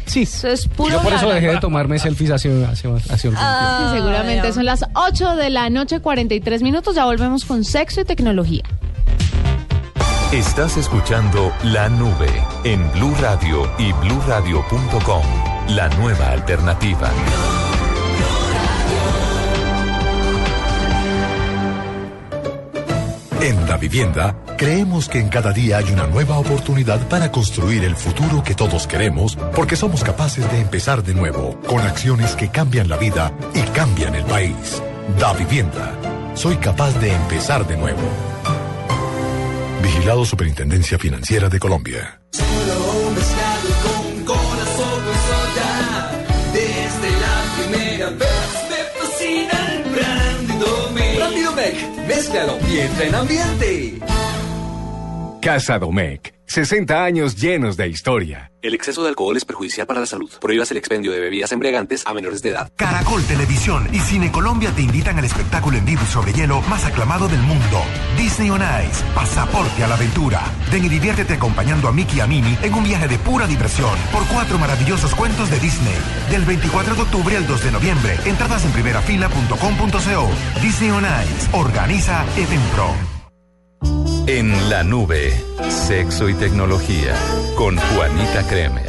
sí. 0.05 0.21
Eso 0.21 0.47
es 0.47 0.67
puro 0.67 0.91
Yo 0.91 1.01
por 1.01 1.11
eso 1.13 1.27
dejé 1.29 1.47
de 1.47 1.57
tomarme 1.57 1.97
selfies 1.99 2.31
hace, 2.31 2.49
hace, 2.65 2.87
hace 2.87 3.27
un 3.29 3.33
tiempo. 3.35 3.39
Ah, 3.41 3.89
Sí, 3.91 3.97
seguramente 3.97 4.53
son 4.53 4.65
las 4.65 4.85
8 4.93 5.35
de 5.35 5.49
la 5.49 5.69
noche, 5.69 5.99
43 5.99 6.61
minutos. 6.61 6.95
Ya 6.95 7.05
volvemos 7.05 7.43
con 7.45 7.63
sexo 7.65 8.01
y 8.01 8.05
tecnología. 8.05 8.63
Estás 10.31 10.77
escuchando 10.77 11.51
La 11.63 11.89
Nube 11.89 12.29
en 12.65 12.89
Blue 12.91 13.15
Radio 13.19 13.69
y 13.79 13.91
bluradio.com. 13.93 15.23
La 15.69 15.87
nueva 15.97 16.31
alternativa. 16.31 17.09
En 23.39 23.67
la 23.67 23.77
vivienda, 23.77 24.35
creemos 24.57 25.07
que 25.07 25.19
en 25.19 25.29
cada 25.29 25.53
día 25.53 25.77
hay 25.77 25.91
una 25.91 26.07
nueva 26.07 26.39
oportunidad 26.39 27.07
para 27.07 27.31
construir 27.31 27.83
el 27.83 27.95
futuro 27.95 28.43
que 28.43 28.55
todos 28.55 28.87
queremos, 28.87 29.35
porque 29.55 29.75
somos 29.75 30.03
capaces 30.03 30.49
de 30.51 30.59
empezar 30.59 31.03
de 31.03 31.13
nuevo, 31.13 31.59
con 31.67 31.81
acciones 31.81 32.35
que 32.35 32.49
cambian 32.49 32.89
la 32.89 32.97
vida 32.97 33.31
y 33.53 33.61
cambian 33.75 34.15
el 34.15 34.25
país. 34.25 34.81
Da 35.19 35.33
vivienda. 35.33 35.93
Soy 36.33 36.55
capaz 36.57 36.99
de 36.99 37.13
empezar 37.13 37.67
de 37.67 37.77
nuevo. 37.77 38.01
Vigilado 39.83 40.25
Superintendencia 40.25 40.97
Financiera 40.97 41.47
de 41.47 41.59
Colombia. 41.59 42.19
Mézclalo 52.27 52.57
y 52.69 52.79
entra 52.79 53.05
en 53.05 53.15
ambiente. 53.15 53.99
Casa 55.41 55.79
Domecq. 55.79 56.36
60 56.47 57.03
años 57.03 57.35
llenos 57.35 57.77
de 57.77 57.87
historia. 57.87 58.51
El 58.61 58.73
exceso 58.73 59.03
de 59.03 59.09
alcohol 59.09 59.37
es 59.37 59.45
perjudicial 59.45 59.85
para 59.85 59.99
la 59.99 60.05
salud. 60.05 60.29
Prohíbas 60.41 60.71
el 60.71 60.77
expendio 60.77 61.11
de 61.11 61.19
bebidas 61.19 61.51
embriagantes 61.51 62.05
a 62.07 62.13
menores 62.13 62.41
de 62.41 62.49
edad. 62.49 62.71
Caracol 62.75 63.23
Televisión 63.23 63.87
y 63.93 63.99
Cine 63.99 64.31
Colombia 64.31 64.71
te 64.75 64.81
invitan 64.81 65.17
al 65.19 65.25
espectáculo 65.25 65.77
en 65.77 65.85
vivo 65.85 66.01
y 66.03 66.11
sobre 66.11 66.33
hielo 66.33 66.61
más 66.63 66.85
aclamado 66.85 67.27
del 67.27 67.41
mundo. 67.41 67.81
Disney 68.17 68.49
on 68.49 68.61
Ice, 68.61 69.03
pasaporte 69.13 69.83
a 69.83 69.87
la 69.87 69.95
aventura. 69.95 70.41
Ven 70.71 70.85
y 70.85 70.89
diviértete 70.89 71.35
acompañando 71.35 71.87
a 71.87 71.93
Mickey 71.93 72.17
y 72.17 72.21
a 72.21 72.27
Minnie 72.27 72.57
en 72.63 72.73
un 72.73 72.83
viaje 72.83 73.07
de 73.07 73.19
pura 73.19 73.45
diversión 73.45 73.97
por 74.11 74.25
cuatro 74.27 74.57
maravillosos 74.57 75.13
cuentos 75.15 75.51
de 75.51 75.59
Disney. 75.59 75.97
Del 76.31 76.43
24 76.45 76.95
de 76.95 77.01
octubre 77.01 77.37
al 77.37 77.45
2 77.45 77.63
de 77.63 77.71
noviembre. 77.71 78.17
Entradas 78.25 78.65
en 78.65 78.71
primerafila.com.co. 78.71 80.61
Disney 80.61 80.89
on 80.91 81.05
Ice. 81.05 81.49
Organiza 81.53 82.25
Evenpro. 82.35 83.16
En 84.27 84.69
la 84.69 84.83
nube, 84.83 85.33
sexo 85.69 86.29
y 86.29 86.33
tecnología 86.33 87.15
con 87.55 87.77
Juanita 87.77 88.43
Kremer. 88.47 88.87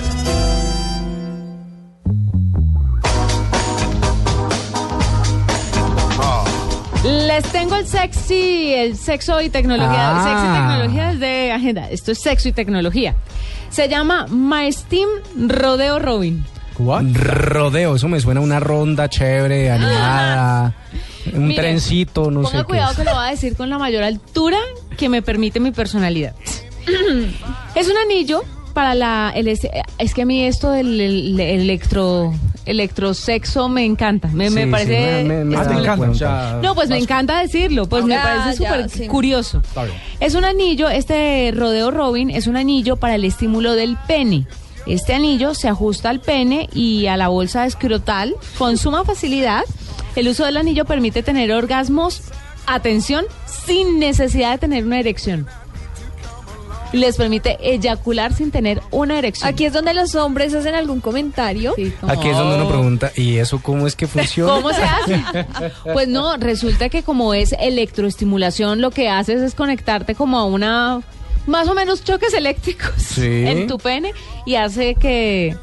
Les 7.05 7.45
tengo 7.53 7.77
el 7.77 7.87
sexy, 7.87 8.75
el 8.75 8.97
sexo 8.97 9.41
y 9.41 9.49
tecnología. 9.49 10.19
Ah. 10.19 10.25
Sexo 10.25 10.45
y 10.45 10.57
tecnología 10.59 11.13
es 11.13 11.21
de 11.21 11.53
agenda. 11.53 11.89
Esto 11.89 12.13
es 12.13 12.19
sexo 12.19 12.49
y 12.49 12.53
tecnología. 12.53 13.15
Se 13.71 13.89
llama 13.89 14.27
My 14.29 14.73
Steam 14.73 15.09
Rodeo 15.49 15.99
Robin. 15.99 16.45
Rodeo, 16.79 17.97
eso 17.97 18.09
me 18.09 18.21
suena 18.21 18.41
a 18.41 18.43
una 18.43 18.61
ronda 18.61 19.09
chévere, 19.09 19.71
animada, 19.71 20.75
un 21.35 21.49
Mire, 21.49 21.63
trencito, 21.63 22.31
no 22.31 22.43
Ponga 22.43 22.51
sé 22.51 22.57
qué. 22.59 22.65
cuidado 22.65 22.91
es. 22.93 22.97
que 22.99 23.05
lo 23.05 23.15
voy 23.15 23.27
a 23.27 23.31
decir 23.31 23.57
con 23.57 23.71
la 23.71 23.79
mayor 23.79 24.03
altura 24.03 24.59
que 24.97 25.09
me 25.09 25.23
permite 25.23 25.61
mi 25.61 25.71
personalidad. 25.73 26.35
es 27.75 27.89
un 27.89 27.97
anillo 27.97 28.43
para 28.75 28.95
la... 28.95 29.33
El, 29.35 29.49
es, 29.49 29.67
es 29.99 30.15
que 30.15 30.23
a 30.23 30.27
mí 30.27 30.45
esto 30.45 30.71
del 30.71 31.01
el- 31.01 31.41
electro... 31.41 32.33
Electrosexo 32.67 33.69
me 33.71 33.85
encanta, 33.85 34.29
me, 34.29 34.51
me 34.51 34.61
Sí, 34.63 34.67
sí, 34.67 34.71
parece... 34.71 35.25
me- 35.25 35.39
me- 35.39 35.45
me 35.45 35.57
Ah, 35.57 35.63
es 35.63 35.69
te 35.69 35.75
muy- 35.75 35.83
encanta. 35.85 36.61
no, 36.63 36.75
pues 36.75 36.91
me 36.91 36.99
encanta 36.99 37.41
decirlo, 37.41 37.87
pues 37.89 38.05
me 38.05 38.15
Ah, 38.17 38.23
parece 38.45 38.59
súper 38.59 38.91
sí. 38.91 39.07
curioso. 39.07 39.63
Está 39.65 39.85
bien. 39.85 39.97
Es 40.21 40.35
un 40.35 40.45
anillo, 40.45 40.89
este 40.91 41.51
rodeo 41.55 41.91
Robin 41.91 42.29
es 42.29 42.47
un 42.47 42.57
anillo 42.59 42.97
para 42.97 43.15
el 43.15 43.25
estímulo 43.25 43.73
del 43.73 43.97
pene. 44.07 44.47
Este 44.87 45.15
anillo 45.15 45.55
se 45.55 45.69
ajusta 45.69 46.11
al 46.11 46.21
pene 46.21 46.69
y 46.75 47.07
a 47.07 47.17
la 47.17 47.29
bolsa 47.29 47.65
escrotal 47.67 48.35
con 48.59 48.77
suma 48.77 49.03
facilidad. 49.05 49.63
El 50.19 50.27
uso 50.29 50.45
del 50.45 50.57
anillo 50.57 50.85
permite 50.85 51.23
tener 51.23 51.53
orgasmos, 51.53 52.23
atención, 52.67 53.25
sin 53.67 54.01
necesidad 54.01 54.51
de 54.51 54.59
tener 54.59 54.85
una 54.85 54.99
erección. 54.99 55.47
Les 56.93 57.17
permite 57.17 57.57
eyacular 57.61 58.33
sin 58.35 58.51
tener 58.51 58.81
una 58.91 59.17
erección. 59.19 59.49
Aquí 59.49 59.65
es 59.67 59.73
donde 59.73 59.95
los 59.95 60.17
hombres 60.17 60.55
hacen 60.55 60.75
algún 60.75 61.01
comentario. 61.01 61.75
Sí, 61.77 61.93
como- 62.01 62.13
Aquí 62.13 62.29
es 62.31 62.37
donde 62.37 62.57
uno 62.57 62.69
pregunta, 62.69 63.13
¿y 63.15 63.37
eso 63.37 63.61
cómo 63.63 63.87
es 63.87 63.95
que 63.95 64.07
funciona? 64.09 64.53
¿Cómo 64.55 64.71
se 64.73 64.83
hace? 64.83 65.23
Pues 65.93 66.09
no, 66.09 66.37
resulta 66.39 66.89
que 66.89 67.05
como 67.05 67.33
es 67.33 67.53
electroestimulación, 67.53 68.81
lo 68.81 68.91
que 68.91 69.09
haces 69.09 69.41
es 69.41 69.55
conectarte 69.55 70.17
como 70.17 70.37
a 70.39 70.47
una, 70.47 71.01
más 71.47 71.69
o 71.69 71.75
menos 71.75 72.03
choques 72.03 72.35
eléctricos 72.35 72.91
Sí. 72.97 73.45
en 73.47 73.69
tu 73.69 73.79
pene 73.79 74.13
y 74.47 74.57
hace 74.57 74.97
que, 74.97 75.57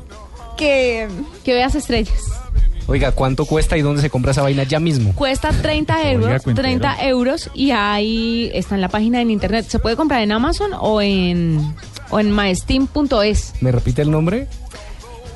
que, 0.58 1.10
que 1.44 1.54
veas 1.54 1.76
estrellas. 1.76 2.22
Oiga, 2.88 3.12
¿cuánto 3.12 3.46
cuesta 3.46 3.78
y 3.78 3.82
dónde 3.82 4.02
se 4.02 4.10
compra 4.10 4.32
esa 4.32 4.44
vaina 4.44 4.64
ya 4.64 4.80
mismo? 4.80 5.14
Cuesta 5.16 5.50
30 5.50 5.96
Oiga, 5.96 6.12
euros, 6.12 6.44
cuentero. 6.44 6.68
30 6.68 7.08
euros 7.08 7.50
y 7.54 7.72
ahí 7.72 8.52
está 8.54 8.76
en 8.76 8.82
la 8.82 8.90
página 8.90 9.22
en 9.22 9.32
internet. 9.32 9.66
Se 9.68 9.80
puede 9.80 9.96
comprar 9.96 10.22
en 10.22 10.32
Amazon 10.32 10.72
o 10.80 11.02
en, 11.02 11.74
o 12.12 12.20
en 12.20 12.36
mysteam.es. 12.36 13.54
¿Me 13.62 13.72
repite 13.72 14.04
el 14.04 14.12
nombre? 14.12 14.48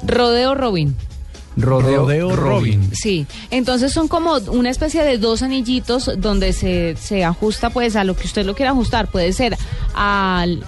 Rodeo 0.05 0.53
Robin. 0.53 0.95
Rodeo, 1.57 2.03
Rodeo 2.03 2.35
Robin. 2.35 2.89
Sí, 2.93 3.25
entonces 3.49 3.91
son 3.91 4.07
como 4.07 4.35
una 4.51 4.69
especie 4.69 5.03
de 5.03 5.17
dos 5.17 5.41
anillitos 5.41 6.09
donde 6.17 6.53
se, 6.53 6.95
se 6.95 7.25
ajusta 7.25 7.69
pues 7.69 7.95
a 7.95 8.03
lo 8.03 8.15
que 8.15 8.27
usted 8.27 8.45
lo 8.45 8.55
quiera 8.55 8.71
ajustar. 8.71 9.09
Puede 9.09 9.33
ser 9.33 9.57
al, 9.93 10.63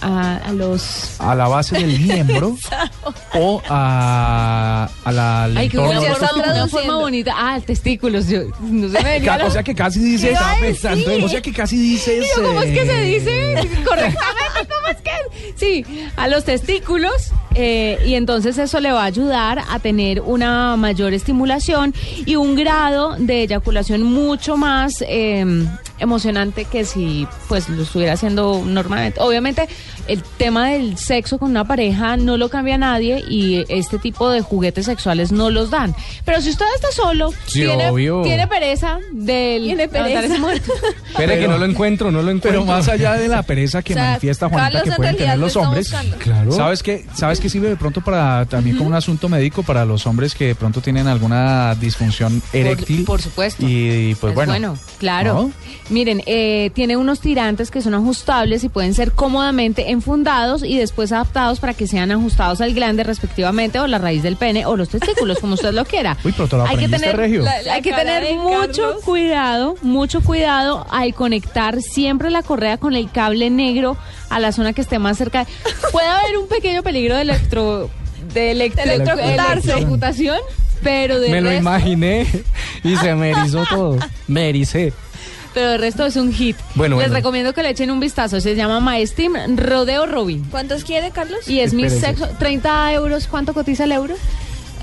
a, 0.00 0.36
a 0.36 0.52
los... 0.52 1.20
A 1.20 1.34
la 1.34 1.48
base 1.48 1.76
del 1.76 1.98
miembro 2.00 2.56
o 3.34 3.62
a, 3.68 4.88
a 5.04 5.12
la, 5.12 5.44
al 5.44 5.56
Ay, 5.56 5.68
que 5.68 5.78
una 5.78 6.00
de 6.00 6.10
forma, 6.14 6.52
una 6.52 6.68
forma 6.68 6.96
bonita. 6.96 7.34
Ah, 7.36 7.60
testículos. 7.64 8.28
Yo, 8.28 8.42
no 8.60 8.88
se 8.88 9.02
me 9.02 9.30
O 9.44 9.50
sea 9.50 9.62
que 9.62 9.74
casi 9.74 10.00
dices, 10.00 10.30
¿Qué 10.30 10.30
iba 10.32 10.40
a 10.40 10.54
estaba 10.54 10.60
pensando, 10.66 11.24
o 11.24 11.28
sea 11.28 11.40
que 11.42 11.52
casi 11.52 11.76
dices. 11.76 12.26
Yo, 12.36 12.42
¿Cómo 12.42 12.62
es 12.62 12.72
que 12.72 12.86
se 12.86 13.00
dice 13.02 13.68
correctamente? 13.84 14.14
¿Cómo 14.68 14.88
es 14.90 14.96
que? 15.02 15.54
Sí, 15.56 15.84
a 16.16 16.28
los 16.28 16.44
testículos. 16.44 17.32
eh, 17.54 17.98
y 18.04 18.14
entonces 18.14 18.58
eso 18.58 18.80
le 18.80 18.90
va 18.92 19.02
a 19.02 19.06
ayudar 19.06 19.62
a 19.70 19.78
tener 19.78 20.20
una 20.20 20.76
mayor 20.76 21.12
estimulación 21.14 21.94
y 22.26 22.36
un 22.36 22.56
grado 22.56 23.14
de 23.18 23.42
eyaculación 23.42 24.02
mucho 24.02 24.56
más 24.56 25.04
eh, 25.06 25.44
emocionante 25.98 26.64
que 26.64 26.84
si 26.84 27.26
pues 27.48 27.68
lo 27.68 27.82
estuviera 27.82 28.14
haciendo 28.14 28.62
normalmente. 28.64 29.20
Obviamente 29.20 29.68
el 30.08 30.22
tema 30.22 30.70
del 30.70 30.98
sexo 30.98 31.38
con 31.38 31.50
una 31.50 31.64
pareja 31.64 32.16
no 32.16 32.36
lo 32.36 32.48
cambia 32.48 32.76
nadie 32.78 33.24
y 33.28 33.64
este 33.68 33.98
tipo 33.98 34.30
de 34.30 34.40
juguetes 34.40 34.86
sexuales 34.86 35.32
no 35.32 35.50
los 35.50 35.70
dan. 35.70 35.94
Pero 36.24 36.40
si 36.40 36.50
usted 36.50 36.66
está 36.74 36.88
solo, 36.92 37.32
Sí, 37.46 37.60
tiene, 37.60 37.88
obvio. 37.88 38.22
tiene 38.22 38.46
pereza 38.48 38.98
del... 39.12 39.62
Tiene 39.64 39.88
pereza. 39.88 40.08
levantar 40.08 40.24
ese 40.30 40.38
muerto. 40.40 40.72
Espere 41.10 41.38
que 41.38 41.48
no 41.48 41.58
lo 41.58 41.64
encuentro, 41.64 42.10
no 42.10 42.22
lo 42.22 42.30
encuentro. 42.30 42.50
Pero 42.50 42.64
más 42.64 42.88
allá 42.88 43.14
de 43.14 43.28
la 43.28 43.42
pereza 43.42 43.82
que 43.82 43.92
O 43.92 43.96
sea, 43.96 44.04
manifiesta 44.08 44.48
Juanita 44.48 44.64
Carlos 44.64 44.82
que 44.84 44.90
en 44.90 44.96
pueden 44.96 45.16
tener 45.16 45.38
lo 45.38 45.44
los 45.46 45.56
hombres. 45.56 45.94
Claro. 46.18 46.52
¿sabes 46.52 46.82
qué? 46.82 47.04
¿Sabes 47.14 47.40
qué 47.40 47.48
sirve 47.48 47.68
de 47.68 47.76
pronto 47.76 48.00
para 48.00 48.44
también 48.46 48.76
como 48.76 48.88
un 48.88 48.94
asunto 48.94 49.28
médico 49.28 49.62
para 49.62 49.84
los 49.84 50.06
hombres 50.06 50.34
que 50.34 50.48
de 50.48 50.54
pronto 50.54 50.80
tienen 50.80 51.06
alguna 51.06 51.74
disfunción 51.76 52.42
eréctil? 52.52 53.04
por 53.04 53.22
supuesto. 53.22 53.64
Y 53.66 54.14
pues 54.20 54.30
Es 54.32 54.34
bueno. 54.34 54.52
bueno, 54.52 54.78
claro. 54.98 55.34
¿no? 55.34 55.52
Miren, 55.90 56.22
eh, 56.24 56.70
tiene 56.74 56.96
unos 56.96 57.20
tirantes 57.20 57.70
que 57.70 57.82
son 57.82 57.92
ajustables 57.92 58.64
y 58.64 58.70
pueden 58.70 58.94
ser 58.94 59.12
cómodamente 59.12 59.90
enfundados 59.90 60.62
y 60.64 60.78
después 60.78 61.12
adaptados 61.12 61.60
para 61.60 61.74
que 61.74 61.86
sean 61.86 62.10
ajustados 62.10 62.62
al 62.62 62.72
glande 62.72 63.04
respectivamente 63.04 63.78
o 63.80 63.86
la 63.86 63.98
raíz 63.98 64.22
del 64.22 64.36
pene 64.36 64.64
o 64.64 64.76
los 64.78 64.88
testículos, 64.88 65.40
como 65.40 65.54
usted 65.54 65.72
lo 65.72 65.84
quiera. 65.84 66.16
Uy, 66.24 66.32
pero 66.32 66.48
te 66.48 66.56
lo 66.56 66.64
hay 66.66 66.76
que 66.78 66.88
tener, 66.88 67.14
Regio. 67.16 67.42
La- 67.42 67.60
la 67.62 67.74
hay 67.74 67.82
que 67.82 67.92
tener 67.92 68.34
mucho 68.36 68.82
Carlos. 68.82 69.04
cuidado, 69.04 69.74
mucho 69.82 70.22
cuidado 70.22 70.86
al 70.90 71.12
conectar 71.14 71.82
siempre 71.82 72.30
la 72.30 72.42
correa 72.42 72.78
con 72.78 72.94
el 72.96 73.10
cable 73.10 73.50
negro 73.50 73.98
a 74.30 74.40
la 74.40 74.52
zona 74.52 74.72
que 74.72 74.80
esté 74.80 74.98
más 74.98 75.18
cerca. 75.18 75.46
Puede 75.92 76.06
haber 76.08 76.38
un 76.38 76.48
pequeño 76.48 76.82
peligro 76.82 77.14
de 77.16 77.22
electro 77.22 77.90
de 78.32 78.52
electro- 78.52 78.84
electrocutarse. 78.84 79.70
electrocutación, 79.70 80.38
pero 80.82 81.20
de 81.20 81.28
Me 81.28 81.42
lo 81.42 81.52
imaginé 81.52 82.26
y 82.82 82.96
se 82.96 83.14
me 83.14 83.30
erizó 83.32 83.64
todo. 83.68 83.98
Me 84.28 84.48
ericé. 84.48 84.94
Pero 85.54 85.72
el 85.72 85.78
resto 85.80 86.04
es 86.04 86.16
un 86.16 86.32
hit. 86.32 86.56
Bueno, 86.74 86.96
Les 86.96 87.06
bueno. 87.06 87.14
recomiendo 87.16 87.54
que 87.54 87.62
le 87.62 87.70
echen 87.70 87.90
un 87.90 88.00
vistazo. 88.00 88.40
Se 88.40 88.54
llama 88.56 88.80
Maestim 88.80 89.34
Rodeo 89.56 90.04
Robin. 90.06 90.44
¿Cuántos 90.50 90.84
quiere, 90.84 91.10
Carlos? 91.12 91.48
Y 91.48 91.60
es 91.60 91.72
mi 91.72 91.88
sexo. 91.88 92.28
30 92.38 92.92
euros. 92.94 93.26
¿Cuánto 93.28 93.54
cotiza 93.54 93.84
el 93.84 93.92
euro? 93.92 94.14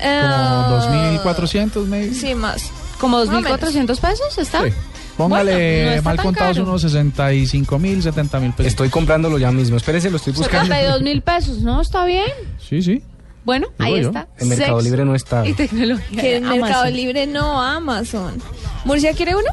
Eh, 0.00 0.20
Como 0.22 0.80
2.400, 1.22 1.86
maybe. 1.86 2.14
Sí, 2.14 2.34
más. 2.34 2.70
¿Como 2.98 3.18
Más 3.18 3.28
o 3.28 3.40
menos. 3.40 3.60
2.400 3.60 3.86
pesos 4.00 4.38
está? 4.38 4.64
Sí. 4.64 4.70
Póngale 5.16 5.52
Bueno, 5.84 5.96
no 5.96 6.02
mal 6.02 6.16
contados 6.16 6.56
caro. 6.56 6.68
unos 6.70 6.82
65 6.82 7.78
mil, 7.78 8.02
70 8.02 8.40
mil 8.40 8.52
pesos. 8.52 8.66
Estoy 8.72 8.88
comprándolo 8.88 9.36
ya 9.38 9.52
mismo. 9.52 9.76
Espérese, 9.76 10.10
lo 10.10 10.16
estoy 10.16 10.32
buscando. 10.32 10.66
72 10.74 11.02
mil 11.02 11.20
pesos, 11.22 11.58
¿no? 11.58 11.80
¿Está 11.82 12.04
bien? 12.06 12.30
Sí, 12.66 12.80
sí. 12.82 13.02
Bueno, 13.44 13.66
Digo 13.78 13.94
ahí 13.96 14.00
yo. 14.02 14.08
está. 14.08 14.28
En 14.38 14.48
Mercado 14.48 14.80
Libre 14.80 15.04
no 15.04 15.14
está. 15.14 15.46
Y 15.46 15.52
tecnología. 15.52 16.20
Que 16.22 16.36
en. 16.36 16.48
Mercado 16.48 16.86
Libre 16.86 17.26
no, 17.26 17.60
Amazon. 17.60 18.34
¿Murcia 18.84 19.12
quiere 19.12 19.34
uno? 19.34 19.48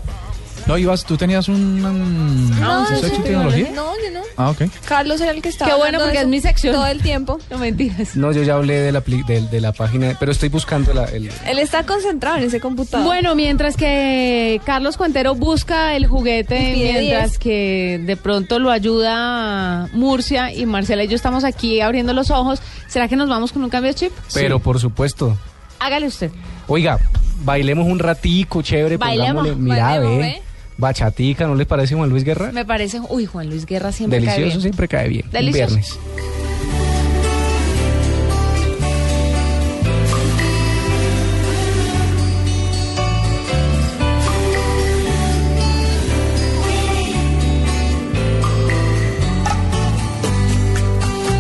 No, 0.70 0.78
ibas, 0.78 1.04
tú 1.04 1.18
tenías 1.18 1.48
un, 1.50 1.84
un, 1.84 2.60
No, 2.60 2.86
sexo 2.86 3.08
y 3.08 3.24
tecnología. 3.24 3.72
No, 3.74 3.92
yo 4.04 4.12
no. 4.14 4.20
Ah, 4.38 4.52
ok. 4.52 4.62
Carlos 4.86 5.20
era 5.20 5.32
el 5.32 5.42
que 5.42 5.50
estaba 5.50 5.72
Qué 5.72 5.76
bueno 5.78 5.98
hablando 5.98 6.06
de 6.06 6.10
porque 6.12 6.18
es 6.18 6.22
eso 6.22 6.30
mi 6.30 6.40
sección. 6.42 6.76
Todo 6.76 6.86
el 6.86 7.02
tiempo. 7.02 7.40
No 7.50 7.58
mentiras. 7.58 8.16
No, 8.16 8.32
yo 8.32 8.44
ya 8.44 8.54
hablé 8.54 8.76
de 8.80 8.92
la, 8.92 9.04
pli- 9.04 9.26
de, 9.26 9.42
de 9.42 9.62
la 9.62 9.74
página, 9.74 10.16
pero 10.20 10.32
estoy 10.32 10.50
buscando 10.50 10.94
la, 10.94 11.06
el... 11.06 11.30
Él 11.48 11.60
está 11.60 11.84
concentrado 11.88 12.38
en 12.38 12.44
ese 12.44 12.60
computador. 12.60 13.06
Bueno, 13.06 13.34
mientras 13.36 13.76
que 13.76 14.62
Carlos 14.64 14.96
Cuentero 14.96 15.34
busca 15.36 15.96
el 15.96 16.06
juguete, 16.06 16.72
Y 16.72 16.74
pide 16.76 16.94
mientras 17.02 17.32
10. 17.32 17.40
que 17.40 18.02
de 18.06 18.16
pronto 18.16 18.60
lo 18.60 18.70
ayuda 18.70 19.90
Murcia 19.94 20.54
y 20.54 20.66
Marcela 20.68 21.04
y 21.04 21.08
yo 21.08 21.16
estamos 21.16 21.44
aquí 21.44 21.82
abriendo 21.82 22.14
los 22.14 22.30
ojos, 22.30 22.62
¿será 22.88 23.08
que 23.08 23.16
nos 23.16 23.28
vamos 23.28 23.52
con 23.52 23.64
un 23.64 23.70
cambio 23.70 23.92
de 23.92 23.96
chip? 23.96 24.12
Pero 24.36 24.60
por 24.60 24.80
supuesto. 24.80 25.36
Hágale 25.80 26.06
usted. 26.08 26.30
Oiga, 26.68 27.00
bailemos 27.44 27.88
un 27.88 28.00
ratico, 28.00 28.62
chévere. 28.62 28.98
Bailemos, 28.98 29.48
pongámosle- 29.48 29.56
Mira, 29.58 29.84
bailemos, 29.86 30.18
ve. 30.18 30.22
ve. 30.24 30.42
Bachatica, 30.80 31.46
¿no 31.46 31.56
les 31.56 31.68
parece 31.68 31.94
Juan 31.96 32.10
Luis 32.10 32.24
Guerra? 32.24 32.52
Me 32.54 32.64
parece, 32.64 33.02
uy, 33.10 33.26
Juan 33.26 33.50
Luis 33.50 33.66
Guerra 33.66 33.92
siempre 33.92 34.20
cae 34.20 34.28
Delicioso, 34.28 34.50
bien. 34.58 34.62
siempre 34.62 34.88
cae 34.88 35.10
bien. 35.10 35.26
Delicioso. 35.30 35.76
viernes. 35.76 36.00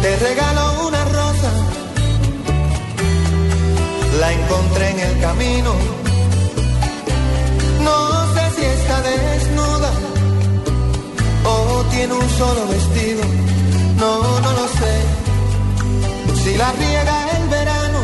Te 0.02 0.16
regalo 0.18 0.88
una 0.88 1.04
rosa, 1.06 1.52
la 4.20 4.34
encontré 4.34 4.90
en 4.92 5.00
el 5.00 5.20
camino. 5.20 6.09
Desnuda 8.90 9.92
o 11.46 11.84
tiene 11.92 12.14
un 12.14 12.30
solo 12.38 12.68
vestido. 12.68 13.22
No, 13.98 14.40
no 14.42 14.52
lo 14.52 14.68
sé. 14.80 14.96
Si 16.44 16.58
la 16.58 16.72
riega 16.72 17.38
el 17.38 17.50
verano 17.50 18.00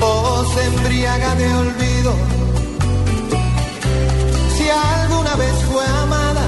o 0.00 0.44
se 0.54 0.64
embriaga 0.64 1.34
de 1.34 1.54
olvido. 1.54 2.14
Si 4.56 4.70
alguna 4.70 5.34
vez 5.34 5.54
fue 5.70 5.84
amada 5.84 6.46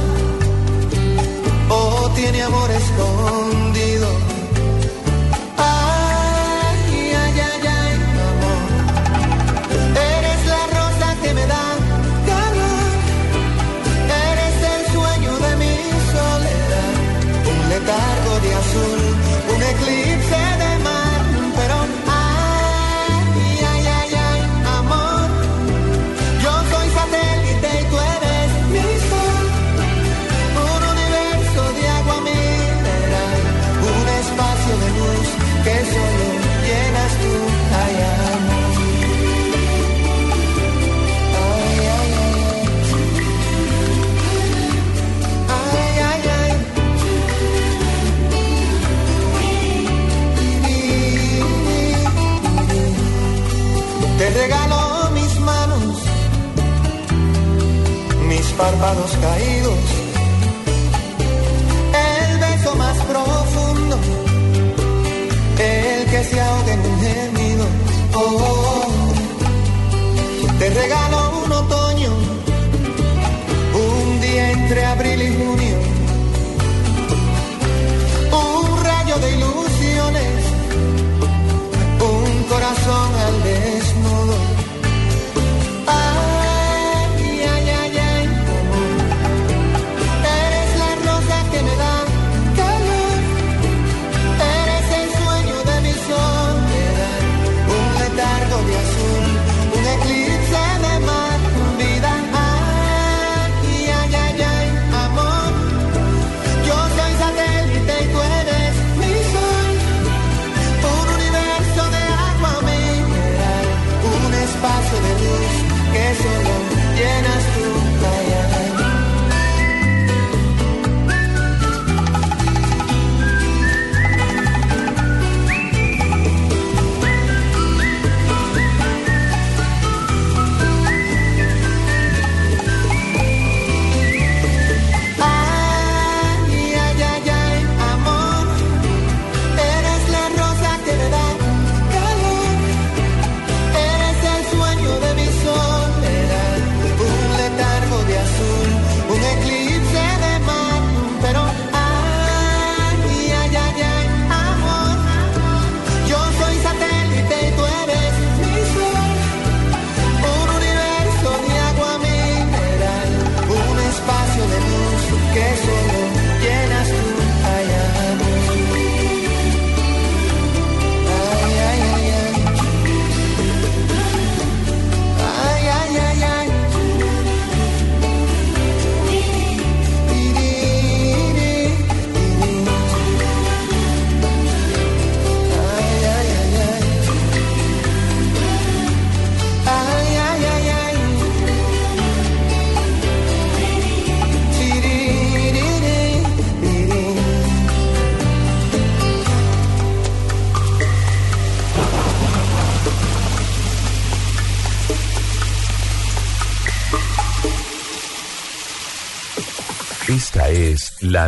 o 1.68 2.10
tiene 2.14 2.42
amor 2.42 2.70
escondido. 2.70 3.67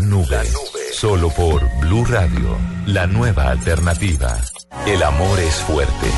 Nube. 0.00 0.40
Solo 0.92 1.30
por 1.30 1.62
Blue 1.80 2.04
Radio, 2.04 2.56
la 2.86 3.06
nueva 3.06 3.50
alternativa. 3.50 4.38
El 4.86 5.02
amor 5.02 5.38
es 5.38 5.54
fuerte. 5.56 6.10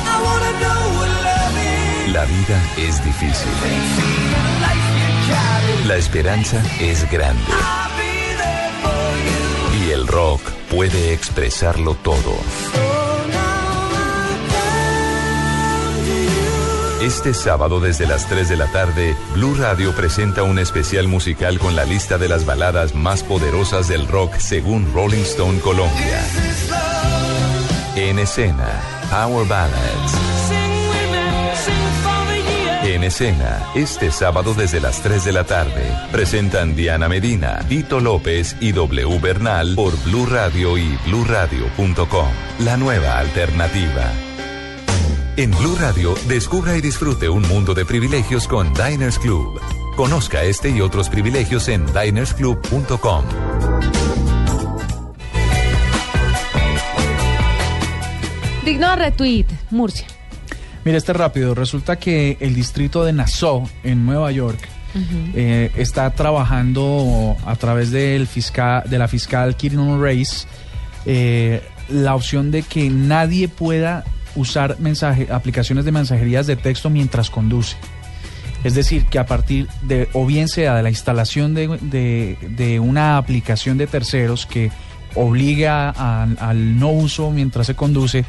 La 2.11 2.25
vida 2.25 2.61
es 2.77 3.03
difícil. 3.03 3.51
La 5.87 5.95
esperanza 5.95 6.63
es 6.79 7.09
grande. 7.11 7.41
Y 9.85 9.91
el 9.91 10.07
rock 10.07 10.41
puede 10.69 11.13
expresarlo 11.13 11.95
todo. 11.95 12.92
Este 17.03 17.33
sábado 17.33 17.81
desde 17.81 18.07
las 18.07 18.29
3 18.29 18.47
de 18.47 18.55
la 18.55 18.71
tarde, 18.71 19.13
Blue 19.33 19.55
Radio 19.55 19.93
presenta 19.93 20.43
un 20.43 20.57
especial 20.57 21.09
musical 21.09 21.59
con 21.59 21.75
la 21.75 21.83
lista 21.83 22.17
de 22.17 22.29
las 22.29 22.45
baladas 22.45 22.95
más 22.95 23.23
poderosas 23.23 23.89
del 23.89 24.07
rock 24.07 24.37
según 24.37 24.89
Rolling 24.93 25.23
Stone 25.23 25.59
Colombia. 25.59 26.25
En 27.97 28.19
escena, 28.19 28.69
Power 29.11 29.45
Ballads. 29.45 30.13
En 32.85 33.03
escena, 33.03 33.61
este 33.75 34.09
sábado 34.09 34.53
desde 34.53 34.79
las 34.79 35.01
3 35.01 35.25
de 35.25 35.33
la 35.33 35.43
tarde, 35.43 35.83
presentan 36.13 36.73
Diana 36.73 37.09
Medina, 37.09 37.65
Tito 37.67 37.99
López 37.99 38.55
y 38.61 38.71
W 38.71 39.19
Bernal 39.19 39.75
por 39.75 40.01
Blue 40.05 40.25
Radio 40.25 40.77
y 40.77 40.97
bluradio.com. 41.05 42.29
La 42.59 42.77
nueva 42.77 43.19
alternativa. 43.19 44.32
En 45.35 45.49
Blue 45.49 45.75
Radio, 45.79 46.13
descubra 46.27 46.77
y 46.77 46.81
disfrute 46.81 47.27
un 47.27 47.41
mundo 47.47 47.73
de 47.73 47.85
privilegios 47.85 48.47
con 48.47 48.71
Diners 48.75 49.17
Club. 49.17 49.59
Conozca 49.95 50.43
este 50.43 50.69
y 50.69 50.79
otros 50.79 51.09
privilegios 51.09 51.69
en 51.69 51.87
dinersclub.com. 51.87 53.25
Digno 58.63 58.95
retweet, 58.95 59.47
Murcia. 59.71 60.05
Mira, 60.85 60.99
este 60.99 61.13
rápido. 61.13 61.55
Resulta 61.55 61.95
que 61.95 62.37
el 62.39 62.53
distrito 62.53 63.03
de 63.03 63.13
Nassau, 63.13 63.67
en 63.83 64.05
Nueva 64.05 64.31
York, 64.31 64.59
eh, 65.33 65.71
está 65.75 66.11
trabajando 66.11 67.35
a 67.43 67.55
través 67.55 67.89
del 67.89 68.27
fiscal, 68.27 68.83
de 68.87 68.99
la 68.99 69.07
fiscal 69.07 69.55
Kirin 69.55 69.99
Reis 69.99 70.47
eh, 71.07 71.63
la 71.89 72.15
opción 72.15 72.51
de 72.51 72.61
que 72.61 72.89
nadie 72.89 73.47
pueda 73.47 74.03
usar 74.35 74.77
mensaje, 74.79 75.27
aplicaciones 75.31 75.85
de 75.85 75.91
mensajerías 75.91 76.47
de 76.47 76.55
texto 76.55 76.89
mientras 76.89 77.29
conduce. 77.29 77.75
Es 78.63 78.75
decir, 78.75 79.05
que 79.07 79.19
a 79.19 79.25
partir 79.25 79.67
de, 79.81 80.07
o 80.13 80.25
bien 80.25 80.47
sea 80.47 80.75
de 80.75 80.83
la 80.83 80.89
instalación 80.89 81.53
de, 81.53 82.37
de- 82.41 82.79
una 82.79 83.17
aplicación 83.17 83.77
de 83.77 83.87
terceros 83.87 84.45
que 84.45 84.71
obliga 85.15 85.89
al 85.89 86.79
no 86.79 86.89
uso 86.89 87.29
mientras 87.31 87.67
se 87.67 87.75
conduce, 87.75 88.25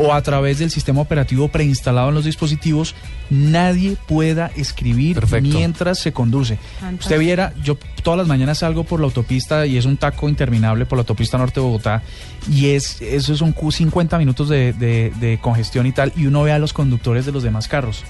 o 0.00 0.14
a 0.14 0.22
través 0.22 0.60
del 0.60 0.70
sistema 0.70 1.00
operativo 1.02 1.48
preinstalado 1.48 2.08
en 2.08 2.14
los 2.14 2.24
dispositivos, 2.24 2.94
nadie 3.30 3.96
pueda 4.06 4.50
escribir 4.56 5.16
mientras 5.58 5.98
se 5.98 6.12
conduce. 6.12 6.56
Fantástico. 6.80 7.02
Usted 7.02 7.18
viera, 7.18 7.52
yo 7.62 7.76
todas 8.02 8.16
las 8.18 8.26
mañanas 8.28 8.58
salgo 8.58 8.84
por 8.84 9.00
la 9.00 9.06
autopista 9.06 9.66
y 9.66 9.76
es 9.76 9.84
un 9.84 9.96
taco 9.96 10.28
interminable 10.28 10.86
por 10.86 10.96
la 10.98 11.00
autopista 11.02 11.36
norte 11.36 11.60
de 11.60 11.66
Bogotá 11.66 12.02
y 12.50 12.68
es 12.70 13.02
eso 13.02 13.36
son 13.36 13.52
cu- 13.52 13.72
50 13.72 14.16
minutos 14.18 14.48
de, 14.48 14.72
de- 14.72 15.12
de 15.20 15.38
congestión 15.40 15.86
y 15.86 15.92
tal 15.92 16.12
y 16.16 16.26
uno 16.26 16.42
ve 16.44 16.52
a 16.52 16.58
los 16.58 16.72
conductores 16.72 17.26
de 17.26 17.32
los 17.32 17.42
demás 17.42 17.68
carros. 17.68 18.04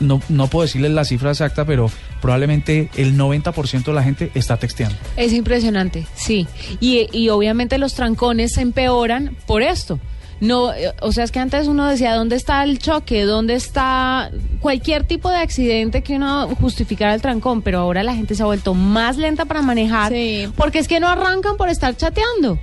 No, 0.00 0.20
no 0.28 0.46
puedo 0.48 0.64
decirles 0.64 0.90
la 0.92 1.04
cifra 1.04 1.30
exacta, 1.30 1.64
pero 1.64 1.90
probablemente 2.20 2.88
el 2.96 3.16
90% 3.16 3.84
de 3.84 3.92
la 3.92 4.02
gente 4.02 4.30
está 4.34 4.56
texteando. 4.56 4.96
Es 5.16 5.32
impresionante, 5.32 6.06
sí. 6.14 6.46
Y, 6.80 7.08
y 7.12 7.28
obviamente 7.28 7.78
los 7.78 7.94
trancones 7.94 8.52
se 8.54 8.60
empeoran 8.62 9.36
por 9.46 9.62
esto. 9.62 9.98
No, 10.42 10.74
eh, 10.74 10.92
o 11.00 11.12
sea, 11.12 11.22
es 11.22 11.30
que 11.30 11.38
antes 11.38 11.68
uno 11.68 11.86
decía 11.86 12.16
dónde 12.16 12.34
está 12.34 12.64
el 12.64 12.80
choque, 12.80 13.22
dónde 13.22 13.54
está 13.54 14.28
cualquier 14.58 15.04
tipo 15.04 15.30
de 15.30 15.36
accidente 15.36 16.02
que 16.02 16.16
uno 16.16 16.48
justificara 16.56 17.14
el 17.14 17.22
trancón, 17.22 17.62
pero 17.62 17.78
ahora 17.78 18.02
la 18.02 18.12
gente 18.12 18.34
se 18.34 18.42
ha 18.42 18.46
vuelto 18.46 18.74
más 18.74 19.18
lenta 19.18 19.44
para 19.44 19.62
manejar 19.62 20.12
porque 20.56 20.80
es 20.80 20.88
que 20.88 20.98
no 20.98 21.06
arrancan 21.08 21.56
por 21.56 21.68
estar 21.68 21.96
chateando. 21.96 22.58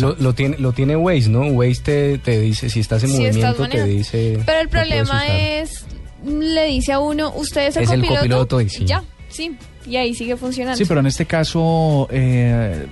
Lo, 0.00 0.16
lo 0.16 0.34
tiene, 0.34 0.58
lo 0.58 0.72
tiene 0.72 0.96
Waze, 0.96 1.30
¿no? 1.30 1.46
Waze 1.46 1.80
te, 1.82 2.18
te 2.18 2.40
dice, 2.40 2.68
si 2.68 2.80
estás 2.80 3.02
en 3.04 3.10
Si 3.10 3.24
estás 3.24 3.56
movimiento, 3.58 3.68
te 3.68 3.84
dice... 3.84 4.38
Pero 4.44 4.60
el 4.60 4.68
problema 4.68 5.26
es, 5.28 5.86
le 6.26 6.66
dice 6.66 6.92
a 6.92 6.98
uno, 6.98 7.32
usted 7.36 7.68
es 7.68 7.76
el 7.76 7.84
Es 7.84 7.90
el 7.90 8.00
copiloto. 8.00 8.18
copiloto 8.20 8.60
y 8.60 8.68
sí. 8.68 8.84
Ya, 8.84 9.02
sí. 9.30 9.56
Y 9.86 9.96
ahí 9.96 10.14
sigue 10.14 10.36
funcionando. 10.36 10.76
Sí, 10.76 10.84
pero 10.84 11.00
en 11.00 11.06
este 11.06 11.24
caso 11.24 12.06
eh, 12.10 12.86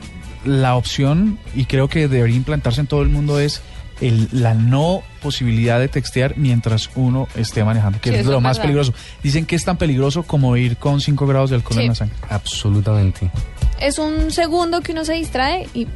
la 0.46 0.76
opción, 0.76 1.38
y 1.54 1.66
creo 1.66 1.88
que 1.88 2.08
debería 2.08 2.36
implantarse 2.36 2.80
en 2.80 2.86
todo 2.86 3.02
el 3.02 3.08
mundo, 3.08 3.40
es 3.40 3.60
el- 4.01 4.28
la 4.32 4.55
no 4.55 5.03
posibilidad 5.22 5.78
de 5.80 5.88
textear 5.88 6.36
mientras 6.36 6.90
uno 6.97 7.28
esté 7.36 7.64
manejando, 7.64 8.01
que 8.01 8.11
Sí, 8.11 8.16
es 8.16 8.26
lo 8.26 8.36
es 8.36 8.42
más 8.42 8.57
verdad. 8.59 8.62
peligroso. 8.62 8.94
Dicen 9.22 9.47
que 9.47 9.57
es 9.57 9.64
tan 9.64 9.76
peligroso 9.78 10.22
como 10.24 10.57
ir 10.57 10.76
con 10.76 11.01
5 11.01 11.26
grados 11.26 11.51
de 11.51 11.57
alcohol 11.57 11.76
Sí. 11.78 11.82
en 11.82 11.88
la 11.88 11.94
sangre. 11.94 12.16
Absolutamente. 12.28 13.30
Es 13.80 13.99
un 13.99 14.30
segundo 14.30 14.80
que 14.80 14.92
uno 14.92 15.05
se 15.05 15.14
distrae 15.14 15.68
y 15.74 15.86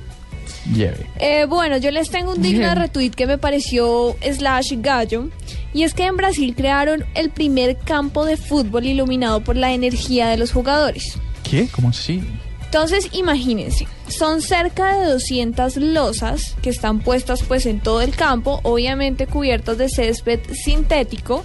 Lleve. 0.75 1.07
Eh, 1.19 1.47
bueno, 1.47 1.79
yo 1.79 1.91
les 1.91 2.11
tengo 2.11 2.33
un 2.33 2.43
digno 2.43 2.69
de 2.69 2.75
retweet 2.75 3.11
que 3.11 3.27
me 3.27 3.39
pareció 3.39 4.17
slash 4.21 4.75
gallo. 4.79 5.29
Y 5.73 5.85
es 5.85 5.95
que 5.95 6.05
en 6.05 6.17
Brasil 6.17 6.55
crearon 6.57 7.05
el 7.15 7.31
primer 7.31 7.79
campo 7.79 8.27
de 8.27 8.37
fútbol 8.37 8.85
iluminado 8.85 9.43
por 9.43 9.57
la 9.57 9.73
energía 9.73 10.29
de 10.29 10.37
los 10.37 10.53
jugadores. 10.53 11.19
¿Qué? 11.49 11.69
¿Cómo 11.73 11.91
así? 11.91 12.23
Entonces, 12.71 13.09
imagínense, 13.11 13.89
son 14.07 14.41
cerca 14.43 14.97
de 14.97 15.11
200 15.11 15.77
losas 15.79 16.55
que 16.63 16.71
están 16.71 17.01
puestas 17.01 17.43
pues 17.43 17.67
en 17.67 17.81
todo 17.81 18.01
el 18.01 18.15
campo, 18.15 18.61
obviamente 18.63 19.27
cubiertas 19.27 19.77
de 19.77 19.89
césped 19.89 20.39
sintético. 20.53 21.43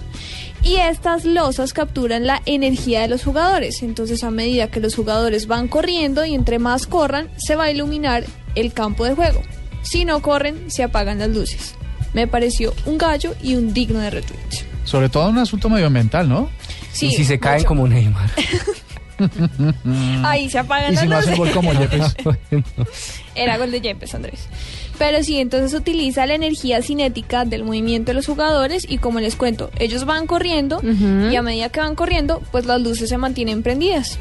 Y 0.62 0.76
estas 0.76 1.24
losas 1.24 1.72
capturan 1.72 2.28
la 2.28 2.42
energía 2.46 3.00
de 3.00 3.08
los 3.08 3.24
jugadores. 3.24 3.82
Entonces, 3.82 4.22
a 4.22 4.30
medida 4.30 4.70
que 4.70 4.78
los 4.78 4.94
jugadores 4.94 5.48
van 5.48 5.66
corriendo 5.66 6.24
y 6.24 6.32
entre 6.32 6.60
más 6.60 6.86
corran, 6.86 7.28
se 7.38 7.56
va 7.56 7.64
a 7.64 7.70
iluminar 7.72 8.24
el 8.54 8.72
campo 8.72 9.04
de 9.04 9.16
juego. 9.16 9.42
Si 9.82 10.04
no 10.04 10.22
corren, 10.22 10.70
se 10.70 10.84
apagan 10.84 11.18
las 11.18 11.30
luces. 11.30 11.74
Me 12.14 12.28
pareció 12.28 12.72
un 12.84 12.98
gallo 12.98 13.34
y 13.42 13.56
un 13.56 13.74
digno 13.74 13.98
de 13.98 14.10
retweet. 14.10 14.64
Sobre 14.84 15.08
todo 15.08 15.28
un 15.28 15.38
asunto 15.38 15.68
medioambiental, 15.68 16.28
¿no? 16.28 16.50
Sí, 16.92 17.06
y 17.06 17.16
si 17.16 17.24
se 17.24 17.40
caen 17.40 17.58
mucho. 17.58 17.68
como 17.68 17.88
Neymar. 17.88 18.30
Ahí 20.24 20.48
se 20.50 20.58
apagan 20.58 20.92
Y 20.92 20.94
las 20.96 21.02
si 21.02 21.08
no 21.08 21.16
hacen 21.16 21.36
luces. 21.38 21.38
gol 21.38 21.50
como 21.52 21.72
Yepes. 21.80 22.16
Era 23.34 23.58
gol 23.58 23.70
de 23.70 23.80
Yepes, 23.80 24.14
Andrés. 24.14 24.48
Pero 24.98 25.22
sí, 25.22 25.38
entonces 25.38 25.78
utiliza 25.78 26.24
la 26.26 26.34
energía 26.34 26.80
cinética 26.82 27.44
del 27.44 27.64
movimiento 27.64 28.10
de 28.10 28.14
los 28.14 28.26
jugadores 28.26 28.86
y 28.88 28.98
como 28.98 29.20
les 29.20 29.36
cuento, 29.36 29.70
ellos 29.78 30.06
van 30.06 30.26
corriendo 30.26 30.80
y 30.82 31.36
a 31.36 31.42
medida 31.42 31.68
que 31.68 31.80
van 31.80 31.94
corriendo, 31.94 32.42
pues 32.50 32.64
las 32.64 32.80
luces 32.80 33.08
se 33.10 33.18
mantienen 33.18 33.62
prendidas. 33.62 34.18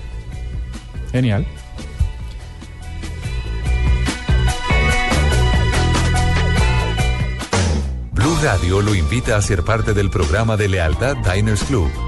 Genial. 1.13 1.45
Blue 8.11 8.35
Radio 8.41 8.81
lo 8.81 8.95
invita 8.95 9.37
a 9.37 9.41
ser 9.41 9.63
parte 9.63 9.93
del 9.93 10.09
programa 10.09 10.57
de 10.57 10.67
lealtad 10.69 11.15
Diners 11.17 11.63
Club. 11.63 11.89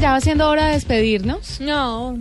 Ya 0.00 0.12
va 0.12 0.20
siendo 0.20 0.48
hora 0.48 0.66
de 0.66 0.72
despedirnos. 0.72 1.60
No. 1.60 2.16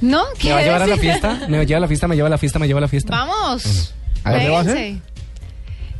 ¿No? 0.00 0.22
¿Me 0.42 0.52
va 0.52 0.58
a 0.58 0.62
llevar 0.62 0.82
a 0.82 0.86
la 0.86 0.96
fiesta? 0.96 1.40
¿Me 1.48 1.64
lleva 1.66 1.78
a 1.78 1.80
la 1.80 1.88
fiesta? 1.88 2.08
¿Me 2.08 2.16
lleva 2.16 2.28
a 2.28 2.30
la 2.30 2.38
fiesta? 2.38 2.58
¿Me 2.58 2.66
lleva 2.66 2.78
a 2.78 2.82
la 2.82 2.88
fiesta? 2.88 3.10
Vamos. 3.10 3.94
¿A 4.22 4.30
dónde 4.32 4.48
va 4.50 4.60
a 4.60 4.64
ser? 4.64 4.74
Vénganse. 4.74 5.14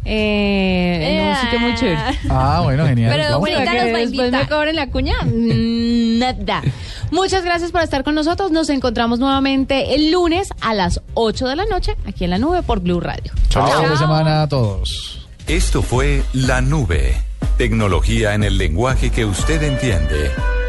Eh, 0.06 1.18
en 1.18 1.28
un 1.28 1.36
sitio 1.36 1.60
muy 1.60 1.74
chévere. 1.74 1.98
Ah, 2.28 2.60
bueno, 2.62 2.86
genial. 2.86 3.12
Pero 3.16 3.38
bonita 3.38 3.64
¿Para 3.64 3.70
que 3.72 3.78
nos 3.78 3.92
va 3.92 3.96
a 3.96 4.00
después 4.00 4.32
me 4.32 4.48
cobren 4.48 4.76
la 4.76 4.90
cuña? 4.90 5.14
Mm, 5.24 6.18
Nada. 6.18 6.62
Muchas 7.10 7.42
gracias 7.44 7.72
por 7.72 7.80
estar 7.80 8.04
con 8.04 8.14
nosotros. 8.14 8.50
Nos 8.50 8.68
encontramos 8.68 9.18
nuevamente 9.18 9.94
el 9.94 10.10
lunes 10.10 10.48
a 10.60 10.74
las 10.74 11.00
8 11.14 11.48
de 11.48 11.56
la 11.56 11.64
noche 11.64 11.96
aquí 12.06 12.24
en 12.24 12.30
la 12.30 12.38
nube 12.38 12.62
por 12.62 12.80
Blue 12.80 13.00
Radio. 13.00 13.32
Chao. 13.48 13.66
Fin 13.80 13.90
de 13.90 13.96
semana 13.96 14.42
a 14.42 14.48
todos. 14.48 15.26
Esto 15.46 15.82
fue 15.82 16.22
La 16.32 16.60
Nube. 16.60 17.16
Tecnología 17.56 18.34
en 18.34 18.44
el 18.44 18.58
lenguaje 18.58 19.10
que 19.10 19.24
usted 19.24 19.62
entiende. 19.62 20.30